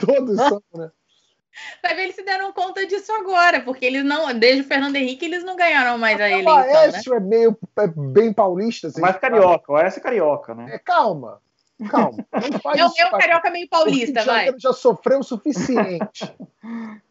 todos 0.06 0.38
são, 0.38 0.62
né? 0.74 0.92
Vai 1.82 1.96
ver, 1.96 2.04
eles 2.04 2.16
se 2.16 2.24
deram 2.24 2.52
conta 2.52 2.86
disso 2.86 3.14
agora, 3.14 3.62
porque 3.62 3.86
eles 3.86 4.04
não, 4.04 4.38
desde 4.38 4.62
o 4.62 4.66
Fernando 4.66 4.98
Henrique, 4.98 5.24
eles 5.24 5.42
não 5.42 5.56
ganharam 5.56 5.98
mais 5.98 6.19
a 6.19 6.30
eleição. 6.30 6.54
O 6.54 6.58
Aécio 6.58 7.12
né? 7.12 7.17
é 7.17 7.19
meio 7.21 7.58
é 7.78 7.88
bem 7.88 8.34
paulista. 8.34 8.88
Assim, 8.88 9.00
Mais 9.00 9.17
carioca, 9.17 9.71
o 9.71 9.76
Aécio 9.76 10.00
é 10.00 10.04
carioca, 10.04 10.54
né? 10.54 10.76
É, 10.76 10.80
calma. 10.80 11.42
Calma. 11.90 12.26
Não 12.32 12.60
faz 12.62 12.80
é, 12.80 13.06
o 13.06 13.12
carioca 13.12 13.50
meio 13.50 13.67
paulista, 13.67 14.23
vai. 14.23 14.54
Já 14.58 14.73
sofreu 14.73 15.19
o 15.19 15.23
suficiente. 15.23 16.32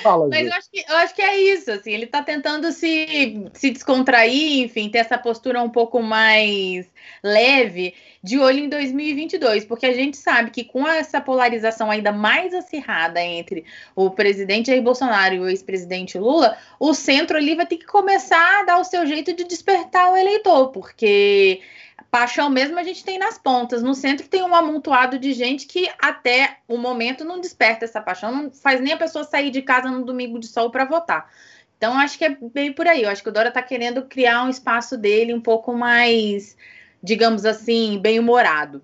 Fala, 0.00 0.28
Mas 0.28 0.46
eu 0.46 0.52
acho, 0.54 0.70
que, 0.70 0.84
eu 0.88 0.96
acho 0.96 1.14
que 1.14 1.22
é 1.22 1.36
isso, 1.36 1.70
assim, 1.70 1.92
ele 1.92 2.04
está 2.04 2.22
tentando 2.22 2.72
se, 2.72 3.50
se 3.52 3.70
descontrair, 3.70 4.64
enfim, 4.64 4.88
ter 4.88 4.98
essa 4.98 5.18
postura 5.18 5.62
um 5.62 5.68
pouco 5.68 6.02
mais 6.02 6.86
leve, 7.22 7.94
de 8.22 8.38
olho 8.38 8.60
em 8.60 8.68
2022, 8.68 9.64
porque 9.64 9.86
a 9.86 9.92
gente 9.92 10.16
sabe 10.16 10.50
que 10.50 10.64
com 10.64 10.86
essa 10.88 11.20
polarização 11.20 11.90
ainda 11.90 12.10
mais 12.10 12.52
acirrada 12.54 13.20
entre 13.20 13.64
o 13.94 14.10
presidente 14.10 14.68
Jair 14.68 14.82
Bolsonaro 14.82 15.34
e 15.34 15.40
o 15.40 15.48
ex-presidente 15.48 16.18
Lula, 16.18 16.56
o 16.80 16.94
centro 16.94 17.36
ali 17.36 17.54
vai 17.54 17.66
ter 17.66 17.76
que 17.76 17.86
começar 17.86 18.60
a 18.60 18.64
dar 18.64 18.78
o 18.78 18.84
seu 18.84 19.06
jeito 19.06 19.32
de 19.34 19.44
despertar 19.44 20.10
o 20.12 20.16
eleitor, 20.16 20.68
porque 20.68 21.60
paixão 22.10 22.48
mesmo 22.48 22.78
a 22.78 22.82
gente 22.82 23.04
tem 23.04 23.18
nas 23.18 23.38
pontas. 23.38 23.82
No 23.82 23.94
centro 23.94 24.28
tem 24.28 24.42
um 24.42 24.54
amontoado 24.54 25.18
de 25.18 25.32
gente 25.32 25.66
que 25.66 25.88
até 26.00 26.58
o 26.66 26.76
momento 26.76 27.24
não 27.24 27.40
desperta 27.40 27.84
essa 27.84 28.00
paixão, 28.00 28.32
não 28.32 28.50
faz 28.50 28.80
nem 28.80 28.92
a 28.92 28.98
pessoa 28.98 29.24
sair 29.24 29.50
de 29.50 29.62
casa 29.62 29.90
no 29.90 30.04
domingo 30.04 30.38
de 30.38 30.46
sol 30.46 30.70
para 30.70 30.84
votar. 30.84 31.30
Então 31.76 31.96
acho 31.98 32.18
que 32.18 32.24
é 32.24 32.36
bem 32.52 32.72
por 32.72 32.86
aí. 32.86 33.02
Eu 33.02 33.10
acho 33.10 33.22
que 33.22 33.28
o 33.28 33.32
Dora 33.32 33.48
está 33.48 33.62
querendo 33.62 34.02
criar 34.02 34.44
um 34.44 34.48
espaço 34.48 34.96
dele 34.96 35.32
um 35.32 35.40
pouco 35.40 35.72
mais, 35.72 36.56
digamos 37.02 37.44
assim, 37.44 37.98
bem 37.98 38.18
humorado. 38.18 38.82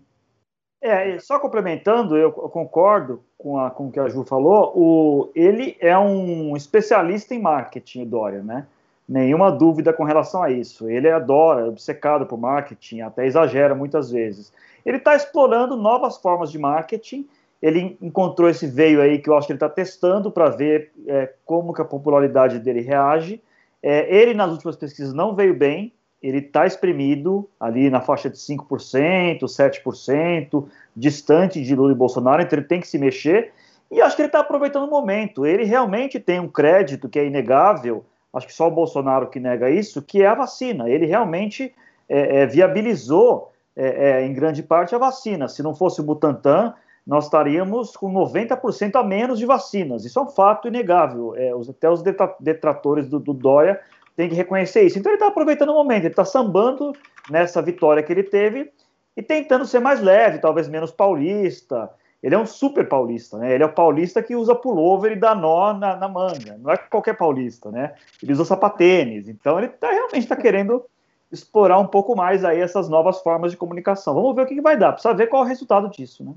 É, 0.80 1.18
só 1.18 1.38
complementando, 1.38 2.14
eu 2.14 2.30
concordo 2.30 3.24
com, 3.38 3.58
a, 3.58 3.70
com 3.70 3.88
o 3.88 3.90
que 3.90 3.98
a 3.98 4.06
Ju 4.06 4.22
falou. 4.22 4.70
O, 4.76 5.32
ele 5.34 5.76
é 5.80 5.96
um 5.98 6.54
especialista 6.54 7.34
em 7.34 7.40
marketing, 7.40 8.06
Dória, 8.06 8.42
né? 8.42 8.66
Nenhuma 9.08 9.50
dúvida 9.52 9.92
com 9.92 10.04
relação 10.04 10.42
a 10.42 10.50
isso. 10.50 10.88
Ele 10.88 11.10
adora, 11.10 11.62
é 11.62 11.68
obcecado 11.68 12.26
por 12.26 12.38
marketing, 12.38 13.00
até 13.00 13.26
exagera 13.26 13.74
muitas 13.74 14.10
vezes. 14.10 14.52
Ele 14.84 14.96
está 14.96 15.14
explorando 15.14 15.76
novas 15.76 16.16
formas 16.16 16.50
de 16.50 16.58
marketing. 16.58 17.26
Ele 17.60 17.96
encontrou 18.00 18.48
esse 18.48 18.66
veio 18.66 19.00
aí 19.00 19.18
que 19.18 19.28
eu 19.28 19.36
acho 19.36 19.46
que 19.46 19.52
ele 19.52 19.56
está 19.56 19.68
testando 19.68 20.30
para 20.30 20.50
ver 20.50 20.92
é, 21.06 21.32
como 21.46 21.72
que 21.72 21.80
a 21.80 21.84
popularidade 21.84 22.58
dele 22.58 22.80
reage. 22.80 23.40
É, 23.82 24.14
ele, 24.14 24.34
nas 24.34 24.50
últimas 24.50 24.76
pesquisas, 24.76 25.14
não 25.14 25.34
veio 25.34 25.54
bem. 25.54 25.92
Ele 26.22 26.38
está 26.38 26.66
espremido 26.66 27.48
ali 27.60 27.90
na 27.90 28.00
faixa 28.00 28.30
de 28.30 28.36
5%, 28.38 29.40
7%, 29.40 30.66
distante 30.96 31.62
de 31.62 31.74
Lula 31.74 31.92
e 31.92 31.94
Bolsonaro, 31.94 32.40
então 32.40 32.58
ele 32.58 32.66
tem 32.66 32.80
que 32.80 32.88
se 32.88 32.98
mexer. 32.98 33.52
E 33.90 34.00
acho 34.00 34.16
que 34.16 34.22
ele 34.22 34.28
está 34.28 34.40
aproveitando 34.40 34.84
o 34.84 34.90
momento. 34.90 35.44
Ele 35.44 35.64
realmente 35.64 36.18
tem 36.18 36.40
um 36.40 36.48
crédito 36.48 37.10
que 37.10 37.18
é 37.18 37.26
inegável 37.26 38.04
acho 38.34 38.46
que 38.46 38.52
só 38.52 38.68
o 38.68 38.70
Bolsonaro 38.70 39.28
que 39.28 39.40
nega 39.40 39.70
isso, 39.70 40.02
que 40.02 40.22
é 40.22 40.26
a 40.26 40.34
vacina. 40.34 40.88
Ele 40.88 41.06
realmente 41.06 41.74
é, 42.08 42.40
é, 42.40 42.46
viabilizou, 42.46 43.52
é, 43.76 44.10
é 44.10 44.26
em 44.26 44.32
grande 44.32 44.62
parte, 44.62 44.94
a 44.94 44.98
vacina. 44.98 45.48
Se 45.48 45.62
não 45.62 45.74
fosse 45.74 46.00
o 46.00 46.04
Butantan, 46.04 46.74
nós 47.06 47.24
estaríamos 47.24 47.96
com 47.96 48.12
90% 48.12 48.96
a 48.96 49.02
menos 49.02 49.38
de 49.38 49.46
vacinas. 49.46 50.04
Isso 50.04 50.18
é 50.18 50.22
um 50.22 50.28
fato 50.28 50.68
inegável. 50.68 51.34
É, 51.36 51.54
os, 51.54 51.68
até 51.68 51.88
os 51.88 52.02
detratores 52.40 53.08
do, 53.08 53.20
do 53.20 53.32
Dória 53.32 53.80
têm 54.16 54.28
que 54.28 54.34
reconhecer 54.34 54.82
isso. 54.82 54.98
Então 54.98 55.10
ele 55.10 55.16
está 55.16 55.28
aproveitando 55.28 55.70
o 55.70 55.74
momento, 55.74 56.02
ele 56.04 56.08
está 56.08 56.24
sambando 56.24 56.92
nessa 57.30 57.60
vitória 57.60 58.02
que 58.02 58.12
ele 58.12 58.22
teve 58.22 58.70
e 59.16 59.22
tentando 59.22 59.66
ser 59.66 59.80
mais 59.80 60.00
leve, 60.00 60.38
talvez 60.38 60.68
menos 60.68 60.90
paulista, 60.90 61.90
ele 62.24 62.34
é 62.34 62.38
um 62.38 62.46
super 62.46 62.88
paulista, 62.88 63.36
né? 63.36 63.52
Ele 63.52 63.62
é 63.62 63.66
o 63.66 63.72
paulista 63.74 64.22
que 64.22 64.34
usa 64.34 64.54
pullover 64.54 65.12
e 65.12 65.16
dá 65.16 65.34
nó 65.34 65.74
na, 65.74 65.94
na 65.94 66.08
manga. 66.08 66.56
Não 66.56 66.70
é 66.70 66.76
qualquer 66.78 67.18
paulista, 67.18 67.70
né? 67.70 67.94
Ele 68.22 68.32
usa 68.32 68.46
sapatênis. 68.46 69.28
Então 69.28 69.58
ele 69.58 69.68
tá, 69.68 69.90
realmente 69.90 70.20
está 70.20 70.34
querendo 70.34 70.82
explorar 71.30 71.78
um 71.78 71.86
pouco 71.86 72.16
mais 72.16 72.42
aí 72.42 72.60
essas 72.60 72.88
novas 72.88 73.20
formas 73.20 73.50
de 73.50 73.58
comunicação. 73.58 74.14
Vamos 74.14 74.34
ver 74.34 74.40
o 74.40 74.46
que, 74.46 74.54
que 74.54 74.62
vai 74.62 74.74
dar. 74.74 74.92
Precisa 74.92 75.12
ver 75.12 75.26
qual 75.26 75.42
é 75.42 75.44
o 75.44 75.48
resultado 75.48 75.90
disso, 75.90 76.24
né? 76.24 76.32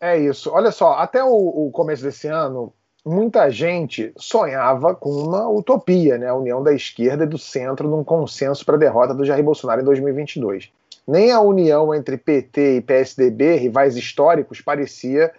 É 0.00 0.16
isso. 0.16 0.50
Olha 0.50 0.72
só, 0.72 0.94
até 0.94 1.22
o, 1.22 1.66
o, 1.66 1.70
começo 1.70 2.02
desse 2.02 2.26
ano, 2.26 2.72
muita 3.04 3.50
gente 3.50 4.10
sonhava 4.16 4.94
com 4.94 5.10
uma 5.10 5.46
utopia, 5.50 6.16
né? 6.16 6.28
A 6.28 6.34
união 6.34 6.62
da 6.62 6.72
esquerda 6.72 7.24
e 7.24 7.28
do 7.28 7.36
centro 7.36 7.90
num 7.90 8.02
consenso 8.02 8.64
para 8.64 8.76
a 8.76 8.78
derrota 8.78 9.12
do 9.12 9.22
Jair 9.22 9.44
Bolsonaro 9.44 9.82
em 9.82 9.84
2022 9.84 10.72
nem 11.06 11.30
a 11.30 11.40
união 11.40 11.94
entre 11.94 12.16
PT 12.16 12.76
e 12.76 12.80
PSDB, 12.80 13.56
rivais 13.56 13.96
históricos, 13.96 14.60
parecia 14.60 15.32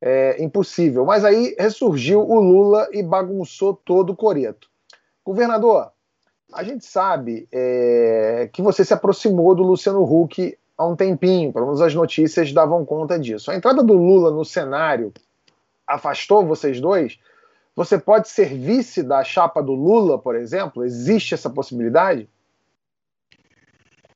é, 0.00 0.42
impossível. 0.42 1.04
Mas 1.04 1.24
aí 1.24 1.54
ressurgiu 1.58 2.20
o 2.20 2.40
Lula 2.40 2.88
e 2.92 3.02
bagunçou 3.02 3.74
todo 3.74 4.10
o 4.10 4.16
coreto. 4.16 4.68
Governador, 5.24 5.90
a 6.52 6.62
gente 6.62 6.84
sabe 6.84 7.48
é, 7.52 8.48
que 8.52 8.60
você 8.60 8.84
se 8.84 8.92
aproximou 8.92 9.54
do 9.54 9.62
Luciano 9.62 10.02
Huck 10.02 10.56
há 10.76 10.86
um 10.86 10.96
tempinho, 10.96 11.52
pelo 11.52 11.66
menos 11.66 11.80
as 11.80 11.94
notícias 11.94 12.52
davam 12.52 12.84
conta 12.84 13.18
disso. 13.18 13.50
A 13.50 13.54
entrada 13.54 13.82
do 13.82 13.94
Lula 13.94 14.30
no 14.30 14.44
cenário 14.44 15.12
afastou 15.86 16.44
vocês 16.44 16.80
dois? 16.80 17.18
Você 17.74 17.98
pode 17.98 18.28
ser 18.28 18.54
vice 18.54 19.02
da 19.02 19.24
chapa 19.24 19.62
do 19.62 19.72
Lula, 19.72 20.18
por 20.18 20.34
exemplo? 20.34 20.84
Existe 20.84 21.34
essa 21.34 21.48
possibilidade? 21.48 22.28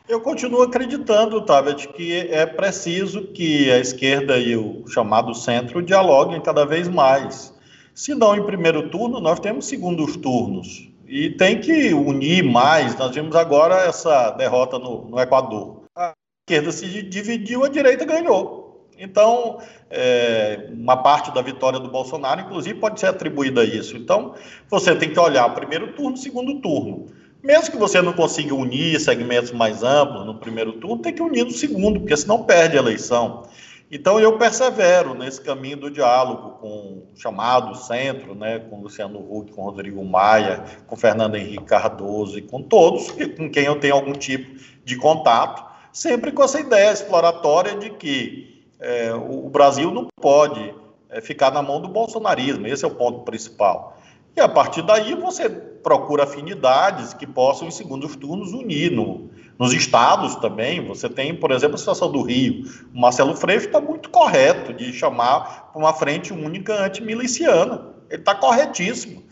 Eu 0.08 0.20
continuo 0.20 0.62
acreditando, 0.62 1.44
Tabet, 1.44 1.88
que 1.88 2.28
é 2.30 2.46
preciso 2.46 3.22
que 3.22 3.72
a 3.72 3.78
esquerda 3.78 4.38
e 4.38 4.56
o 4.56 4.86
chamado 4.86 5.34
centro 5.34 5.82
dialoguem 5.82 6.40
cada 6.40 6.64
vez 6.64 6.86
mais. 6.86 7.52
Se 7.92 8.14
não 8.14 8.36
em 8.36 8.46
primeiro 8.46 8.88
turno, 8.88 9.18
nós 9.18 9.40
temos 9.40 9.66
segundos 9.66 10.16
turnos. 10.16 10.88
E 11.08 11.30
tem 11.30 11.60
que 11.60 11.92
unir 11.92 12.44
mais. 12.44 12.96
Nós 12.96 13.12
vimos 13.12 13.34
agora 13.34 13.80
essa 13.80 14.30
derrota 14.30 14.78
no, 14.78 15.06
no 15.06 15.18
Equador. 15.18 15.82
A 15.96 16.12
esquerda 16.48 16.70
se 16.70 17.02
dividiu, 17.02 17.64
a 17.64 17.68
direita 17.68 18.04
ganhou. 18.04 18.86
Então, 18.96 19.58
é, 19.90 20.68
uma 20.72 20.96
parte 20.96 21.34
da 21.34 21.42
vitória 21.42 21.80
do 21.80 21.90
Bolsonaro, 21.90 22.42
inclusive, 22.42 22.78
pode 22.78 23.00
ser 23.00 23.08
atribuída 23.08 23.62
a 23.62 23.64
isso. 23.64 23.96
Então, 23.96 24.34
você 24.70 24.94
tem 24.94 25.10
que 25.10 25.18
olhar 25.18 25.52
primeiro 25.52 25.94
turno, 25.94 26.16
segundo 26.16 26.60
turno. 26.60 27.06
Mesmo 27.42 27.72
que 27.72 27.76
você 27.76 28.02
não 28.02 28.12
consiga 28.12 28.54
unir 28.54 28.98
segmentos 29.00 29.52
mais 29.52 29.82
amplos 29.82 30.26
no 30.26 30.34
primeiro 30.34 30.74
turno, 30.74 31.02
tem 31.02 31.14
que 31.14 31.22
unir 31.22 31.44
no 31.44 31.50
segundo, 31.52 32.00
porque 32.00 32.16
senão 32.16 32.42
perde 32.42 32.76
a 32.76 32.80
eleição. 32.80 33.44
Então 33.90 34.18
eu 34.18 34.36
persevero 34.36 35.14
nesse 35.14 35.40
caminho 35.40 35.76
do 35.76 35.90
diálogo 35.90 36.58
com 36.58 36.68
o 36.68 37.08
chamado 37.14 37.76
centro, 37.76 38.34
né, 38.34 38.58
com 38.58 38.80
Luciano 38.80 39.20
Huck, 39.20 39.52
com 39.52 39.62
Rodrigo 39.62 40.04
Maia, 40.04 40.64
com 40.88 40.96
Fernando 40.96 41.36
Henrique 41.36 41.64
Cardoso 41.64 42.36
e 42.36 42.42
com 42.42 42.60
todos 42.62 43.12
com 43.36 43.48
quem 43.48 43.64
eu 43.64 43.78
tenho 43.78 43.94
algum 43.94 44.12
tipo 44.12 44.60
de 44.84 44.96
contato, 44.96 45.64
sempre 45.92 46.32
com 46.32 46.42
essa 46.42 46.58
ideia 46.58 46.92
exploratória 46.92 47.76
de 47.76 47.90
que 47.90 48.64
é, 48.80 49.14
o 49.14 49.48
Brasil 49.48 49.90
não 49.92 50.08
pode 50.20 50.74
é, 51.08 51.20
ficar 51.20 51.52
na 51.52 51.62
mão 51.62 51.80
do 51.80 51.88
bolsonarismo, 51.88 52.66
esse 52.66 52.84
é 52.84 52.88
o 52.88 52.94
ponto 52.94 53.20
principal. 53.20 53.95
E 54.36 54.40
a 54.40 54.48
partir 54.48 54.82
daí 54.82 55.14
você 55.14 55.48
procura 55.48 56.24
afinidades 56.24 57.14
que 57.14 57.26
possam, 57.26 57.68
em 57.68 57.70
segundos 57.70 58.14
turnos, 58.16 58.52
unir. 58.52 58.92
No, 58.92 59.30
nos 59.58 59.72
estados 59.72 60.36
também, 60.36 60.86
você 60.86 61.08
tem, 61.08 61.34
por 61.34 61.50
exemplo, 61.50 61.76
a 61.76 61.78
situação 61.78 62.12
do 62.12 62.20
Rio. 62.20 62.64
O 62.94 63.00
Marcelo 63.00 63.34
Freixo 63.34 63.66
está 63.66 63.80
muito 63.80 64.10
correto 64.10 64.74
de 64.74 64.92
chamar 64.92 65.70
uma 65.74 65.94
frente 65.94 66.34
única 66.34 66.84
antimiliciana. 66.84 67.94
Ele 68.10 68.20
está 68.20 68.34
corretíssimo. 68.34 69.24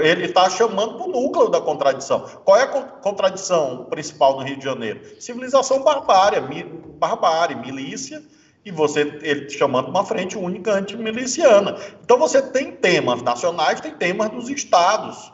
Ele 0.00 0.24
está 0.24 0.48
chamando 0.48 0.94
para 0.94 1.06
o 1.06 1.12
núcleo 1.12 1.50
da 1.50 1.60
contradição. 1.60 2.20
Qual 2.42 2.56
é 2.56 2.62
a 2.62 2.68
contradição 2.68 3.84
principal 3.90 4.38
no 4.38 4.44
Rio 4.44 4.56
de 4.56 4.64
Janeiro? 4.64 5.00
Civilização 5.20 5.82
barbária, 5.82 6.42
barbárie, 6.98 7.54
milícia 7.56 8.22
e 8.64 8.70
você 8.70 9.00
ele 9.22 9.48
chamando 9.50 9.88
uma 9.88 10.04
frente 10.04 10.36
única 10.36 10.72
antimiliciana. 10.72 11.76
Então 12.04 12.18
você 12.18 12.42
tem 12.42 12.72
temas 12.72 13.22
nacionais, 13.22 13.80
tem 13.80 13.92
temas 13.92 14.28
dos 14.30 14.48
estados. 14.48 15.32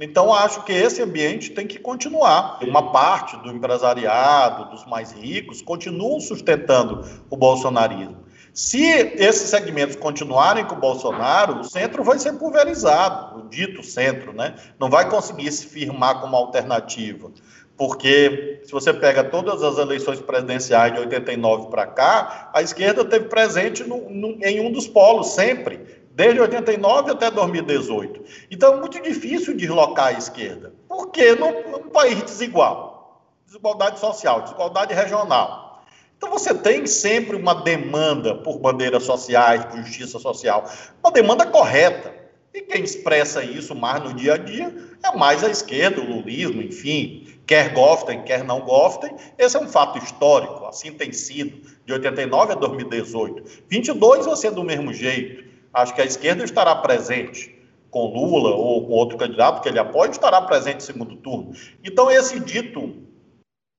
Então 0.00 0.32
acho 0.32 0.64
que 0.64 0.72
esse 0.72 1.02
ambiente 1.02 1.50
tem 1.50 1.66
que 1.66 1.78
continuar. 1.78 2.58
Uma 2.62 2.90
parte 2.90 3.36
do 3.36 3.50
empresariado, 3.50 4.70
dos 4.70 4.84
mais 4.86 5.12
ricos, 5.12 5.62
continuam 5.62 6.18
sustentando 6.18 7.06
o 7.30 7.36
bolsonarismo. 7.36 8.22
Se 8.54 8.82
esses 8.82 9.48
segmentos 9.48 9.96
continuarem 9.96 10.64
com 10.66 10.74
o 10.74 10.78
Bolsonaro, 10.78 11.60
o 11.60 11.64
centro 11.64 12.04
vai 12.04 12.18
ser 12.18 12.34
pulverizado, 12.34 13.38
o 13.38 13.48
dito 13.48 13.82
centro, 13.82 14.34
né? 14.34 14.56
Não 14.78 14.90
vai 14.90 15.08
conseguir 15.08 15.50
se 15.50 15.66
firmar 15.66 16.20
como 16.20 16.36
alternativa 16.36 17.30
porque 17.76 18.60
se 18.64 18.72
você 18.72 18.92
pega 18.92 19.24
todas 19.24 19.62
as 19.62 19.78
eleições 19.78 20.20
presidenciais 20.20 20.92
de 20.92 21.00
89 21.00 21.68
para 21.70 21.86
cá, 21.86 22.50
a 22.52 22.62
esquerda 22.62 23.04
teve 23.04 23.26
presente 23.26 23.82
no, 23.84 24.08
no, 24.10 24.44
em 24.44 24.60
um 24.60 24.70
dos 24.70 24.86
polos 24.86 25.28
sempre, 25.28 25.80
desde 26.14 26.40
89 26.40 27.10
até 27.10 27.30
2018. 27.30 28.22
Então 28.50 28.74
é 28.74 28.76
muito 28.76 29.00
difícil 29.00 29.56
deslocar 29.56 30.08
a 30.08 30.12
esquerda, 30.12 30.72
porque 30.88 31.34
num, 31.34 31.70
num 31.70 31.88
país 31.88 32.22
desigual, 32.22 33.26
desigualdade 33.46 33.98
social, 33.98 34.42
desigualdade 34.42 34.94
regional. 34.94 35.82
Então 36.16 36.30
você 36.30 36.54
tem 36.54 36.86
sempre 36.86 37.34
uma 37.34 37.52
demanda 37.52 38.36
por 38.36 38.58
bandeiras 38.58 39.02
sociais, 39.02 39.64
por 39.64 39.78
justiça 39.78 40.18
social, 40.20 40.70
uma 41.02 41.10
demanda 41.10 41.44
correta. 41.46 42.14
E 42.54 42.60
quem 42.60 42.84
expressa 42.84 43.42
isso 43.42 43.74
mais 43.74 44.04
no 44.04 44.12
dia 44.12 44.34
a 44.34 44.36
dia 44.36 44.72
é 45.02 45.16
mais 45.16 45.42
a 45.42 45.50
esquerda, 45.50 46.00
o 46.00 46.04
lulismo, 46.04 46.62
enfim, 46.62 47.21
quer 47.46 47.72
gostem, 47.72 48.22
quer 48.22 48.44
não 48.44 48.60
gostem, 48.60 49.14
esse 49.38 49.56
é 49.56 49.60
um 49.60 49.68
fato 49.68 49.98
histórico, 49.98 50.64
assim 50.66 50.92
tem 50.92 51.12
sido, 51.12 51.60
de 51.84 51.92
89 51.92 52.52
a 52.52 52.56
2018. 52.56 53.64
22 53.68 54.26
vai 54.26 54.36
ser 54.36 54.52
do 54.52 54.62
mesmo 54.62 54.92
jeito. 54.92 55.44
Acho 55.72 55.94
que 55.94 56.00
a 56.00 56.04
esquerda 56.04 56.44
estará 56.44 56.74
presente 56.76 57.54
com 57.90 58.06
Lula 58.06 58.50
ou 58.50 58.86
com 58.86 58.92
outro 58.92 59.18
candidato 59.18 59.60
que 59.60 59.68
ele 59.68 59.78
apoia, 59.78 60.10
estará 60.10 60.40
presente 60.42 60.76
no 60.76 60.80
segundo 60.80 61.16
turno. 61.16 61.52
Então, 61.84 62.10
esse 62.10 62.40
dito 62.40 62.94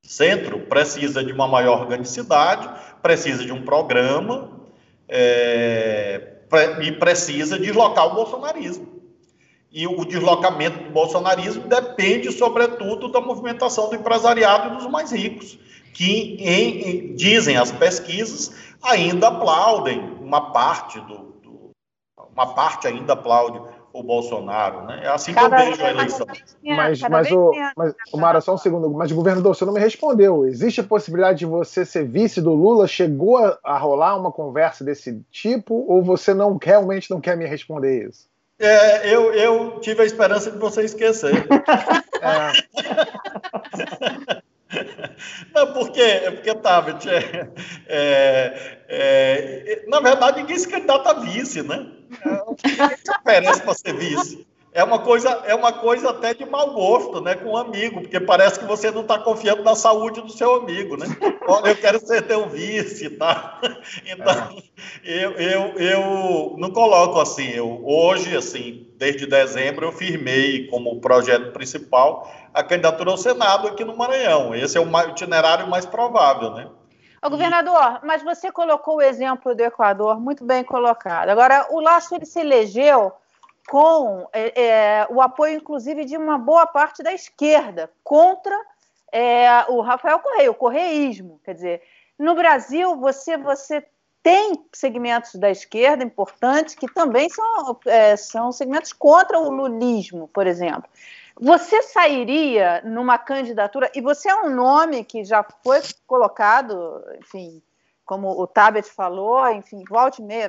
centro 0.03 0.59
precisa 0.61 1.23
de 1.23 1.31
uma 1.31 1.47
maior 1.47 1.81
organicidade, 1.81 2.69
precisa 3.01 3.43
de 3.43 3.51
um 3.51 3.63
programa 3.63 4.51
é, 5.07 6.33
e 6.81 6.91
precisa 6.91 7.57
deslocar 7.57 8.07
o 8.07 8.15
bolsonarismo. 8.15 8.92
E 9.73 9.87
o 9.87 10.05
deslocamento 10.05 10.83
do 10.83 10.91
bolsonarismo 10.91 11.67
depende, 11.67 12.31
sobretudo, 12.31 13.11
da 13.11 13.19
movimentação 13.19 13.89
do 13.89 13.95
empresariado 13.95 14.75
e 14.75 14.77
dos 14.77 14.85
mais 14.85 15.11
ricos, 15.11 15.57
que, 15.91 16.37
em, 16.39 17.09
em, 17.09 17.15
dizem 17.15 17.57
as 17.57 17.71
pesquisas, 17.71 18.51
ainda 18.83 19.29
aplaudem 19.29 19.99
uma 20.21 20.51
parte 20.51 20.99
do, 21.01 21.33
do 21.41 21.71
uma 22.35 22.53
parte 22.53 22.87
ainda 22.87 23.13
aplaude 23.13 23.59
o 23.91 24.03
Bolsonaro, 24.03 24.85
né? 24.85 25.01
É 25.03 25.07
assim 25.07 25.33
cada 25.33 25.55
que 25.55 25.63
eu 25.63 25.67
vejo 25.69 25.83
a 25.83 25.89
eleição. 25.89 26.27
Mas, 26.63 27.01
mas, 27.01 27.31
o, 27.31 27.51
mas 27.75 27.93
o 28.11 28.17
Mara, 28.17 28.41
só 28.41 28.53
um 28.53 28.57
segundo, 28.57 28.91
mas 28.91 29.11
governador, 29.11 29.55
você 29.55 29.65
não 29.65 29.73
me 29.73 29.79
respondeu. 29.79 30.45
Existe 30.45 30.81
a 30.81 30.83
possibilidade 30.83 31.39
de 31.39 31.45
você 31.45 31.83
ser 31.83 32.07
vice 32.07 32.41
do 32.41 32.53
Lula? 32.53 32.87
Chegou 32.87 33.37
a, 33.37 33.57
a 33.63 33.77
rolar 33.77 34.15
uma 34.17 34.31
conversa 34.31 34.83
desse 34.83 35.23
tipo? 35.31 35.73
Ou 35.87 36.03
você 36.03 36.33
não 36.33 36.59
realmente 36.61 37.09
não 37.09 37.19
quer 37.19 37.35
me 37.35 37.45
responder 37.45 38.07
isso? 38.07 38.32
É, 38.63 39.13
eu, 39.13 39.33
eu 39.33 39.79
tive 39.81 40.03
a 40.03 40.05
esperança 40.05 40.49
de 40.49 40.57
você 40.57 40.83
esquecer. 40.83 41.33
é. 42.21 42.51
Não, 45.53 45.71
porque, 45.73 46.21
porque 46.31 46.55
Tabet, 46.55 47.07
é, 47.07 47.47
é, 47.87 48.83
é, 48.87 49.85
na 49.87 49.99
verdade, 49.99 50.41
ninguém 50.41 50.57
se 50.57 50.67
candidata 50.67 51.11
a 51.11 51.19
vice, 51.19 51.61
né? 51.61 51.91
É, 52.25 52.41
oferece 53.19 53.61
para 53.61 53.73
ser 53.73 53.93
vice 53.93 54.47
é 54.73 54.83
uma 54.83 54.99
coisa 54.99 55.29
é 55.45 55.53
uma 55.53 55.71
coisa 55.71 56.09
até 56.09 56.33
de 56.33 56.45
mau 56.45 56.71
gosto, 56.71 57.21
né, 57.21 57.35
com 57.35 57.51
um 57.51 57.57
amigo, 57.57 58.01
porque 58.01 58.19
parece 58.19 58.59
que 58.59 58.65
você 58.65 58.89
não 58.89 59.01
está 59.01 59.19
confiando 59.19 59.63
na 59.63 59.75
saúde 59.75 60.19
do 60.21 60.31
seu 60.31 60.55
amigo, 60.55 60.97
né? 60.97 61.05
Olha, 61.47 61.69
eu 61.69 61.75
quero 61.75 61.99
ser 61.99 62.23
teu 62.23 62.49
vice, 62.49 63.09
tá? 63.11 63.61
Então, 64.05 64.57
eu, 65.03 65.31
eu, 65.33 65.61
eu 65.77 66.55
não 66.57 66.71
coloco 66.71 67.19
assim. 67.19 67.49
Eu, 67.49 67.81
hoje, 67.85 68.35
assim, 68.35 68.87
desde 68.97 69.25
dezembro, 69.27 69.85
eu 69.85 69.91
firmei 69.91 70.67
como 70.67 70.99
projeto 70.99 71.51
principal 71.51 72.31
a 72.53 72.63
candidatura 72.63 73.11
ao 73.11 73.17
Senado 73.17 73.67
aqui 73.67 73.83
no 73.83 73.95
Maranhão. 73.95 74.55
Esse 74.55 74.77
é 74.77 74.81
o 74.81 75.09
itinerário 75.09 75.67
mais 75.67 75.85
provável, 75.85 76.51
né? 76.51 76.67
Ô, 77.23 77.29
governador, 77.29 77.99
mas 78.03 78.23
você 78.23 78.51
colocou 78.51 78.97
o 78.97 79.01
exemplo 79.01 79.55
do 79.55 79.61
Equador 79.61 80.19
muito 80.19 80.43
bem 80.43 80.63
colocado. 80.63 81.29
Agora, 81.29 81.67
o 81.69 81.79
Laço 81.79 82.15
ele 82.15 82.25
se 82.25 82.39
elegeu 82.39 83.13
com 83.69 84.27
é, 84.33 84.61
é, 84.61 85.07
o 85.09 85.21
apoio, 85.21 85.57
inclusive, 85.57 86.05
de 86.05 86.17
uma 86.17 86.37
boa 86.37 86.65
parte 86.65 87.01
da 87.01 87.13
esquerda 87.13 87.91
contra 88.03 88.59
é, 89.11 89.65
o 89.69 89.81
Rafael 89.81 90.19
Correia, 90.19 90.51
o 90.51 90.55
correísmo. 90.55 91.39
Quer 91.43 91.53
dizer, 91.53 91.81
no 92.17 92.35
Brasil, 92.35 92.95
você, 92.97 93.37
você 93.37 93.85
tem 94.21 94.65
segmentos 94.71 95.35
da 95.35 95.49
esquerda 95.49 96.03
importantes 96.03 96.75
que 96.75 96.91
também 96.91 97.29
são, 97.29 97.77
é, 97.85 98.15
são 98.15 98.51
segmentos 98.51 98.93
contra 98.93 99.37
o 99.39 99.49
lulismo, 99.49 100.29
por 100.33 100.47
exemplo. 100.47 100.89
Você 101.39 101.81
sairia 101.81 102.81
numa 102.85 103.17
candidatura, 103.17 103.91
e 103.93 104.01
você 104.01 104.29
é 104.29 104.35
um 104.35 104.49
nome 104.49 105.03
que 105.03 105.23
já 105.23 105.43
foi 105.63 105.81
colocado, 106.05 107.03
enfim, 107.19 107.61
como 108.13 108.39
o 108.39 108.45
Tabet 108.45 108.87
falou, 108.87 109.49
enfim, 109.49 109.83
volte 109.89 110.21
meia, 110.21 110.47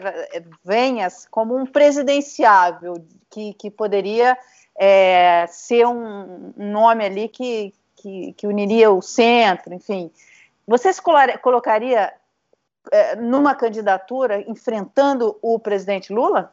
venha 0.62 1.08
como 1.30 1.56
um 1.56 1.64
presidenciável 1.64 3.02
que, 3.30 3.54
que 3.54 3.70
poderia 3.70 4.36
é, 4.78 5.46
ser 5.48 5.86
um, 5.86 6.52
nome 6.58 7.06
ali 7.06 7.26
que, 7.26 7.72
que, 7.96 8.34
que, 8.34 8.46
uniria 8.46 8.90
o 8.90 9.00
centro, 9.00 9.72
enfim. 9.72 10.10
Você 10.68 10.92
se 10.92 11.00
colocaria 11.40 12.12
é, 12.92 13.16
numa 13.16 13.54
candidatura 13.54 14.42
enfrentando 14.46 15.38
o 15.40 15.58
presidente 15.58 16.12
Lula? 16.12 16.52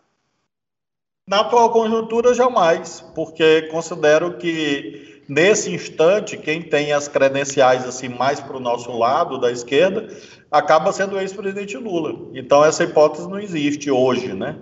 Na 1.28 1.41
atual 1.41 1.72
conjuntura, 1.72 2.34
jamais, 2.34 3.01
porque 3.14 3.64
considero 3.64 4.38
que 4.38 5.24
nesse 5.28 5.74
instante, 5.74 6.38
quem 6.38 6.62
tem 6.62 6.93
as 6.93 7.09
credenciais 7.09 7.86
assim 7.86 8.07
mais 8.07 8.39
para 8.39 8.55
o 8.55 8.62
nosso 8.62 8.97
lado 8.97 9.39
da 9.39 9.51
esquerda 9.51 10.07
acaba 10.52 10.91
sendo 10.91 11.18
ex-presidente 11.20 11.78
Lula. 11.78 12.28
Então, 12.34 12.64
essa 12.66 12.84
hipótese 12.84 13.28
não 13.30 13.39
existe 13.39 13.89
hoje, 13.89 14.34
né? 14.34 14.58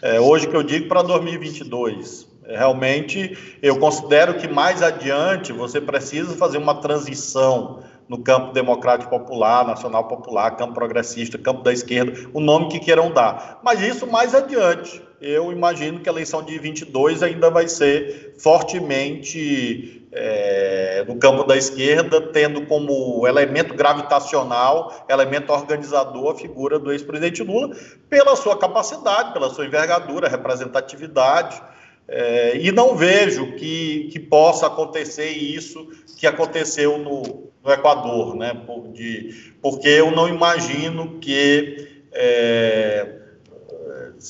É, 0.00 0.20
hoje 0.20 0.46
que 0.46 0.54
eu 0.54 0.62
digo 0.62 0.88
para 0.88 1.02
2022. 1.02 2.30
Realmente, 2.46 3.56
eu 3.62 3.78
considero 3.78 4.34
que 4.34 4.48
mais 4.48 4.82
adiante 4.82 5.52
você 5.52 5.80
precisa 5.80 6.36
fazer 6.36 6.58
uma 6.58 6.74
transição 6.80 7.82
no 8.08 8.18
campo 8.18 8.52
democrático 8.52 9.10
popular, 9.10 9.66
nacional 9.66 10.08
popular, 10.08 10.56
campo 10.56 10.74
progressista, 10.74 11.38
campo 11.38 11.62
da 11.62 11.72
esquerda, 11.72 12.28
o 12.32 12.40
nome 12.40 12.68
que 12.68 12.80
queiram 12.80 13.12
dar. 13.12 13.60
Mas 13.62 13.80
isso 13.80 14.06
mais 14.06 14.34
adiante. 14.34 15.00
Eu 15.20 15.52
imagino 15.52 16.00
que 16.00 16.08
a 16.08 16.12
eleição 16.12 16.42
de 16.42 16.58
22 16.58 17.22
ainda 17.22 17.48
vai 17.48 17.68
ser 17.68 18.34
fortemente 18.38 20.01
é, 20.12 21.04
no 21.08 21.16
campo 21.16 21.44
da 21.44 21.56
esquerda, 21.56 22.20
tendo 22.20 22.66
como 22.66 23.26
elemento 23.26 23.74
gravitacional, 23.74 25.06
elemento 25.08 25.50
organizador, 25.50 26.34
a 26.34 26.38
figura 26.38 26.78
do 26.78 26.92
ex-presidente 26.92 27.42
Lula, 27.42 27.74
pela 28.10 28.36
sua 28.36 28.58
capacidade, 28.58 29.32
pela 29.32 29.48
sua 29.48 29.64
envergadura, 29.64 30.28
representatividade. 30.28 31.62
É, 32.06 32.58
e 32.58 32.70
não 32.70 32.94
vejo 32.94 33.52
que, 33.52 34.10
que 34.12 34.20
possa 34.20 34.66
acontecer 34.66 35.30
isso 35.30 35.88
que 36.18 36.26
aconteceu 36.26 36.98
no, 36.98 37.50
no 37.64 37.72
Equador, 37.72 38.36
né? 38.36 38.52
Por, 38.66 38.88
de, 38.88 39.54
porque 39.62 39.88
eu 39.88 40.10
não 40.10 40.28
imagino 40.28 41.18
que. 41.20 42.02
É, 42.12 43.21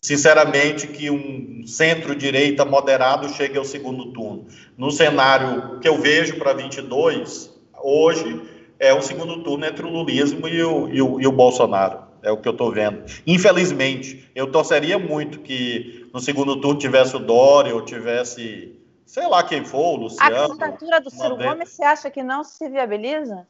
sinceramente, 0.03 0.87
que 0.87 1.11
um 1.11 1.67
centro-direita 1.67 2.65
moderado 2.65 3.29
chegue 3.29 3.59
ao 3.59 3.65
segundo 3.65 4.13
turno. 4.13 4.47
No 4.77 4.91
cenário 4.91 5.81
que 5.81 5.89
eu 5.89 5.99
vejo 6.01 6.39
para 6.39 6.53
22, 6.53 7.53
hoje, 7.83 8.43
é 8.79 8.95
o 8.95 9.03
segundo 9.03 9.43
turno 9.43 9.65
entre 9.67 9.85
o 9.85 9.91
lulismo 9.91 10.49
e 10.49 10.63
o, 10.63 10.89
e 10.89 11.03
o, 11.03 11.21
e 11.21 11.27
o 11.27 11.33
Bolsonaro. 11.33 12.01
É 12.23 12.31
o 12.31 12.37
que 12.37 12.49
eu 12.49 12.53
estou 12.53 12.73
vendo. 12.73 13.05
Infelizmente, 13.27 14.31
eu 14.35 14.51
torceria 14.51 14.99
muito 14.99 15.41
que 15.41 16.09
no 16.15 16.21
segundo 16.21 16.61
turno 16.61 16.79
tivesse 16.79 17.17
o 17.17 17.19
Dória 17.19 17.75
ou 17.75 17.85
tivesse, 17.85 18.81
sei 19.05 19.27
lá 19.27 19.43
quem 19.43 19.65
for, 19.65 19.99
o 19.99 20.03
Luciano. 20.03 20.37
A 20.37 20.49
candidatura 20.49 21.01
do 21.01 21.11
Ciro 21.11 21.37
Gomes, 21.37 21.71
você 21.71 21.83
acha 21.83 22.11
que 22.11 22.23
não 22.23 22.45
se 22.45 22.69
viabiliza? 22.69 23.47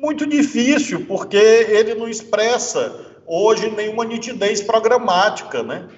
Muito 0.00 0.26
difícil, 0.26 1.04
porque 1.04 1.36
ele 1.36 1.94
não 1.94 2.08
expressa 2.08 3.06
hoje 3.26 3.70
nenhuma 3.70 4.04
nitidez 4.04 4.62
programática, 4.62 5.62
né? 5.62 5.88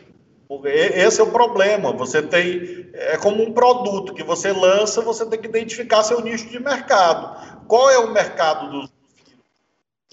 Esse 0.65 1.21
é 1.21 1.25
o 1.25 1.31
problema. 1.31 1.93
Você 1.93 2.21
tem 2.21 2.91
é 2.95 3.17
como 3.17 3.43
um 3.43 3.53
produto 3.53 4.13
que 4.13 4.23
você 4.23 4.53
lança, 4.53 5.01
você 5.01 5.25
tem 5.25 5.41
que 5.41 5.47
identificar 5.47 6.03
seu 6.03 6.21
nicho 6.21 6.49
de 6.49 6.59
mercado. 6.59 7.65
Qual 7.67 7.89
é 7.91 7.99
o 7.99 8.13
mercado 8.13 8.71
do 8.71 8.91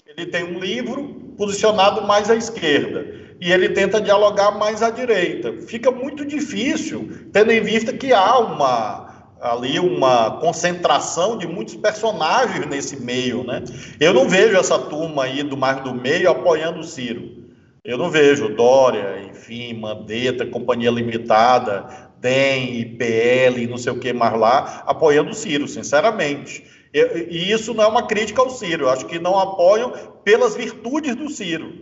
Ele 0.06 0.26
tem 0.26 0.44
um 0.44 0.60
livro 0.60 1.34
posicionado 1.36 2.06
mais 2.06 2.30
à 2.30 2.36
esquerda 2.36 3.04
e 3.40 3.50
ele 3.52 3.70
tenta 3.70 4.00
dialogar 4.00 4.52
mais 4.52 4.82
à 4.82 4.90
direita. 4.90 5.52
Fica 5.66 5.90
muito 5.90 6.24
difícil, 6.24 7.28
tendo 7.32 7.50
em 7.50 7.60
vista 7.60 7.92
que 7.92 8.12
há 8.12 8.38
uma 8.38 9.09
ali 9.40 9.78
uma 9.80 10.32
concentração 10.38 11.38
de 11.38 11.46
muitos 11.46 11.74
personagens 11.76 12.66
nesse 12.66 13.00
meio, 13.00 13.42
né? 13.42 13.64
Eu 13.98 14.12
não 14.12 14.28
vejo 14.28 14.56
essa 14.56 14.78
turma 14.78 15.24
aí 15.24 15.42
do 15.42 15.56
mais 15.56 15.82
do 15.82 15.94
meio 15.94 16.30
apoiando 16.30 16.80
o 16.80 16.84
Ciro. 16.84 17.40
Eu 17.82 17.96
não 17.96 18.10
vejo 18.10 18.54
Dória, 18.54 19.22
enfim, 19.30 19.72
Mandetta, 19.74 20.44
Companhia 20.44 20.90
Limitada, 20.90 22.10
DEM, 22.18 22.78
IPL, 22.80 23.70
não 23.70 23.78
sei 23.78 23.92
o 23.92 23.98
que 23.98 24.12
mais 24.12 24.38
lá, 24.38 24.82
apoiando 24.86 25.30
o 25.30 25.34
Ciro, 25.34 25.66
sinceramente. 25.66 26.62
e 26.92 27.50
isso 27.50 27.72
não 27.72 27.84
é 27.84 27.86
uma 27.86 28.06
crítica 28.06 28.42
ao 28.42 28.50
Ciro, 28.50 28.84
eu 28.84 28.90
acho 28.90 29.06
que 29.06 29.18
não 29.18 29.38
apoiam 29.38 29.92
pelas 30.22 30.54
virtudes 30.54 31.16
do 31.16 31.30
Ciro, 31.30 31.72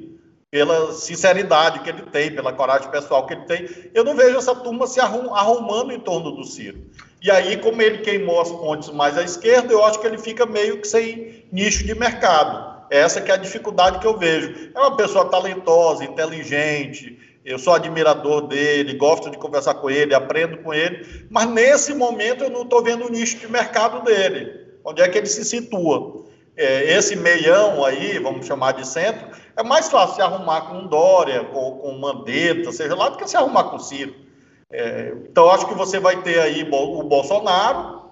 pela 0.49 0.93
sinceridade 0.93 1.81
que 1.81 1.91
ele 1.91 2.03
tem, 2.03 2.31
pela 2.31 2.53
coragem 2.53 2.89
pessoal 2.91 3.27
que 3.27 3.35
ele 3.35 3.45
tem. 3.47 3.69
Eu 3.93 4.05
não 4.05 4.15
vejo 4.15 4.37
essa 4.37 4.55
turma 4.55 4.87
se 4.87 5.01
arrumando 5.01 5.91
em 5.91 5.99
torno 5.99 6.31
do 6.31 6.45
Ciro. 6.45 6.79
E 7.23 7.31
aí, 7.31 7.57
como 7.57 7.83
ele 7.83 7.99
queimou 7.99 8.41
as 8.41 8.51
pontes 8.51 8.91
mais 8.91 9.19
à 9.19 9.23
esquerda, 9.23 9.73
eu 9.73 9.85
acho 9.85 10.01
que 10.01 10.07
ele 10.07 10.19
fica 10.19 10.47
meio 10.47 10.81
que 10.81 10.87
sem 10.87 11.45
nicho 11.51 11.85
de 11.85 11.95
mercado. 11.95 12.87
Essa 12.91 13.21
que 13.21 13.31
é 13.31 13.35
a 13.35 13.39
dificuldade 13.39 13.99
que 13.99 14.07
eu 14.07 14.17
vejo. 14.17 14.71
É 14.75 14.79
uma 14.79 14.97
pessoa 14.97 15.29
talentosa, 15.29 16.05
inteligente, 16.05 17.19
eu 17.45 17.59
sou 17.59 17.75
admirador 17.75 18.47
dele, 18.47 18.95
gosto 18.95 19.31
de 19.31 19.39
conversar 19.39 19.75
com 19.75 19.91
ele, 19.91 20.15
aprendo 20.15 20.59
com 20.59 20.73
ele, 20.73 21.27
mas 21.31 21.49
nesse 21.49 21.95
momento 21.95 22.45
eu 22.45 22.51
não 22.51 22.63
estou 22.63 22.83
vendo 22.83 23.07
o 23.07 23.11
nicho 23.11 23.39
de 23.39 23.51
mercado 23.51 24.05
dele. 24.05 24.69
Onde 24.85 25.03
é 25.03 25.09
que 25.09 25.19
ele 25.19 25.27
se 25.27 25.45
situa? 25.45 26.29
é, 26.59 26.93
esse 26.93 27.15
meião 27.15 27.85
aí, 27.85 28.19
vamos 28.19 28.45
chamar 28.45 28.73
de 28.73 28.87
centro, 28.87 29.29
é 29.57 29.63
mais 29.63 29.89
fácil 29.89 30.17
se 30.17 30.23
arrumar 30.23 30.63
com 30.63 30.89
Dória, 30.89 31.45
com, 31.45 31.79
com 31.79 31.93
Mandetta, 31.93 32.73
seja 32.73 32.97
lá, 32.97 33.09
do 33.11 33.17
que 33.17 33.31
se 33.31 33.37
arrumar 33.37 33.65
com 33.65 33.79
Ciro. 33.79 34.13
É, 34.71 35.15
então, 35.29 35.51
acho 35.51 35.67
que 35.67 35.75
você 35.75 35.99
vai 35.99 36.23
ter 36.23 36.39
aí 36.41 36.63
o 36.63 37.03
Bolsonaro, 37.03 38.03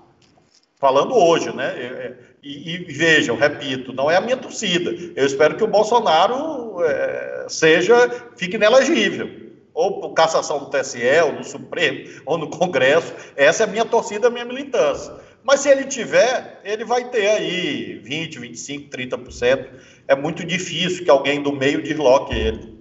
falando 0.78 1.14
hoje, 1.14 1.54
né? 1.54 1.74
É, 1.76 1.84
é, 1.84 2.16
e, 2.42 2.74
e, 2.74 2.78
vejam, 2.92 3.36
repito, 3.36 3.92
não 3.92 4.10
é 4.10 4.16
a 4.16 4.20
minha 4.20 4.36
torcida. 4.36 4.90
Eu 5.14 5.26
espero 5.26 5.56
que 5.56 5.64
o 5.64 5.68
Bolsonaro 5.68 6.82
é, 6.82 7.46
seja, 7.48 8.08
fique 8.36 8.56
inelegível. 8.56 9.46
Ou 9.74 10.00
por 10.00 10.14
cassação 10.14 10.58
do 10.60 10.70
TSE, 10.70 11.02
ou 11.22 11.32
no 11.32 11.44
Supremo, 11.44 12.08
ou 12.24 12.38
no 12.38 12.48
Congresso. 12.48 13.12
Essa 13.36 13.64
é 13.64 13.66
a 13.66 13.70
minha 13.70 13.84
torcida, 13.84 14.28
a 14.28 14.30
minha 14.30 14.44
militância. 14.44 15.12
Mas 15.42 15.60
se 15.60 15.68
ele 15.68 15.84
tiver, 15.84 16.60
ele 16.64 16.84
vai 16.84 17.10
ter 17.10 17.28
aí 17.28 18.00
20, 18.02 18.38
25, 18.38 18.90
30%. 18.90 19.68
É 20.08 20.16
muito 20.16 20.44
difícil 20.44 21.04
que 21.04 21.10
alguém 21.10 21.42
do 21.42 21.52
meio 21.52 21.82
desloque 21.82 22.34
ele. 22.34 22.75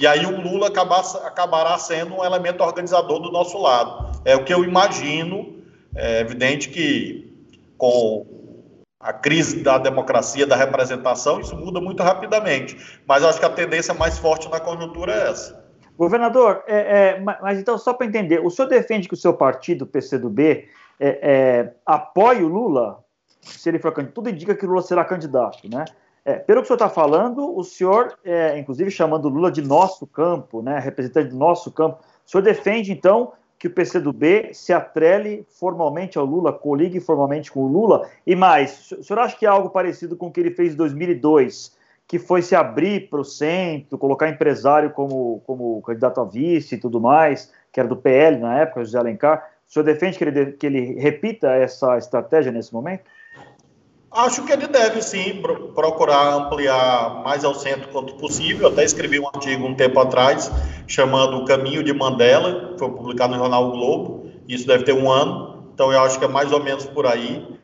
E 0.00 0.06
aí 0.06 0.24
o 0.24 0.40
Lula 0.40 0.68
acabar, 0.68 1.02
acabará 1.26 1.76
sendo 1.76 2.14
um 2.14 2.24
elemento 2.24 2.64
organizador 2.64 3.20
do 3.20 3.30
nosso 3.30 3.58
lado. 3.60 4.18
É 4.24 4.34
o 4.34 4.42
que 4.42 4.52
eu 4.52 4.64
imagino. 4.64 5.60
É 5.94 6.20
evidente 6.20 6.70
que 6.70 7.30
com 7.76 8.24
a 8.98 9.12
crise 9.12 9.62
da 9.62 9.76
democracia, 9.76 10.46
da 10.46 10.56
representação, 10.56 11.38
isso 11.38 11.54
muda 11.54 11.82
muito 11.82 12.02
rapidamente. 12.02 12.98
Mas 13.06 13.22
acho 13.22 13.38
que 13.38 13.44
a 13.44 13.50
tendência 13.50 13.92
mais 13.92 14.18
forte 14.18 14.48
na 14.48 14.58
conjuntura 14.58 15.12
é 15.12 15.30
essa. 15.30 15.62
Governador, 15.98 16.64
é, 16.66 16.78
é, 16.78 17.20
mas 17.20 17.58
então, 17.58 17.76
só 17.76 17.92
para 17.92 18.06
entender, 18.06 18.40
o 18.40 18.48
senhor 18.48 18.68
defende 18.68 19.06
que 19.06 19.12
o 19.12 19.18
seu 19.18 19.34
partido, 19.34 19.82
o 19.82 19.86
PCdoB, 19.86 20.66
é, 20.98 21.08
é, 21.22 21.74
apoie 21.84 22.42
o 22.42 22.48
Lula, 22.48 23.04
se 23.42 23.68
ele 23.68 23.78
for 23.78 23.92
candidato, 23.92 24.14
tudo 24.14 24.30
indica 24.30 24.54
que 24.54 24.64
o 24.64 24.68
Lula 24.70 24.80
será 24.80 25.04
candidato, 25.04 25.68
né? 25.70 25.84
É, 26.24 26.34
pelo 26.34 26.60
que 26.60 26.64
o 26.64 26.66
senhor 26.66 26.76
está 26.76 26.88
falando, 26.88 27.56
o 27.56 27.64
senhor, 27.64 28.18
é, 28.24 28.58
inclusive 28.58 28.90
chamando 28.90 29.28
Lula 29.28 29.50
de 29.50 29.62
nosso 29.62 30.06
campo, 30.06 30.60
né, 30.62 30.78
representante 30.78 31.30
do 31.30 31.36
nosso 31.36 31.70
campo, 31.70 32.00
o 32.26 32.30
senhor 32.30 32.42
defende, 32.42 32.92
então, 32.92 33.32
que 33.58 33.66
o 33.66 33.70
PCdoB 33.70 34.50
se 34.52 34.72
atrele 34.72 35.46
formalmente 35.48 36.18
ao 36.18 36.24
Lula, 36.24 36.52
coligue 36.52 37.00
formalmente 37.00 37.50
com 37.50 37.60
o 37.60 37.68
Lula, 37.68 38.08
e 38.26 38.36
mais, 38.36 38.92
o 38.92 39.02
senhor 39.02 39.18
acha 39.20 39.36
que 39.36 39.46
é 39.46 39.48
algo 39.48 39.70
parecido 39.70 40.16
com 40.16 40.26
o 40.26 40.32
que 40.32 40.40
ele 40.40 40.50
fez 40.50 40.74
em 40.74 40.76
2002, 40.76 41.76
que 42.06 42.18
foi 42.18 42.42
se 42.42 42.56
abrir 42.56 43.08
para 43.08 43.20
o 43.20 43.24
centro, 43.24 43.96
colocar 43.96 44.28
empresário 44.28 44.90
como, 44.90 45.42
como 45.46 45.80
candidato 45.82 46.20
a 46.20 46.24
vice 46.24 46.74
e 46.74 46.78
tudo 46.78 47.00
mais, 47.00 47.52
que 47.72 47.78
era 47.78 47.88
do 47.88 47.96
PL 47.96 48.38
na 48.38 48.58
época, 48.58 48.84
José 48.84 48.98
Alencar, 48.98 49.48
o 49.68 49.72
senhor 49.72 49.84
defende 49.84 50.18
que 50.18 50.24
ele, 50.24 50.52
que 50.52 50.66
ele 50.66 50.94
repita 50.98 51.54
essa 51.54 51.96
estratégia 51.96 52.50
nesse 52.50 52.72
momento? 52.72 53.04
Acho 54.12 54.44
que 54.44 54.52
ele 54.52 54.66
deve 54.66 55.00
sim 55.02 55.40
procurar 55.72 56.34
ampliar 56.34 57.22
mais 57.22 57.44
ao 57.44 57.54
centro 57.54 57.88
quanto 57.90 58.14
possível. 58.14 58.66
Até 58.66 58.84
escrevi 58.84 59.20
um 59.20 59.28
artigo 59.28 59.64
um 59.64 59.74
tempo 59.74 60.00
atrás 60.00 60.50
chamando 60.86 61.36
O 61.36 61.44
Caminho 61.44 61.82
de 61.82 61.92
Mandela, 61.92 62.72
que 62.72 62.78
foi 62.78 62.90
publicado 62.90 63.34
no 63.34 63.38
jornal 63.38 63.68
o 63.68 63.70
Globo. 63.70 64.26
Isso 64.48 64.66
deve 64.66 64.82
ter 64.82 64.92
um 64.92 65.08
ano, 65.08 65.70
então 65.72 65.92
eu 65.92 66.00
acho 66.00 66.18
que 66.18 66.24
é 66.24 66.28
mais 66.28 66.50
ou 66.50 66.60
menos 66.60 66.84
por 66.86 67.06
aí 67.06 67.59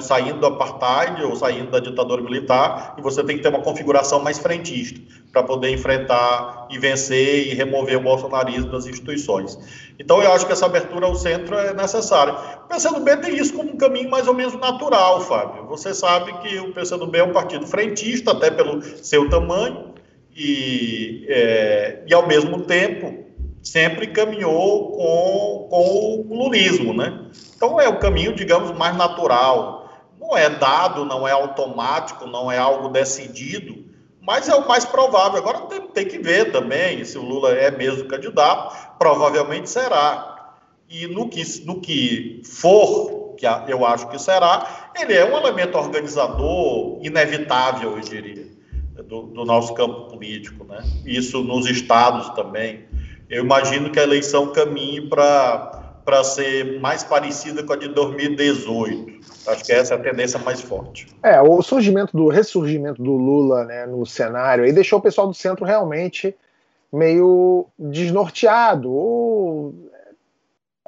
saindo 0.00 0.38
do 0.38 0.46
apartheid 0.46 1.22
ou 1.22 1.34
saindo 1.34 1.70
da 1.70 1.80
ditadura 1.80 2.22
militar, 2.22 2.94
e 2.98 3.02
você 3.02 3.24
tem 3.24 3.36
que 3.36 3.42
ter 3.42 3.48
uma 3.48 3.62
configuração 3.62 4.20
mais 4.20 4.38
frentista 4.38 5.00
para 5.32 5.42
poder 5.42 5.70
enfrentar 5.70 6.66
e 6.70 6.78
vencer 6.78 7.48
e 7.48 7.54
remover 7.54 7.96
o 7.96 8.00
bolsonarismo 8.00 8.70
das 8.70 8.86
instituições. 8.86 9.58
Então, 9.98 10.22
eu 10.22 10.32
acho 10.32 10.46
que 10.46 10.52
essa 10.52 10.66
abertura 10.66 11.06
ao 11.06 11.14
centro 11.14 11.56
é 11.56 11.72
necessária. 11.72 12.34
O 12.64 12.68
PCdoB 12.68 13.16
tem 13.18 13.36
isso 13.36 13.54
como 13.54 13.70
um 13.70 13.76
caminho 13.76 14.10
mais 14.10 14.26
ou 14.26 14.34
menos 14.34 14.54
natural, 14.54 15.20
Fábio. 15.22 15.66
Você 15.66 15.94
sabe 15.94 16.32
que 16.40 16.58
o 16.58 16.72
PCdoB 16.72 17.18
é 17.18 17.24
um 17.24 17.32
partido 17.32 17.66
frentista, 17.66 18.32
até 18.32 18.50
pelo 18.50 18.82
seu 18.82 19.28
tamanho, 19.28 19.94
e, 20.34 21.26
é, 21.28 22.02
e 22.06 22.14
ao 22.14 22.26
mesmo 22.26 22.62
tempo, 22.62 23.24
sempre 23.62 24.08
caminhou 24.08 24.92
com, 24.92 25.68
com 25.68 26.26
o 26.28 26.44
lulismo, 26.44 26.94
né? 26.94 27.26
Então 27.54 27.80
é 27.80 27.88
o 27.88 27.98
caminho, 27.98 28.34
digamos, 28.34 28.76
mais 28.76 28.96
natural, 28.96 29.79
não 30.30 30.38
é 30.38 30.48
dado, 30.48 31.04
não 31.04 31.26
é 31.26 31.32
automático, 31.32 32.24
não 32.24 32.50
é 32.52 32.56
algo 32.56 32.88
decidido, 32.88 33.84
mas 34.20 34.48
é 34.48 34.54
o 34.54 34.66
mais 34.66 34.84
provável. 34.84 35.38
Agora 35.38 35.62
tem, 35.62 35.80
tem 35.88 36.06
que 36.06 36.18
ver 36.18 36.52
também 36.52 37.04
se 37.04 37.18
o 37.18 37.22
Lula 37.22 37.50
é 37.52 37.70
mesmo 37.70 38.06
candidato, 38.06 38.96
provavelmente 38.96 39.68
será. 39.68 40.54
E 40.88 41.08
no 41.08 41.28
que, 41.28 41.42
no 41.64 41.80
que 41.80 42.42
for, 42.44 43.34
que 43.36 43.46
eu 43.66 43.84
acho 43.84 44.08
que 44.08 44.18
será, 44.20 44.90
ele 44.98 45.14
é 45.14 45.24
um 45.24 45.36
elemento 45.36 45.76
organizador 45.76 47.00
inevitável, 47.02 47.96
eu 47.96 48.00
diria, 48.00 48.46
do, 49.08 49.22
do 49.22 49.44
nosso 49.44 49.74
campo 49.74 50.10
político. 50.10 50.64
Né? 50.64 50.78
Isso 51.04 51.42
nos 51.42 51.66
estados 51.66 52.28
também. 52.30 52.84
Eu 53.28 53.44
imagino 53.44 53.90
que 53.90 53.98
a 53.98 54.04
eleição 54.04 54.52
caminhe 54.52 55.00
para 55.08 55.79
para 56.10 56.24
ser 56.24 56.80
mais 56.80 57.04
parecida 57.04 57.62
com 57.62 57.72
a 57.72 57.76
de 57.76 57.86
2018. 57.86 59.20
Acho 59.46 59.64
que 59.64 59.72
essa 59.72 59.94
é 59.94 59.96
a 59.96 60.00
tendência 60.00 60.40
mais 60.40 60.60
forte. 60.60 61.06
É, 61.22 61.40
o 61.40 61.62
surgimento 61.62 62.16
do 62.16 62.26
ressurgimento 62.26 63.00
do 63.00 63.12
Lula 63.12 63.64
né, 63.64 63.86
no 63.86 64.04
cenário 64.04 64.64
aí 64.64 64.72
deixou 64.72 64.98
o 64.98 65.02
pessoal 65.02 65.28
do 65.28 65.34
centro 65.34 65.64
realmente 65.64 66.34
meio 66.92 67.66
desnorteado 67.78 68.92
ou 68.92 69.72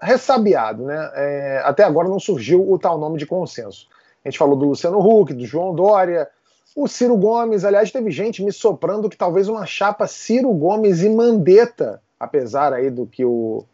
ressabiado, 0.01 0.87
né? 0.87 1.13
É, 1.15 1.63
até 1.65 1.85
agora 1.85 2.09
não 2.09 2.19
surgiu 2.19 2.69
o 2.69 2.77
tal 2.77 2.99
nome 2.99 3.17
de 3.17 3.25
consenso. 3.25 3.87
A 4.25 4.29
gente 4.29 4.39
falou 4.39 4.57
do 4.57 4.67
Luciano 4.67 4.99
Huck, 4.99 5.33
do 5.33 5.47
João 5.47 5.73
Dória, 5.73 6.29
o 6.75 6.89
Ciro 6.89 7.17
Gomes, 7.17 7.65
aliás, 7.65 7.93
teve 7.93 8.11
gente 8.11 8.43
me 8.43 8.51
soprando 8.51 9.09
que 9.09 9.17
talvez 9.17 9.49
uma 9.49 9.67
chapa 9.67 10.09
Ciro 10.09 10.53
Gomes 10.53 11.01
e 11.01 11.09
Mandetta, 11.09 12.03
apesar 12.19 12.73
aí 12.73 12.91
do 12.91 13.07
que 13.07 13.25
o 13.25 13.65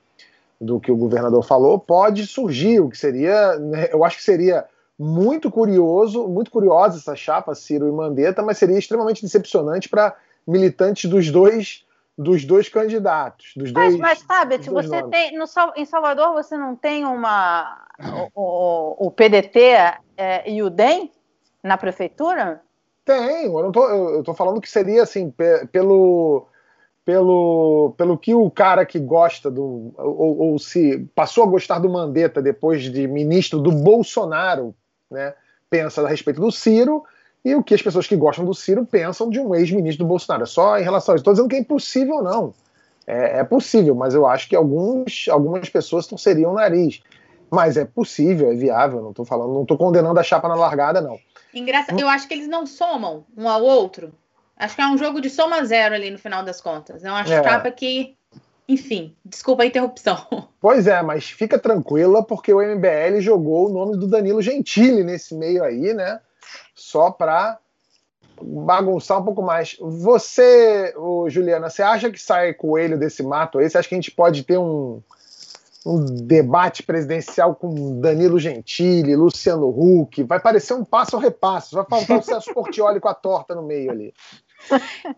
do 0.60 0.80
que 0.80 0.90
o 0.90 0.96
governador 0.96 1.44
falou, 1.44 1.78
pode 1.78 2.26
surgir, 2.26 2.80
o 2.80 2.88
que 2.88 2.98
seria, 2.98 3.56
né, 3.58 3.88
eu 3.92 4.04
acho 4.04 4.16
que 4.16 4.24
seria 4.24 4.64
muito 4.98 5.50
curioso, 5.50 6.26
muito 6.26 6.50
curiosa 6.50 6.98
essa 6.98 7.14
chapa, 7.14 7.54
Ciro 7.54 7.88
e 7.88 7.92
Mandetta, 7.92 8.42
mas 8.42 8.58
seria 8.58 8.78
extremamente 8.78 9.22
decepcionante 9.22 9.88
para 9.88 10.16
militantes 10.46 11.08
dos 11.08 11.30
dois 11.30 11.84
dos 12.18 12.44
dois 12.44 12.68
candidatos. 12.68 13.52
Dos 13.54 13.70
mas, 13.70 13.90
dois, 13.90 14.00
mas 14.00 14.18
sabe, 14.18 14.60
se 14.60 14.68
você 14.68 15.00
nomes. 15.00 15.10
tem. 15.10 15.38
No, 15.38 15.44
em 15.76 15.84
Salvador 15.84 16.32
você 16.32 16.56
não 16.56 16.74
tem 16.74 17.04
uma. 17.04 17.86
O, 18.34 19.06
o 19.06 19.10
PDT 19.12 19.60
é, 20.16 20.50
e 20.50 20.60
o 20.60 20.68
DEM 20.68 21.12
na 21.62 21.78
prefeitura? 21.78 22.60
Tem, 23.04 23.44
eu, 23.44 23.62
não 23.62 23.70
tô, 23.70 23.88
eu, 23.88 24.16
eu 24.16 24.22
tô 24.24 24.34
falando 24.34 24.60
que 24.60 24.68
seria 24.68 25.02
assim, 25.02 25.32
pelo 25.70 26.46
pelo, 27.08 27.94
pelo 27.96 28.18
que 28.18 28.34
o 28.34 28.50
cara 28.50 28.84
que 28.84 28.98
gosta 28.98 29.50
do. 29.50 29.94
Ou, 29.96 30.40
ou, 30.40 30.58
se 30.58 31.08
passou 31.14 31.42
a 31.42 31.46
gostar 31.46 31.78
do 31.78 31.88
Mandetta 31.88 32.42
depois 32.42 32.82
de 32.82 33.08
ministro 33.08 33.60
do 33.60 33.72
Bolsonaro, 33.72 34.74
né, 35.10 35.32
pensa 35.70 36.02
a 36.02 36.06
respeito 36.06 36.38
do 36.38 36.52
Ciro, 36.52 37.02
e 37.42 37.54
o 37.54 37.62
que 37.62 37.72
as 37.72 37.80
pessoas 37.80 38.06
que 38.06 38.14
gostam 38.14 38.44
do 38.44 38.52
Ciro 38.52 38.84
pensam 38.84 39.30
de 39.30 39.40
um 39.40 39.54
ex-ministro 39.54 40.04
do 40.04 40.08
Bolsonaro. 40.08 40.42
É 40.42 40.46
só 40.46 40.78
em 40.78 40.82
relação 40.82 41.14
a 41.14 41.16
isso. 41.16 41.22
Estou 41.22 41.32
dizendo 41.32 41.48
que 41.48 41.56
é 41.56 41.60
impossível, 41.60 42.22
não. 42.22 42.52
É, 43.06 43.38
é, 43.38 43.44
possível, 43.44 43.94
mas 43.94 44.12
eu 44.12 44.26
acho 44.26 44.46
que 44.46 44.54
alguns, 44.54 45.28
algumas 45.30 45.66
pessoas 45.70 46.06
torceriam 46.06 46.50
o 46.50 46.56
nariz. 46.56 47.00
Mas 47.50 47.78
é 47.78 47.86
possível, 47.86 48.52
é 48.52 48.54
viável, 48.54 49.00
não 49.00 49.12
estou 49.12 49.24
falando, 49.24 49.54
não 49.54 49.62
estou 49.62 49.78
condenando 49.78 50.20
a 50.20 50.22
chapa 50.22 50.46
na 50.46 50.56
largada, 50.56 51.00
não. 51.00 51.18
Engraçado, 51.54 51.98
eu 51.98 52.06
acho 52.06 52.28
que 52.28 52.34
eles 52.34 52.48
não 52.48 52.66
somam 52.66 53.24
um 53.34 53.48
ao 53.48 53.62
outro. 53.62 54.12
Acho 54.58 54.74
que 54.74 54.82
é 54.82 54.88
um 54.88 54.98
jogo 54.98 55.20
de 55.20 55.30
soma 55.30 55.64
zero 55.64 55.94
ali 55.94 56.10
no 56.10 56.18
final 56.18 56.42
das 56.42 56.60
contas. 56.60 57.04
É 57.04 57.10
uma 57.10 57.20
é. 57.20 57.42
chapa 57.42 57.70
que, 57.70 58.16
enfim, 58.68 59.14
desculpa 59.24 59.62
a 59.62 59.66
interrupção. 59.66 60.26
Pois 60.60 60.88
é, 60.88 61.00
mas 61.02 61.30
fica 61.30 61.56
tranquila 61.56 62.20
porque 62.20 62.52
o 62.52 62.60
MBL 62.60 63.20
jogou 63.20 63.68
o 63.68 63.72
nome 63.72 63.96
do 63.96 64.08
Danilo 64.08 64.42
Gentili 64.42 65.04
nesse 65.04 65.32
meio 65.32 65.62
aí, 65.62 65.94
né? 65.94 66.20
Só 66.74 67.12
para 67.12 67.60
bagunçar 68.42 69.20
um 69.20 69.24
pouco 69.24 69.40
mais. 69.40 69.76
Você, 69.80 70.92
Juliana, 71.28 71.70
você 71.70 71.80
acha 71.80 72.10
que 72.10 72.20
sai 72.20 72.54
coelho 72.54 72.98
desse 72.98 73.22
mato 73.22 73.60
aí? 73.60 73.70
Você 73.70 73.78
acha 73.78 73.88
que 73.88 73.94
a 73.94 73.98
gente 73.98 74.10
pode 74.10 74.42
ter 74.42 74.58
um, 74.58 75.00
um 75.86 76.04
debate 76.04 76.82
presidencial 76.82 77.54
com 77.54 78.00
Danilo 78.00 78.40
Gentili, 78.40 79.14
Luciano 79.14 79.68
Huck? 79.68 80.24
Vai 80.24 80.40
parecer 80.40 80.74
um 80.74 80.84
passo 80.84 81.14
ao 81.14 81.22
repasso. 81.22 81.76
Vai 81.76 81.84
faltar 81.84 82.18
o 82.18 82.22
Celso 82.22 82.52
Portioli 82.52 82.98
com 82.98 83.08
a 83.08 83.14
torta 83.14 83.54
no 83.54 83.62
meio 83.62 83.92
ali. 83.92 84.12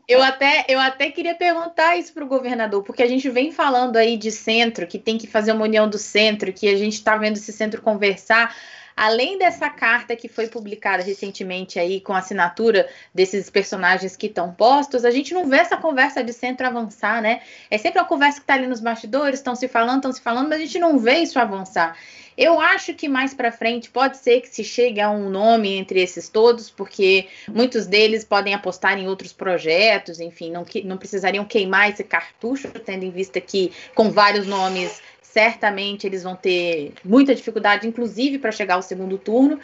Eu 0.07 0.23
até, 0.23 0.65
eu 0.69 0.79
até 0.79 1.11
queria 1.11 1.35
perguntar 1.35 1.97
isso 1.97 2.13
para 2.13 2.25
o 2.25 2.29
governador, 2.29 2.83
porque 2.83 3.03
a 3.03 3.07
gente 3.07 3.29
vem 3.31 3.53
falando 3.53 3.97
aí 3.97 4.17
de 4.17 4.31
centro, 4.31 4.87
que 4.87 4.99
tem 4.99 5.19
que 5.19 5.27
fazer 5.27 5.53
uma 5.53 5.65
união 5.65 5.89
do 5.89 5.99
centro, 5.99 6.53
que 6.53 6.69
a 6.69 6.77
gente 6.77 6.95
está 6.95 7.17
vendo 7.17 7.37
esse 7.37 7.53
centro 7.53 7.83
conversar. 7.83 8.55
Além 8.97 9.39
dessa 9.39 9.71
carta 9.71 10.15
que 10.15 10.29
foi 10.29 10.49
publicada 10.49 11.03
recentemente 11.03 11.79
aí 11.79 12.01
com 12.01 12.13
a 12.13 12.19
assinatura 12.19 12.87
desses 13.15 13.49
personagens 13.49 14.15
que 14.15 14.27
estão 14.27 14.53
postos, 14.53 15.05
a 15.05 15.11
gente 15.11 15.33
não 15.33 15.49
vê 15.49 15.57
essa 15.57 15.77
conversa 15.77 16.23
de 16.23 16.33
centro 16.33 16.67
avançar, 16.67 17.23
né? 17.23 17.41
É 17.71 17.79
sempre 17.79 17.99
uma 17.99 18.07
conversa 18.07 18.41
que 18.41 18.45
está 18.45 18.55
ali 18.55 18.67
nos 18.67 18.81
bastidores, 18.81 19.39
estão 19.39 19.55
se 19.55 19.69
falando, 19.69 19.97
estão 19.97 20.13
se 20.13 20.21
falando, 20.21 20.49
mas 20.49 20.59
a 20.59 20.65
gente 20.65 20.79
não 20.79 20.99
vê 20.99 21.19
isso 21.19 21.39
avançar. 21.39 21.97
Eu 22.41 22.59
acho 22.59 22.95
que 22.95 23.07
mais 23.07 23.35
para 23.35 23.53
frente 23.53 23.91
pode 23.91 24.17
ser 24.17 24.41
que 24.41 24.49
se 24.49 24.65
chegue 24.65 24.99
a 24.99 25.11
um 25.11 25.29
nome 25.29 25.77
entre 25.77 26.01
esses 26.01 26.27
todos, 26.27 26.71
porque 26.71 27.29
muitos 27.47 27.87
deles 27.87 28.25
podem 28.25 28.55
apostar 28.55 28.99
em 28.99 29.07
outros 29.07 29.31
projetos, 29.31 30.21
enfim, 30.21 30.51
não, 30.51 30.65
não 30.85 30.97
precisariam 30.97 31.45
queimar 31.45 31.91
esse 31.91 32.03
cartucho, 32.03 32.71
tendo 32.71 33.05
em 33.05 33.11
vista 33.11 33.43
que 33.43 33.71
com 33.95 34.11
vários 34.11 34.47
nomes 34.47 35.03
certamente 35.21 36.07
eles 36.07 36.23
vão 36.23 36.35
ter 36.35 36.95
muita 37.05 37.35
dificuldade, 37.35 37.87
inclusive 37.87 38.39
para 38.39 38.51
chegar 38.51 38.77
ao 38.77 38.83
segundo 38.83 39.19
turno. 39.19 39.61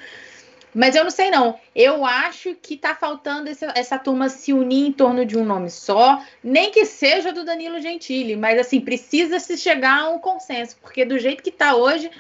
Mas 0.76 0.94
eu 0.94 1.02
não 1.02 1.10
sei, 1.10 1.30
não. 1.30 1.58
Eu 1.74 2.04
acho 2.04 2.54
que 2.54 2.74
está 2.74 2.94
faltando 2.94 3.48
essa, 3.48 3.72
essa, 3.74 3.98
turma 3.98 4.28
se 4.28 4.52
unir 4.52 4.88
em 4.88 4.92
torno 4.92 5.24
de 5.24 5.38
um 5.38 5.42
nome 5.42 5.70
só, 5.70 6.22
nem 6.44 6.70
que 6.70 6.84
seja 6.84 7.32
do 7.32 7.46
Danilo 7.46 7.80
Gentili, 7.80 8.36
mas 8.36 8.58
assim, 8.58 8.78
precisa 8.78 9.40
se 9.40 9.56
chegar 9.56 10.00
a 10.00 10.10
um 10.10 10.18
consenso, 10.18 10.76
porque 10.82 11.06
do 11.06 11.18
jeito 11.18 11.42
que 11.42 11.48
está 11.48 11.74
hoje, 11.74 12.10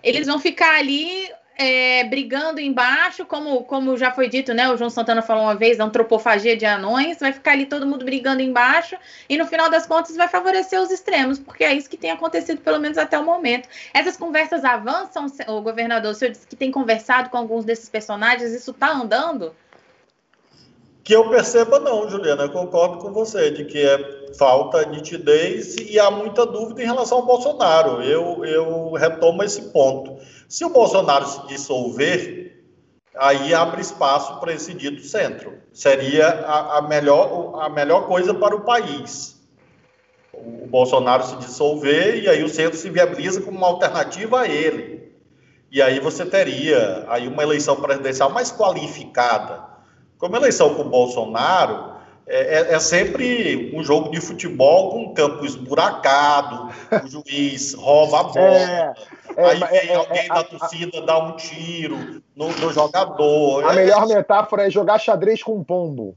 eles 0.00 0.28
vão 0.28 0.38
ficar 0.38 0.76
ali 0.76 1.28
é, 1.56 2.04
brigando 2.04 2.60
embaixo, 2.60 3.24
como, 3.24 3.62
como 3.64 3.96
já 3.96 4.10
foi 4.10 4.28
dito, 4.28 4.52
né? 4.52 4.68
O 4.70 4.76
João 4.76 4.90
Santana 4.90 5.22
falou 5.22 5.44
uma 5.44 5.54
vez, 5.54 5.78
antropofagia 5.78 6.56
de 6.56 6.66
anões, 6.66 7.18
vai 7.18 7.32
ficar 7.32 7.52
ali 7.52 7.66
todo 7.66 7.86
mundo 7.86 8.04
brigando 8.04 8.42
embaixo, 8.42 8.96
e 9.28 9.36
no 9.36 9.46
final 9.46 9.70
das 9.70 9.86
contas 9.86 10.16
vai 10.16 10.28
favorecer 10.28 10.80
os 10.80 10.90
extremos, 10.90 11.38
porque 11.38 11.64
é 11.64 11.72
isso 11.74 11.88
que 11.88 11.96
tem 11.96 12.10
acontecido, 12.10 12.60
pelo 12.60 12.80
menos 12.80 12.98
até 12.98 13.18
o 13.18 13.24
momento. 13.24 13.68
Essas 13.92 14.16
conversas 14.16 14.64
avançam, 14.64 15.26
o 15.48 15.60
governador, 15.60 16.12
o 16.12 16.14
senhor 16.14 16.30
disse 16.32 16.46
que 16.46 16.56
tem 16.56 16.70
conversado 16.70 17.30
com 17.30 17.36
alguns 17.36 17.64
desses 17.64 17.88
personagens, 17.88 18.52
isso 18.52 18.72
está 18.72 18.90
andando? 18.90 19.54
Que 21.04 21.14
eu 21.14 21.28
perceba, 21.28 21.78
não, 21.78 22.08
Juliana, 22.08 22.44
eu 22.44 22.50
concordo 22.50 22.96
com 22.96 23.12
você, 23.12 23.50
de 23.50 23.66
que 23.66 23.78
é 23.78 24.32
falta 24.38 24.86
nitidez 24.86 25.76
e 25.76 26.00
há 26.00 26.10
muita 26.10 26.46
dúvida 26.46 26.82
em 26.82 26.86
relação 26.86 27.18
ao 27.18 27.26
Bolsonaro. 27.26 28.02
Eu, 28.02 28.42
eu 28.42 28.92
retomo 28.92 29.42
esse 29.42 29.70
ponto. 29.70 30.16
Se 30.48 30.64
o 30.64 30.70
Bolsonaro 30.70 31.26
se 31.26 31.46
dissolver, 31.46 32.64
aí 33.14 33.52
abre 33.52 33.82
espaço 33.82 34.40
para 34.40 34.54
esse 34.54 34.72
dito 34.72 35.02
centro. 35.02 35.52
Seria 35.74 36.26
a, 36.26 36.78
a, 36.78 36.82
melhor, 36.82 37.60
a 37.60 37.68
melhor 37.68 38.06
coisa 38.06 38.32
para 38.32 38.56
o 38.56 38.62
país. 38.62 39.38
O 40.32 40.66
Bolsonaro 40.66 41.22
se 41.22 41.36
dissolver 41.36 42.24
e 42.24 42.30
aí 42.30 42.42
o 42.42 42.48
centro 42.48 42.78
se 42.78 42.88
viabiliza 42.88 43.42
como 43.42 43.58
uma 43.58 43.66
alternativa 43.66 44.40
a 44.40 44.48
ele. 44.48 45.12
E 45.70 45.82
aí 45.82 46.00
você 46.00 46.24
teria 46.24 47.04
aí 47.08 47.28
uma 47.28 47.42
eleição 47.42 47.76
presidencial 47.76 48.30
mais 48.30 48.50
qualificada 48.50 49.73
como 50.24 50.36
eleição 50.36 50.74
com 50.74 50.80
o 50.80 50.88
Bolsonaro 50.88 51.92
é, 52.26 52.60
é, 52.60 52.72
é, 52.72 52.80
sempre 52.80 53.70
um 53.74 53.84
jogo 53.84 54.10
de 54.10 54.22
futebol 54.22 54.92
com 54.92 55.02
um 55.02 55.12
campo 55.12 55.44
esburacado, 55.44 56.70
o 57.04 57.06
juiz 57.06 57.74
rouba 57.74 58.20
a 58.20 58.22
bola, 58.32 58.48
é, 58.48 58.94
é 59.36 59.44
aí 59.44 59.58
vem 59.58 59.90
é, 59.90 59.94
alguém 59.94 60.28
da 60.28 60.42
torcida 60.42 61.02
dar 61.02 61.18
um 61.18 61.36
tiro 61.36 62.22
no, 62.34 62.48
no 62.48 62.72
jogador. 62.72 63.66
A 63.66 63.74
melhor 63.74 64.06
metáfora 64.06 64.66
é 64.66 64.70
jogar 64.70 64.98
xadrez 64.98 65.42
com 65.42 65.56
um 65.56 65.62
pombo. 65.62 66.16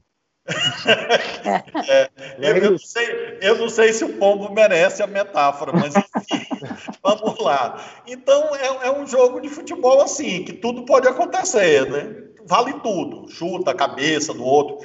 É, 1.88 2.10
eu, 2.38 2.56
eu, 2.56 2.70
não 2.72 2.78
sei, 2.78 3.38
eu, 3.40 3.58
não 3.58 3.68
sei, 3.68 3.92
se 3.92 4.04
o 4.04 4.14
pombo 4.14 4.52
merece 4.52 5.02
a 5.02 5.06
metáfora, 5.06 5.72
mas 5.72 5.94
enfim, 5.94 6.46
vamos 7.02 7.38
lá. 7.38 7.82
Então 8.06 8.54
é, 8.56 8.88
é, 8.88 8.90
um 8.90 9.06
jogo 9.06 9.40
de 9.40 9.48
futebol 9.48 10.00
assim, 10.00 10.44
que 10.44 10.52
tudo 10.52 10.84
pode 10.84 11.06
acontecer, 11.06 11.88
né? 11.90 12.28
vale 12.48 12.72
tudo, 12.80 13.30
chuta 13.30 13.72
a 13.72 13.74
cabeça 13.74 14.32
do 14.32 14.42
outro. 14.42 14.78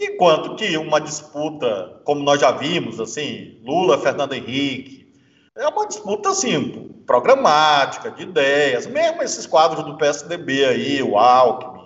Enquanto 0.00 0.54
que 0.54 0.76
uma 0.76 1.00
disputa, 1.00 2.00
como 2.04 2.22
nós 2.22 2.40
já 2.40 2.52
vimos, 2.52 3.00
assim, 3.00 3.60
Lula, 3.64 3.98
Fernando 3.98 4.32
Henrique, 4.32 5.12
é 5.56 5.66
uma 5.66 5.88
disputa, 5.88 6.30
assim, 6.30 6.94
programática, 7.04 8.12
de 8.12 8.22
ideias, 8.22 8.86
mesmo 8.86 9.22
esses 9.22 9.44
quadros 9.44 9.84
do 9.84 9.96
PSDB 9.96 10.64
aí, 10.64 11.02
o 11.02 11.18
Alckmin, 11.18 11.77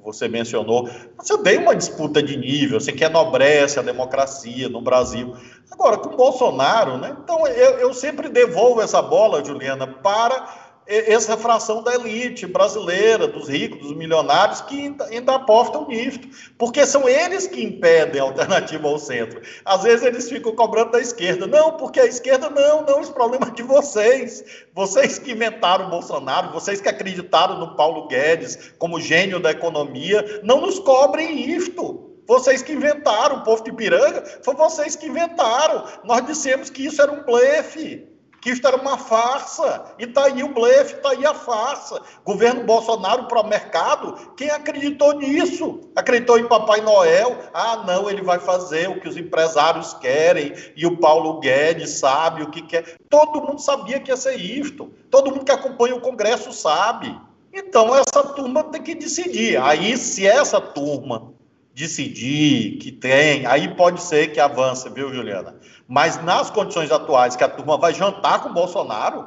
que 0.00 0.06
você 0.06 0.26
mencionou, 0.28 0.88
você 1.16 1.38
tem 1.38 1.58
uma 1.58 1.76
disputa 1.76 2.22
de 2.22 2.36
nível, 2.36 2.80
você 2.80 2.92
quer 2.92 3.10
enobrece 3.10 3.78
a 3.78 3.82
democracia 3.82 4.68
no 4.68 4.80
Brasil. 4.80 5.34
Agora, 5.70 5.98
com 5.98 6.16
Bolsonaro, 6.16 6.98
né, 6.98 7.16
então 7.22 7.46
eu, 7.46 7.78
eu 7.78 7.94
sempre 7.94 8.28
devolvo 8.28 8.80
essa 8.80 9.00
bola, 9.00 9.44
Juliana, 9.44 9.86
para 9.86 10.69
essa 10.90 11.36
fração 11.36 11.84
da 11.84 11.94
elite 11.94 12.46
brasileira, 12.46 13.28
dos 13.28 13.48
ricos, 13.48 13.78
dos 13.78 13.96
milionários, 13.96 14.60
que 14.62 14.92
ainda 15.08 15.36
apostam 15.36 15.86
nisso, 15.86 16.18
porque 16.58 16.84
são 16.84 17.08
eles 17.08 17.46
que 17.46 17.62
impedem 17.62 18.20
a 18.20 18.24
alternativa 18.24 18.88
ao 18.88 18.98
centro. 18.98 19.40
Às 19.64 19.84
vezes 19.84 20.04
eles 20.04 20.28
ficam 20.28 20.52
cobrando 20.52 20.90
da 20.90 21.00
esquerda. 21.00 21.46
Não, 21.46 21.76
porque 21.76 22.00
a 22.00 22.06
esquerda 22.06 22.50
não, 22.50 22.82
não, 22.82 23.00
os 23.00 23.08
problemas 23.08 23.52
de 23.52 23.62
vocês. 23.62 24.44
Vocês 24.74 25.16
que 25.16 25.30
inventaram 25.30 25.86
o 25.86 25.90
Bolsonaro, 25.90 26.52
vocês 26.52 26.80
que 26.80 26.88
acreditaram 26.88 27.60
no 27.60 27.76
Paulo 27.76 28.08
Guedes 28.08 28.72
como 28.76 29.00
gênio 29.00 29.38
da 29.38 29.52
economia, 29.52 30.40
não 30.42 30.60
nos 30.60 30.80
cobrem 30.80 31.52
isto. 31.52 32.10
Vocês 32.26 32.62
que 32.62 32.72
inventaram, 32.72 33.36
o 33.36 33.44
povo 33.44 33.62
de 33.62 33.72
Piranga, 33.72 34.24
foi 34.42 34.54
vocês 34.54 34.96
que 34.96 35.06
inventaram. 35.06 35.84
Nós 36.04 36.26
dissemos 36.26 36.68
que 36.68 36.84
isso 36.84 37.00
era 37.00 37.12
um 37.12 37.22
blefe 37.22 38.09
que 38.40 38.50
isto 38.50 38.66
era 38.66 38.76
uma 38.76 38.96
farsa. 38.96 39.94
E 39.98 40.04
está 40.04 40.24
aí 40.24 40.42
o 40.42 40.52
blefe, 40.52 40.94
está 40.94 41.10
aí 41.10 41.24
a 41.26 41.34
farsa. 41.34 42.00
Governo 42.24 42.64
Bolsonaro 42.64 43.24
para 43.24 43.40
o 43.40 43.46
mercado, 43.46 44.14
quem 44.36 44.50
acreditou 44.50 45.14
nisso? 45.14 45.80
Acreditou 45.94 46.38
em 46.38 46.48
Papai 46.48 46.80
Noel? 46.80 47.38
Ah, 47.52 47.84
não, 47.86 48.08
ele 48.08 48.22
vai 48.22 48.38
fazer 48.38 48.88
o 48.88 49.00
que 49.00 49.08
os 49.08 49.16
empresários 49.16 49.94
querem 49.94 50.54
e 50.76 50.86
o 50.86 50.96
Paulo 50.96 51.40
Guedes 51.40 51.90
sabe 51.98 52.42
o 52.42 52.50
que 52.50 52.62
quer. 52.62 52.96
Todo 53.08 53.42
mundo 53.42 53.60
sabia 53.60 54.00
que 54.00 54.10
ia 54.10 54.16
ser 54.16 54.36
isto. 54.36 54.92
Todo 55.10 55.30
mundo 55.30 55.44
que 55.44 55.52
acompanha 55.52 55.94
o 55.94 56.00
Congresso 56.00 56.52
sabe. 56.52 57.18
Então, 57.52 57.94
essa 57.96 58.22
turma 58.22 58.62
tem 58.64 58.82
que 58.82 58.94
decidir. 58.94 59.60
Aí, 59.60 59.96
se 59.96 60.26
essa 60.26 60.60
turma 60.60 61.34
decidir 61.80 62.76
que 62.78 62.92
tem, 62.92 63.46
aí 63.46 63.74
pode 63.74 64.02
ser 64.02 64.32
que 64.32 64.38
avance, 64.38 64.88
viu, 64.90 65.12
Juliana? 65.12 65.56
Mas 65.88 66.22
nas 66.22 66.50
condições 66.50 66.90
atuais 66.90 67.34
que 67.34 67.42
a 67.42 67.48
turma 67.48 67.78
vai 67.78 67.94
jantar 67.94 68.42
com 68.42 68.52
Bolsonaro, 68.52 69.26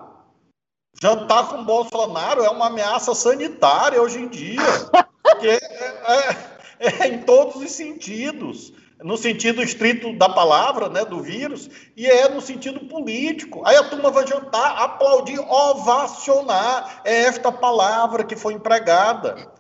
jantar 1.02 1.50
com 1.50 1.64
Bolsonaro 1.64 2.44
é 2.44 2.50
uma 2.50 2.68
ameaça 2.68 3.16
sanitária 3.16 4.00
hoje 4.00 4.20
em 4.20 4.28
dia, 4.28 4.62
porque 5.24 5.48
é, 5.48 5.60
é, 6.80 7.04
é 7.04 7.08
em 7.08 7.24
todos 7.24 7.56
os 7.56 7.72
sentidos, 7.72 8.72
no 9.02 9.18
sentido 9.18 9.62
estrito 9.62 10.14
da 10.14 10.30
palavra, 10.30 10.88
né, 10.90 11.04
do 11.04 11.22
vírus, 11.22 11.70
e 11.98 12.06
é 12.06 12.30
no 12.30 12.40
sentido 12.40 12.82
político. 12.82 13.64
Aí 13.66 13.76
a 13.76 13.84
turma 13.84 14.12
vai 14.12 14.28
jantar, 14.28 14.78
aplaudir, 14.78 15.40
ovacionar, 15.40 17.02
é 17.04 17.24
esta 17.24 17.52
palavra 17.52 18.24
que 18.24 18.36
foi 18.36 18.54
empregada. 18.54 19.52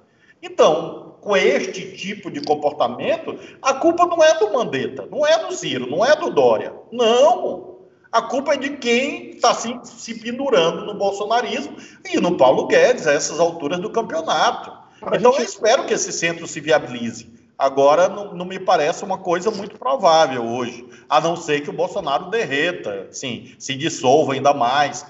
Então, 0.41 1.12
com 1.23 1.37
este 1.37 1.95
tipo 1.95 2.29
de 2.29 2.41
comportamento, 2.41 3.39
a 3.61 3.73
culpa 3.73 4.05
não 4.05 4.21
é 4.21 4.37
do 4.37 4.51
Mandetta, 4.51 5.07
não 5.09 5.25
é 5.25 5.45
do 5.45 5.53
Ciro, 5.53 5.89
não 5.89 6.05
é 6.05 6.15
do 6.15 6.29
Dória. 6.29 6.73
Não. 6.91 7.77
A 8.11 8.21
culpa 8.21 8.53
é 8.53 8.57
de 8.57 8.77
quem 8.77 9.31
está 9.31 9.53
se, 9.53 9.73
se 9.83 10.19
pendurando 10.19 10.85
no 10.85 10.93
bolsonarismo 10.93 11.75
e 12.05 12.19
no 12.19 12.37
Paulo 12.37 12.67
Guedes, 12.67 13.07
a 13.07 13.13
essas 13.13 13.39
alturas 13.39 13.79
do 13.79 13.89
campeonato. 13.89 14.71
Então, 15.01 15.31
gente... 15.31 15.39
eu 15.39 15.45
espero 15.45 15.85
que 15.85 15.93
esse 15.93 16.11
centro 16.11 16.45
se 16.45 16.59
viabilize. 16.59 17.33
Agora, 17.57 18.09
não, 18.09 18.33
não, 18.33 18.45
me 18.45 18.59
parece 18.59 19.03
uma 19.03 19.17
coisa 19.17 19.49
muito 19.49 19.77
provável 19.77 20.43
hoje, 20.43 20.85
a 21.07 21.21
não 21.21 21.35
ser 21.35 21.61
que 21.61 21.69
o 21.69 21.73
Bolsonaro 21.73 22.29
derreta, 22.29 23.07
sim, 23.11 23.55
se 23.57 23.75
dissolva 23.75 24.33
ainda 24.33 24.53
mais. 24.53 25.05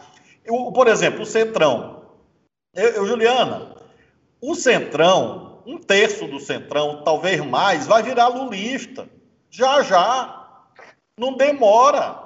Eu, 0.45 0.71
por 0.71 0.87
exemplo, 0.87 1.23
o 1.23 1.25
Centrão. 1.25 2.03
Eu, 2.75 2.89
eu, 2.89 3.07
Juliana, 3.07 3.75
o 4.41 4.55
Centrão 4.55 5.52
um 5.65 5.77
terço 5.77 6.27
do 6.27 6.39
Centrão, 6.39 7.03
talvez 7.03 7.39
mais, 7.45 7.87
vai 7.87 8.03
virar 8.03 8.27
lulista. 8.27 9.07
Já, 9.49 9.81
já. 9.81 10.65
Não 11.17 11.35
demora. 11.37 12.21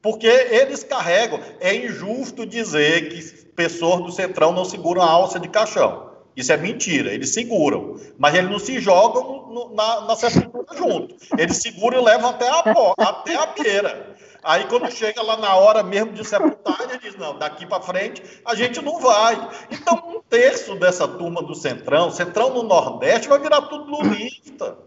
Porque 0.00 0.26
eles 0.26 0.84
carregam. 0.84 1.40
É 1.60 1.74
injusto 1.74 2.46
dizer 2.46 3.08
que 3.08 3.46
pessoas 3.56 4.02
do 4.02 4.12
Centrão 4.12 4.52
não 4.52 4.64
seguram 4.64 5.02
a 5.02 5.10
alça 5.10 5.40
de 5.40 5.48
caixão. 5.48 6.10
Isso 6.36 6.52
é 6.52 6.56
mentira. 6.56 7.12
Eles 7.12 7.32
seguram. 7.32 7.96
Mas 8.18 8.34
eles 8.34 8.50
não 8.50 8.58
se 8.58 8.78
jogam 8.78 9.48
no, 9.48 9.74
na, 9.74 10.02
na 10.02 10.16
sepultura 10.16 10.76
junto. 10.76 11.16
Eles 11.36 11.56
seguram 11.56 12.00
e 12.00 12.04
levam 12.04 12.30
até 12.30 12.48
a, 12.48 12.94
até 12.98 13.34
a 13.34 13.46
beira. 13.46 14.15
Aí 14.46 14.68
quando 14.68 14.88
chega 14.92 15.20
lá 15.22 15.36
na 15.36 15.56
hora 15.56 15.82
mesmo 15.82 16.12
de 16.12 16.24
sepultar, 16.24 16.80
ele 16.82 16.98
diz, 16.98 17.16
não, 17.16 17.36
daqui 17.36 17.66
para 17.66 17.82
frente 17.82 18.22
a 18.44 18.54
gente 18.54 18.80
não 18.80 19.00
vai. 19.00 19.34
Então 19.72 19.94
um 20.06 20.20
terço 20.20 20.76
dessa 20.76 21.08
turma 21.08 21.42
do 21.42 21.52
Centrão, 21.52 22.12
Centrão 22.12 22.54
no 22.54 22.62
Nordeste, 22.62 23.28
vai 23.28 23.40
virar 23.40 23.62
tudo 23.62 23.90
lulista. 23.90 24.78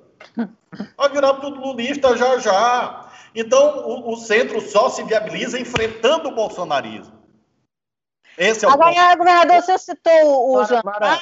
Vai 0.95 1.09
virar 1.09 1.33
tudo 1.35 1.59
lulista 1.59 2.15
já 2.15 2.37
já. 2.37 3.11
Então 3.35 3.85
o, 3.85 4.13
o 4.13 4.15
centro 4.15 4.61
só 4.61 4.89
se 4.89 5.03
viabiliza 5.03 5.59
enfrentando 5.59 6.29
o 6.29 6.35
bolsonarismo. 6.35 7.19
Esse 8.37 8.63
é 8.63 8.69
o 8.69 8.71
Agora, 8.71 8.93
ponto. 8.95 9.17
governador, 9.17 9.61
você 9.61 9.77
citou 9.77 10.53
o 10.53 10.55
Mara, 10.55 10.81
Mara, 10.85 11.19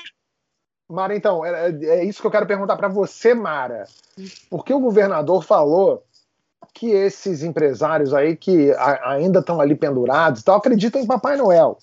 Mara, 0.87 1.15
então, 1.15 1.43
é, 1.43 1.69
é 1.71 2.03
isso 2.05 2.21
que 2.21 2.27
eu 2.27 2.31
quero 2.31 2.45
perguntar 2.45 2.77
para 2.77 2.87
você, 2.87 3.33
Mara. 3.33 3.85
Porque 4.47 4.71
o 4.71 4.79
governador 4.79 5.43
falou 5.43 6.06
que 6.73 6.91
esses 6.91 7.43
empresários 7.43 8.13
aí 8.13 8.35
que 8.35 8.71
a, 8.73 9.11
ainda 9.11 9.39
estão 9.39 9.59
ali 9.59 9.75
pendurados 9.75 10.43
tal, 10.43 10.57
acreditam 10.57 11.01
em 11.01 11.07
Papai 11.07 11.37
Noel. 11.37 11.77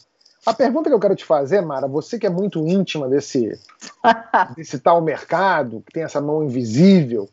A 0.46 0.52
pergunta 0.52 0.90
que 0.90 0.94
eu 0.94 1.00
quero 1.00 1.16
te 1.16 1.24
fazer, 1.24 1.62
Mara, 1.62 1.88
você 1.88 2.18
que 2.18 2.26
é 2.26 2.30
muito 2.30 2.66
íntima 2.66 3.08
desse, 3.08 3.58
desse 4.56 4.78
tal 4.78 5.00
mercado, 5.00 5.82
que 5.86 5.92
tem 5.92 6.02
essa 6.02 6.20
mão 6.20 6.44
invisível, 6.44 7.28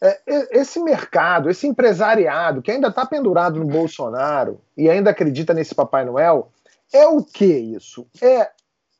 é, 0.00 0.20
esse 0.26 0.78
mercado, 0.80 1.48
esse 1.48 1.66
empresariado 1.66 2.60
que 2.60 2.70
ainda 2.70 2.88
está 2.88 3.06
pendurado 3.06 3.58
no 3.58 3.64
Bolsonaro 3.64 4.60
e 4.76 4.90
ainda 4.90 5.10
acredita 5.10 5.54
nesse 5.54 5.74
Papai 5.74 6.04
Noel, 6.04 6.50
é 6.92 7.06
o 7.06 7.24
que 7.24 7.46
isso? 7.46 8.06
É, 8.20 8.50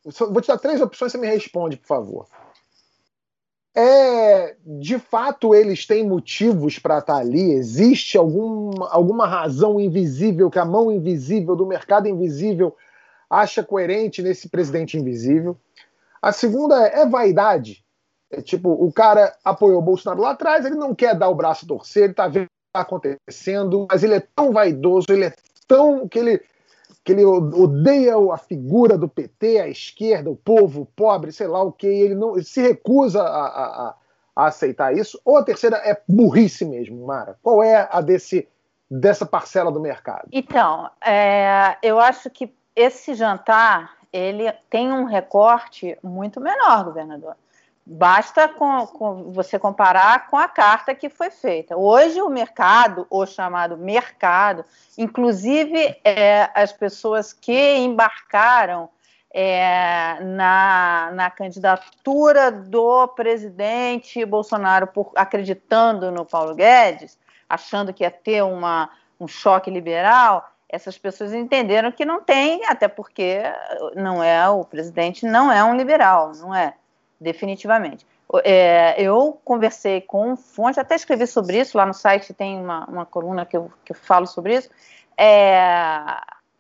vou 0.05 0.41
te 0.41 0.49
dar 0.49 0.59
três 0.59 0.81
opções, 0.81 1.13
você 1.13 1.19
me 1.19 1.27
responde, 1.27 1.77
por 1.77 1.87
favor. 1.87 2.27
É, 3.77 4.55
de 4.65 5.01
fato, 5.01 5.53
eles 5.53 5.85
têm 5.85 6.07
motivos 6.07 6.79
para 6.79 6.99
estar 6.99 7.15
tá 7.15 7.19
ali? 7.19 7.53
Existe 7.53 8.17
algum, 8.17 8.71
alguma 8.85 9.27
razão 9.27 9.81
invisível 9.81 10.49
que 10.49 10.61
a 10.61 10.65
mão 10.65 10.93
invisível 10.93 11.57
do 11.57 11.67
mercado 11.67 12.07
invisível 12.07 12.77
acha 13.29 13.65
coerente 13.65 14.23
nesse 14.23 14.49
presidente 14.49 14.97
invisível? 14.97 15.57
A 16.23 16.31
segunda 16.31 16.87
é, 16.87 17.01
é 17.01 17.07
vaidade. 17.07 17.85
É 18.31 18.41
tipo, 18.41 18.71
o 18.71 18.93
cara 18.93 19.37
apoiou 19.45 19.79
o 19.79 19.85
Bolsonaro 19.85 20.23
lá 20.23 20.31
atrás, 20.31 20.65
ele 20.65 20.77
não 20.77 20.95
quer 20.95 21.17
dar 21.17 21.29
o 21.29 21.35
braço 21.35 21.65
a 21.65 21.69
torcer, 21.69 22.05
ele 22.05 22.15
tá 22.15 22.29
vendo 22.29 22.45
o 22.45 22.47
que 22.47 22.73
tá 22.73 22.81
acontecendo, 22.81 23.87
mas 23.91 24.05
ele 24.05 24.15
é 24.15 24.21
tão 24.21 24.53
vaidoso, 24.53 25.07
ele 25.11 25.25
é 25.25 25.35
tão 25.67 26.07
que 26.07 26.19
ele 26.19 26.41
que 27.05 27.13
ele 27.13 27.25
odeia 27.25 28.15
a 28.33 28.39
figura 28.39 28.97
do 28.97 29.07
PT, 29.07 29.61
a 29.61 29.69
esquerda, 29.69 30.31
o 30.31 30.37
povo, 30.37 30.83
o 30.83 30.87
pobre, 30.87 31.31
sei 31.33 31.47
lá 31.47 31.63
o 31.63 31.71
que, 31.71 31.87
ele 31.87 32.15
não 32.15 32.35
ele 32.35 32.45
se 32.45 32.63
recusa 32.63 33.23
a, 33.23 33.47
a, 33.47 33.95
a, 34.35 34.47
aceitar 34.47 34.97
isso. 34.97 35.21
Ou 35.23 35.37
a 35.37 35.45
terceira 35.45 35.77
é 35.77 36.01
burrice 36.09 36.65
mesmo, 36.65 37.07
Mara? 37.07 37.37
Qual 37.43 37.63
é 37.63 37.87
a 37.91 38.01
desse, 38.01 38.49
dessa 38.91 39.27
parcela 39.27 39.71
do 39.71 39.81
mercado? 39.81 40.29
Então, 40.33 40.91
é, 41.05 41.77
eu 41.83 42.01
acho 42.01 42.31
que 42.31 42.51
esse 42.75 43.15
jantar 43.15 43.99
ele 44.11 44.51
tem 44.71 44.91
um 44.91 45.05
recorte 45.05 45.99
muito 46.03 46.41
menor, 46.41 46.85
governador. 46.85 47.37
Basta 47.87 48.49
com, 48.49 48.87
com, 48.87 49.31
você 49.33 49.59
comparar 49.59 50.31
com 50.31 50.39
a 50.39 50.49
carta 50.49 50.95
que 50.95 51.11
foi 51.11 51.31
feita. 51.31 51.77
Hoje, 51.77 52.21
o 52.23 52.31
mercado, 52.31 53.07
o 53.11 53.27
chamado 53.27 53.77
mercado, 53.77 54.65
inclusive 54.97 55.95
é, 56.03 56.49
as 56.55 56.73
pessoas 56.73 57.35
que 57.35 57.77
embarcaram 57.77 58.89
é, 59.35 60.19
na, 60.23 61.11
na 61.13 61.31
candidatura 61.31 62.51
do 62.51 63.07
presidente 63.09 64.25
Bolsonaro, 64.25 64.87
por, 64.87 65.13
acreditando 65.15 66.11
no 66.11 66.25
Paulo 66.25 66.55
Guedes, 66.55 67.19
achando 67.47 67.93
que 67.93 68.03
ia 68.03 68.11
ter 68.11 68.43
uma, 68.43 68.89
um 69.21 69.29
choque 69.29 69.71
liberal, 69.71 70.51
essas 70.71 70.97
pessoas 70.97 71.35
entenderam 71.35 71.93
que 71.93 72.07
não 72.07 72.23
tem, 72.23 72.65
até 72.65 72.89
porque 72.89 73.43
não 73.95 74.23
é 74.23 74.49
o 74.49 74.65
presidente 74.65 75.27
não 75.27 75.53
é 75.53 75.63
um 75.63 75.77
liberal, 75.77 76.33
não 76.37 76.55
é 76.55 76.75
definitivamente. 77.25 78.07
É, 78.45 79.01
eu 79.01 79.41
conversei 79.45 80.01
com 80.01 80.37
fonte, 80.37 80.79
até 80.79 80.95
escrevi 80.95 81.27
sobre 81.27 81.59
isso, 81.59 81.77
lá 81.77 81.87
no 81.87 81.95
site 81.95 82.33
tem 82.33 82.61
uma, 82.61 82.85
uma 82.87 83.07
coluna 83.07 83.45
que 83.45 83.57
eu, 83.57 83.73
que 83.85 83.93
eu 83.93 83.97
falo 83.97 84.27
sobre 84.27 84.57
isso. 84.57 84.71
É, 85.17 86.05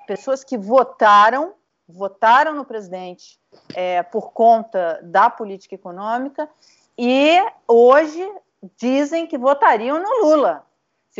pessoas 0.06 0.42
que 0.42 0.56
votaram, 0.56 1.52
votaram 1.88 2.54
no 2.54 2.64
presidente 2.64 3.38
é, 3.74 4.02
por 4.02 4.32
conta 4.32 5.00
da 5.02 5.30
política 5.30 5.74
econômica 5.74 6.48
e 6.96 7.40
hoje 7.68 8.26
dizem 8.76 9.26
que 9.26 9.38
votariam 9.38 10.00
no 10.00 10.26
Lula. 10.26 10.64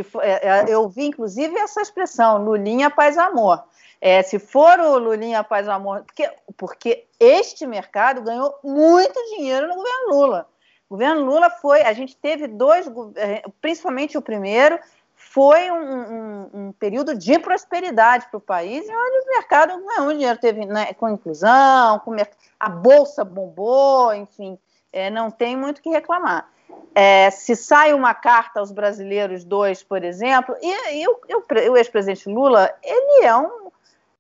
For, 0.03 0.23
é, 0.25 0.41
é, 0.43 0.65
eu 0.69 0.89
vi, 0.89 1.07
inclusive, 1.07 1.57
essa 1.57 1.81
expressão, 1.81 2.45
Lulinha 2.45 2.91
Paz 2.91 3.17
Amor. 3.17 3.63
É, 4.07 4.23
se 4.23 4.39
for 4.39 4.79
o 4.81 4.99
Lulinha 4.99 5.43
Paz 5.43 5.67
Amor, 5.67 6.03
porque, 6.03 6.31
porque 6.59 7.07
este 7.19 7.67
mercado 7.67 8.21
ganhou 8.21 8.55
muito 8.63 9.19
dinheiro 9.35 9.67
no 9.67 9.77
governo 9.77 10.09
Lula. 10.11 10.47
O 10.91 10.95
governo 10.95 11.25
Lula 11.25 11.49
foi, 11.49 11.81
a 11.81 11.95
gente 11.95 12.15
teve 12.15 12.47
dois, 12.47 12.87
é, 13.17 13.43
principalmente 13.63 14.19
o 14.19 14.21
primeiro, 14.21 14.79
foi 15.15 15.71
um, 15.71 15.77
um, 15.79 16.51
um 16.53 16.73
período 16.73 17.15
de 17.17 17.39
prosperidade 17.39 18.27
para 18.29 18.37
o 18.37 18.43
país, 18.43 18.85
onde 18.85 19.27
o 19.27 19.31
mercado 19.31 19.83
ganhou 19.83 20.13
dinheiro, 20.13 20.39
teve 20.39 20.67
né, 20.67 20.93
com 20.93 21.09
inclusão, 21.09 21.99
com 22.01 22.15
a 22.61 22.69
bolsa 22.69 23.25
bombou, 23.25 24.13
enfim, 24.13 24.59
é, 24.93 25.09
não 25.09 25.31
tem 25.31 25.57
muito 25.57 25.79
o 25.79 25.83
que 25.83 25.89
reclamar. 25.89 26.51
É, 26.95 27.31
se 27.31 27.57
sai 27.57 27.95
uma 27.95 28.13
carta 28.13 28.61
aos 28.61 28.71
brasileiros 28.71 29.45
dois, 29.45 29.83
por 29.83 30.05
exemplo, 30.05 30.55
e, 30.61 31.01
e 31.01 31.09
o, 31.09 31.73
o 31.73 31.77
ex-presidente 31.79 32.29
Lula, 32.29 32.71
ele 32.83 33.25
é 33.25 33.35
um 33.35 33.64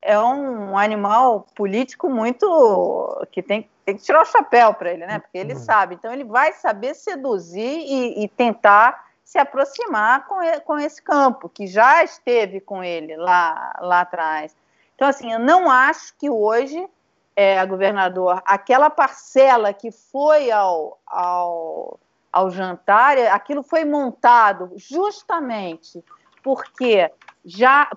é 0.05 0.18
um 0.18 0.76
animal 0.76 1.46
político 1.55 2.11
muito 2.11 3.26
que 3.32 3.42
tem, 3.42 3.68
tem 3.86 3.96
que 3.96 4.02
tirar 4.02 4.20
o 4.20 4.26
chapéu 4.26 4.74
para 4.74 4.92
ele, 4.92 5.07
né? 5.07 5.18
Porque 5.18 5.38
ele 5.38 5.55
uhum. 5.55 5.59
sabe. 5.59 5.94
Então 5.94 6.12
ele 6.12 6.24
vai 6.24 6.52
saber 6.52 6.94
seduzir 6.94 7.80
e, 7.80 8.22
e 8.22 8.28
tentar 8.28 9.02
se 9.24 9.38
aproximar 9.38 10.26
com, 10.26 10.42
ele, 10.42 10.61
com 10.61 10.78
esse 10.78 11.02
campo 11.02 11.48
que 11.48 11.66
já 11.66 12.05
esteve 12.05 12.61
com 12.61 12.84
ele 12.84 13.16
lá, 13.16 13.74
lá 13.80 14.02
atrás. 14.02 14.55
Então, 14.94 15.09
assim, 15.09 15.32
eu 15.32 15.38
não 15.38 15.70
acho 15.70 16.14
que 16.18 16.28
hoje, 16.28 16.86
é, 17.34 17.64
governador, 17.64 18.42
aquela 18.44 18.90
parcela 18.90 19.72
que 19.72 19.90
foi 19.90 20.50
ao, 20.50 21.00
ao, 21.07 21.98
ao 22.30 22.50
jantar, 22.50 23.16
aquilo 23.32 23.62
foi 23.62 23.86
montado 23.86 24.70
justamente 24.76 26.05
porque 26.42 27.11
já 27.45 27.88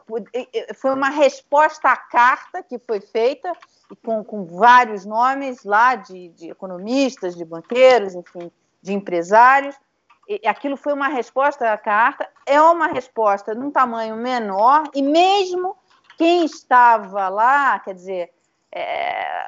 foi 0.75 0.93
uma 0.93 1.09
resposta 1.09 1.89
à 1.89 1.95
carta 1.95 2.61
que 2.61 2.77
foi 2.79 2.99
feita 2.99 3.53
com, 4.03 4.23
com 4.23 4.45
vários 4.45 5.05
nomes 5.05 5.63
lá 5.63 5.95
de, 5.95 6.29
de, 6.29 6.49
economistas, 6.49 7.35
de 7.35 7.45
banqueiros, 7.45 8.13
enfim, 8.13 8.51
de 8.81 8.93
empresários. 8.93 9.75
E 10.27 10.45
aquilo 10.45 10.75
foi 10.75 10.91
uma 10.91 11.07
resposta 11.07 11.71
à 11.71 11.77
carta, 11.77 12.27
é 12.45 12.61
uma 12.61 12.87
resposta 12.87 13.55
num 13.55 13.71
tamanho 13.71 14.17
menor, 14.17 14.83
e 14.93 15.01
mesmo 15.01 15.77
quem 16.17 16.43
estava 16.43 17.29
lá, 17.29 17.79
quer 17.79 17.93
dizer, 17.93 18.33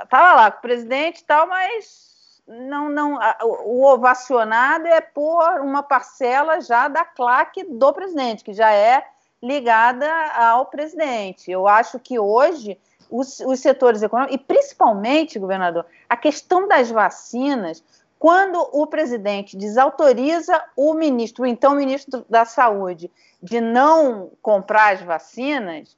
estava 0.02 0.32
é, 0.32 0.36
lá 0.36 0.52
com 0.52 0.60
o 0.60 0.62
presidente 0.62 1.20
e 1.20 1.26
tal, 1.26 1.48
mas 1.48 2.42
não, 2.48 2.88
não, 2.88 3.20
o 3.66 3.84
ovacionado 3.84 4.88
é 4.88 5.02
por 5.02 5.60
uma 5.60 5.84
parcela 5.84 6.62
já 6.62 6.88
da 6.88 7.04
claque 7.04 7.66
do 7.66 7.94
presidente, 7.94 8.44
que 8.44 8.54
já 8.54 8.72
é 8.72 9.06
ligada 9.42 10.08
ao 10.34 10.66
presidente. 10.66 11.50
Eu 11.50 11.68
acho 11.68 12.00
que 12.00 12.20
hoje 12.20 12.78
os, 13.10 13.40
os 13.40 13.60
setores 13.60 14.02
econômicos, 14.02 14.36
e 14.36 14.38
principalmente, 14.38 15.40
governador, 15.40 15.86
a 16.08 16.16
questão 16.16 16.68
das 16.68 16.92
vacinas, 16.92 17.84
quando 18.20 18.60
o 18.74 18.86
presidente 18.86 19.56
desautoriza 19.56 20.62
o 20.76 20.94
ministro, 20.94 21.44
o 21.44 21.48
então 21.48 21.74
ministro 21.74 22.26
da 22.30 22.44
Saúde, 22.46 23.10
de 23.42 23.62
não 23.62 24.32
comprar 24.42 24.94
as 24.94 25.02
vacinas, 25.02 25.98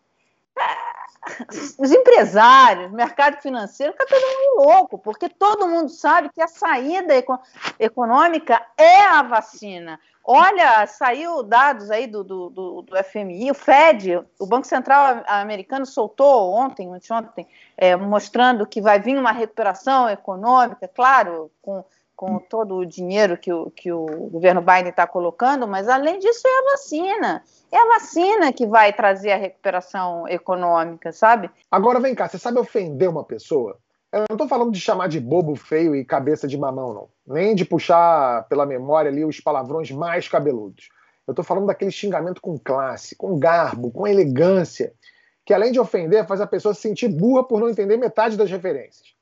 os 1.77 1.91
empresários, 1.91 2.91
mercado 2.91 3.41
financeiro, 3.41 3.93
fica 3.93 4.07
todo 4.07 4.21
mundo 4.21 4.67
louco, 4.67 4.97
porque 4.97 5.29
todo 5.29 5.67
mundo 5.67 5.89
sabe 5.89 6.29
que 6.29 6.41
a 6.41 6.47
saída 6.47 7.13
econômica 7.79 8.61
é 8.77 9.01
a 9.01 9.21
vacina. 9.21 9.99
Olha, 10.23 10.85
saiu 10.85 11.41
dados 11.41 11.89
aí 11.89 12.05
do, 12.05 12.23
do, 12.23 12.49
do, 12.49 12.81
do, 12.83 13.03
FMI, 13.03 13.49
o 13.49 13.55
Fed, 13.55 14.23
o 14.39 14.45
Banco 14.45 14.67
Central 14.67 15.23
americano 15.27 15.85
soltou 15.85 16.53
ontem, 16.53 16.87
ontem, 16.87 17.47
é, 17.75 17.95
mostrando 17.95 18.67
que 18.67 18.79
vai 18.79 18.99
vir 18.99 19.17
uma 19.17 19.31
recuperação 19.31 20.07
econômica, 20.07 20.87
claro, 20.87 21.51
com, 21.59 21.83
com 22.21 22.37
todo 22.37 22.75
o 22.75 22.85
dinheiro 22.85 23.35
que 23.35 23.51
o, 23.51 23.71
que 23.71 23.91
o 23.91 24.05
governo 24.29 24.61
Biden 24.61 24.89
está 24.89 25.07
colocando, 25.07 25.67
mas 25.67 25.89
além 25.89 26.19
disso 26.19 26.47
é 26.47 26.51
a 26.51 26.71
vacina. 26.73 27.43
É 27.71 27.77
a 27.77 27.87
vacina 27.87 28.53
que 28.53 28.67
vai 28.67 28.93
trazer 28.93 29.31
a 29.31 29.37
recuperação 29.37 30.27
econômica, 30.27 31.11
sabe? 31.11 31.49
Agora 31.71 31.99
vem 31.99 32.13
cá, 32.13 32.27
você 32.27 32.37
sabe 32.37 32.59
ofender 32.59 33.09
uma 33.09 33.23
pessoa? 33.23 33.75
Eu 34.11 34.25
não 34.29 34.35
estou 34.35 34.47
falando 34.47 34.71
de 34.71 34.79
chamar 34.79 35.07
de 35.07 35.19
bobo 35.19 35.55
feio 35.55 35.95
e 35.95 36.05
cabeça 36.05 36.47
de 36.47 36.55
mamão, 36.59 36.93
não. 36.93 37.09
Nem 37.25 37.55
de 37.55 37.65
puxar 37.65 38.47
pela 38.47 38.67
memória 38.67 39.09
ali 39.09 39.25
os 39.25 39.39
palavrões 39.39 39.89
mais 39.89 40.27
cabeludos. 40.27 40.89
Eu 41.27 41.31
estou 41.31 41.43
falando 41.43 41.65
daquele 41.65 41.89
xingamento 41.89 42.39
com 42.39 42.55
classe, 42.55 43.15
com 43.15 43.39
garbo, 43.39 43.89
com 43.89 44.05
elegância, 44.05 44.93
que 45.43 45.55
além 45.55 45.71
de 45.71 45.79
ofender, 45.79 46.27
faz 46.27 46.39
a 46.39 46.45
pessoa 46.45 46.75
se 46.75 46.81
sentir 46.81 47.07
burra 47.07 47.43
por 47.43 47.59
não 47.59 47.67
entender 47.67 47.97
metade 47.97 48.37
das 48.37 48.51
referências. 48.51 49.19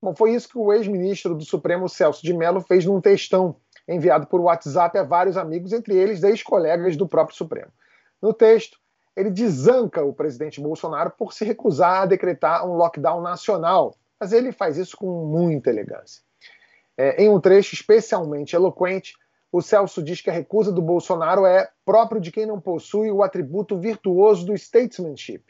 Bom, 0.00 0.14
foi 0.14 0.32
isso 0.34 0.48
que 0.48 0.58
o 0.58 0.72
ex-ministro 0.72 1.34
do 1.34 1.44
Supremo 1.44 1.88
Celso 1.88 2.22
de 2.22 2.32
Mello 2.32 2.60
fez 2.60 2.84
num 2.84 3.00
textão 3.00 3.56
enviado 3.86 4.26
por 4.26 4.40
WhatsApp 4.40 4.96
a 4.98 5.02
vários 5.02 5.36
amigos, 5.36 5.72
entre 5.72 5.96
eles 5.96 6.22
ex-colegas 6.22 6.96
do 6.96 7.08
próprio 7.08 7.36
Supremo. 7.36 7.72
No 8.20 8.32
texto, 8.32 8.78
ele 9.16 9.30
desanca 9.30 10.04
o 10.04 10.12
presidente 10.12 10.60
Bolsonaro 10.60 11.10
por 11.10 11.32
se 11.32 11.44
recusar 11.44 12.02
a 12.02 12.06
decretar 12.06 12.66
um 12.68 12.74
lockdown 12.74 13.20
nacional 13.20 13.96
mas 14.18 14.32
ele 14.32 14.52
faz 14.52 14.76
isso 14.76 14.96
com 14.96 15.26
muita 15.26 15.70
elegância. 15.70 16.22
É, 16.96 17.22
em 17.22 17.28
um 17.28 17.40
trecho 17.40 17.74
especialmente 17.74 18.56
eloquente, 18.56 19.14
o 19.52 19.62
Celso 19.62 20.02
diz 20.02 20.20
que 20.20 20.28
a 20.28 20.32
recusa 20.32 20.72
do 20.72 20.82
Bolsonaro 20.82 21.46
é 21.46 21.70
próprio 21.84 22.20
de 22.20 22.32
quem 22.32 22.44
não 22.44 22.60
possui 22.60 23.10
o 23.10 23.22
atributo 23.22 23.78
virtuoso 23.78 24.44
do 24.44 24.54
statesmanship. 24.54 25.44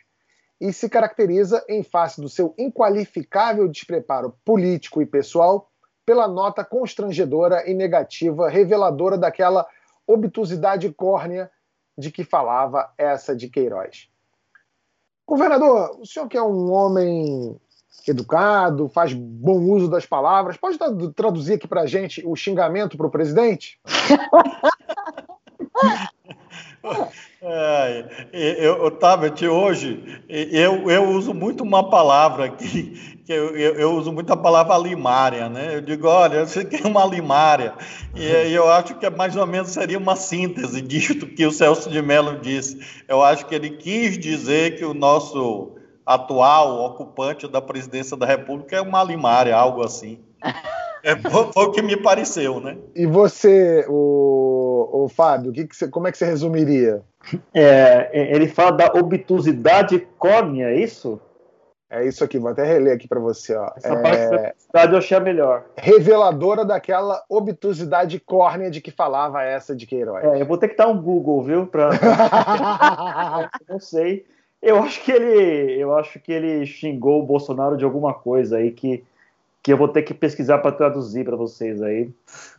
E 0.61 0.73
se 0.73 0.89
caracteriza, 0.89 1.65
em 1.69 1.83
face 1.83 2.21
do 2.21 2.29
seu 2.29 2.55
inqualificável 2.59 3.69
despreparo 3.69 4.35
político 4.45 5.01
e 5.01 5.07
pessoal, 5.07 5.71
pela 6.05 6.27
nota 6.27 6.65
constrangedora 6.65 7.69
e 7.69 7.75
negativa, 7.75 8.49
reveladora 8.49 9.17
daquela 9.17 9.67
obtusidade 10.07 10.91
córnea 10.93 11.51
de 11.97 12.11
que 12.11 12.25
falava 12.25 12.93
essa 12.97 13.37
de 13.37 13.49
Queiroz. 13.49 14.09
Governador, 15.27 15.99
o 16.01 16.07
senhor 16.07 16.29
que 16.29 16.39
é 16.39 16.43
um 16.43 16.73
homem 16.73 17.61
educado, 18.07 18.89
faz 18.89 19.13
bom 19.13 19.61
uso 19.65 19.89
das 19.89 20.07
palavras, 20.07 20.57
pode 20.57 20.79
traduzir 21.15 21.55
aqui 21.55 21.69
para 21.69 21.87
gente 21.87 22.27
o 22.27 22.35
xingamento 22.35 22.97
para 22.97 23.07
o 23.07 23.11
presidente? 23.11 23.79
É, 27.41 28.05
eu, 28.33 28.91
Tabet, 28.91 29.47
hoje 29.47 30.23
eu, 30.29 30.91
eu 30.91 31.09
uso 31.11 31.33
muito 31.33 31.63
uma 31.63 31.89
palavra 31.89 32.47
aqui, 32.47 33.21
que 33.25 33.33
eu, 33.33 33.57
eu, 33.57 33.75
eu, 33.75 33.95
uso 33.95 34.13
muito 34.13 34.33
a 34.33 34.37
palavra 34.37 34.77
limária, 34.77 35.49
né? 35.49 35.77
Eu 35.77 35.81
digo, 35.81 36.09
olha, 36.09 36.45
você 36.45 36.65
quer 36.65 36.85
uma 36.87 37.05
limária, 37.05 37.75
e, 38.15 38.25
e 38.25 38.55
eu 38.55 38.69
acho 38.71 38.97
que 38.97 39.09
mais 39.11 39.37
ou 39.37 39.47
menos 39.47 39.71
seria 39.71 39.99
uma 39.99 40.17
síntese 40.17 40.81
disso 40.81 41.27
que 41.27 41.47
o 41.47 41.53
Celso 41.53 41.89
de 41.91 42.03
Mello 42.03 42.41
disse. 42.41 42.81
Eu 43.07 43.23
acho 43.23 43.47
que 43.47 43.55
ele 43.55 43.71
quis 43.71 44.19
dizer 44.19 44.77
que 44.77 44.85
o 44.85 44.95
nosso 44.95 45.77
atual 46.05 46.87
ocupante 46.87 47.47
da 47.47 47.61
presidência 47.61 48.17
da 48.17 48.27
República 48.27 48.77
é 48.77 48.81
uma 48.81 49.05
limária, 49.05 49.55
algo 49.55 49.85
assim. 49.85 50.19
É, 51.09 51.17
foi 51.53 51.65
o 51.65 51.71
que 51.71 51.81
me 51.81 51.97
pareceu, 51.97 52.61
né? 52.61 52.77
E 52.95 53.07
você, 53.07 53.87
o, 53.89 55.05
o 55.05 55.09
Fábio, 55.09 55.53
que 55.53 55.67
que 55.67 55.75
você, 55.75 55.89
como 55.89 56.07
é 56.07 56.13
que 56.13 56.19
você 56.19 56.27
resumiria? 56.27 57.03
É, 57.55 58.11
ele 58.13 58.47
fala 58.47 58.73
da 58.73 58.87
obtusidade 58.93 60.07
córnea, 60.19 60.67
é 60.67 60.77
isso? 60.77 61.19
É 61.91 62.07
isso 62.07 62.23
aqui, 62.23 62.39
vou 62.39 62.51
até 62.51 62.63
reler 62.65 62.95
aqui 62.95 63.09
para 63.09 63.19
você. 63.19 63.57
Ó. 63.57 63.71
Essa 63.75 63.95
é... 63.95 64.03
parte 64.03 64.29
da 64.29 64.37
obtusidade 64.37 64.93
eu 64.93 64.99
achei 64.99 65.17
a 65.17 65.21
melhor. 65.21 65.65
Reveladora 65.79 66.63
daquela 66.63 67.23
obtusidade 67.31 68.21
córnea 68.21 68.71
de 68.71 68.83
que 68.83 68.91
falava 68.91 69.43
essa 69.43 69.75
de 69.75 69.87
Queiroz. 69.87 70.23
É, 70.23 70.43
eu 70.43 70.47
vou 70.47 70.59
ter 70.59 70.69
que 70.69 70.77
dar 70.77 70.89
um 70.89 71.01
Google, 71.01 71.43
viu? 71.43 71.67
Pra... 71.67 71.89
não 73.67 73.81
sei. 73.81 74.27
Eu 74.61 74.83
acho 74.83 75.03
que 75.03 75.11
ele, 75.11 75.81
eu 75.81 75.97
acho 75.97 76.21
que 76.21 76.33
ele 76.33 76.67
xingou 76.67 77.23
o 77.23 77.27
Bolsonaro 77.27 77.79
de 77.79 77.85
alguma 77.85 78.13
coisa 78.13 78.59
aí 78.59 78.73
que 78.73 79.03
que 79.69 79.73
eu 79.75 79.77
vou 79.77 79.89
ter 79.89 80.03
que 80.03 80.15
pesquisar 80.15 80.57
para 80.61 80.73
traduzir 80.73 81.27
para 81.27 81.37
vocês 81.37 81.83
aí. 81.83 82.11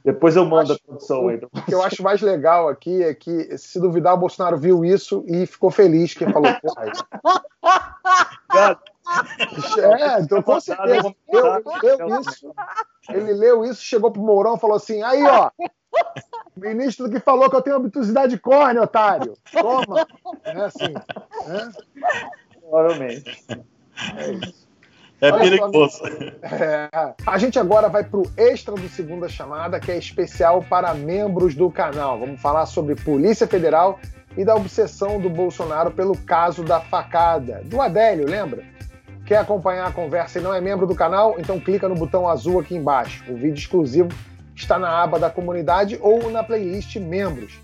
Depois 0.06 0.36
eu 0.36 0.46
mando 0.46 0.74
acho, 0.74 0.82
a 0.84 0.86
tradução 0.86 1.28
aí. 1.28 1.38
O 1.38 1.62
que 1.64 1.74
eu 1.74 1.82
acho 1.82 2.04
mais 2.04 2.22
legal 2.22 2.70
aqui 2.70 3.02
é 3.02 3.16
que, 3.16 3.58
se 3.58 3.80
duvidar, 3.80 4.14
o 4.14 4.18
Bolsonaro 4.20 4.60
viu 4.60 4.86
isso 4.86 5.24
e 5.26 5.48
ficou 5.48 5.72
feliz 5.72 6.14
que 6.14 6.32
falou. 6.32 6.46
é, 9.80 10.22
então 10.22 10.44
com 10.44 10.60
certeza. 10.60 11.16
Ele 11.82 11.98
leu 11.98 12.20
isso, 12.22 12.54
ele 13.10 13.34
leu 13.34 13.66
isso, 13.66 13.82
chegou 13.82 14.12
pro 14.12 14.22
Mourão 14.22 14.56
e 14.56 14.60
falou 14.60 14.76
assim: 14.76 15.02
aí, 15.02 15.24
ó. 15.24 15.50
Ministro 16.56 17.10
que 17.10 17.20
falou 17.20 17.50
que 17.50 17.56
eu 17.56 17.64
tenho 17.64 17.78
obtusidade 17.78 18.38
córnea, 18.38 18.84
otário. 18.84 19.34
Toma. 19.52 20.06
É 20.44 20.62
assim. 20.62 20.94
É? 21.48 22.60
Provavelmente. 22.60 23.44
É 24.16 24.32
isso. 24.34 24.69
É 25.22 25.32
perigoso. 25.32 26.02
É, 26.44 26.90
a 27.26 27.38
gente 27.38 27.60
agora 27.60 27.90
vai 27.90 28.04
para 28.04 28.20
o 28.20 28.32
extra 28.38 28.74
do 28.74 28.88
Segunda 28.88 29.28
Chamada, 29.28 29.80
que 29.80 29.92
é 29.92 29.98
especial 29.98 30.64
para 30.64 30.94
membros 30.94 31.56
do 31.56 31.70
canal. 31.70 32.20
Vamos 32.20 32.42
falar 32.42 32.66
sobre 32.66 32.96
Polícia 32.96 33.46
Federal 33.46 34.00
e 34.38 34.46
da 34.46 34.56
obsessão 34.56 35.20
do 35.20 35.30
Bolsonaro 35.30 35.92
pelo 35.92 36.18
caso 36.18 36.64
da 36.64 36.80
facada. 36.80 37.62
Do 37.66 37.82
Adélio, 37.82 38.26
lembra? 38.26 38.64
Quer 39.26 39.38
acompanhar 39.38 39.88
a 39.88 39.92
conversa 39.92 40.40
e 40.40 40.42
não 40.42 40.54
é 40.54 40.62
membro 40.62 40.88
do 40.88 40.96
canal? 40.96 41.36
Então 41.38 41.60
clica 41.60 41.90
no 41.90 41.96
botão 41.96 42.28
azul 42.28 42.60
aqui 42.60 42.76
embaixo. 42.76 43.24
O 43.30 43.36
vídeo 43.36 43.60
exclusivo 43.60 44.10
está 44.56 44.80
na 44.80 45.04
aba 45.04 45.20
da 45.20 45.30
comunidade 45.30 46.00
ou 46.02 46.32
na 46.32 46.44
playlist 46.44 46.96
membros. 46.96 47.60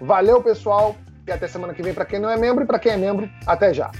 Valeu, 0.00 0.42
pessoal, 0.42 0.96
e 1.26 1.32
até 1.32 1.46
semana 1.46 1.74
que 1.74 1.82
vem 1.82 1.92
para 1.92 2.04
quem 2.04 2.18
não 2.18 2.30
é 2.30 2.36
membro 2.36 2.64
e 2.64 2.66
para 2.66 2.78
quem 2.78 2.92
é 2.92 2.96
membro, 2.96 3.28
até 3.46 3.74
já. 3.74 3.90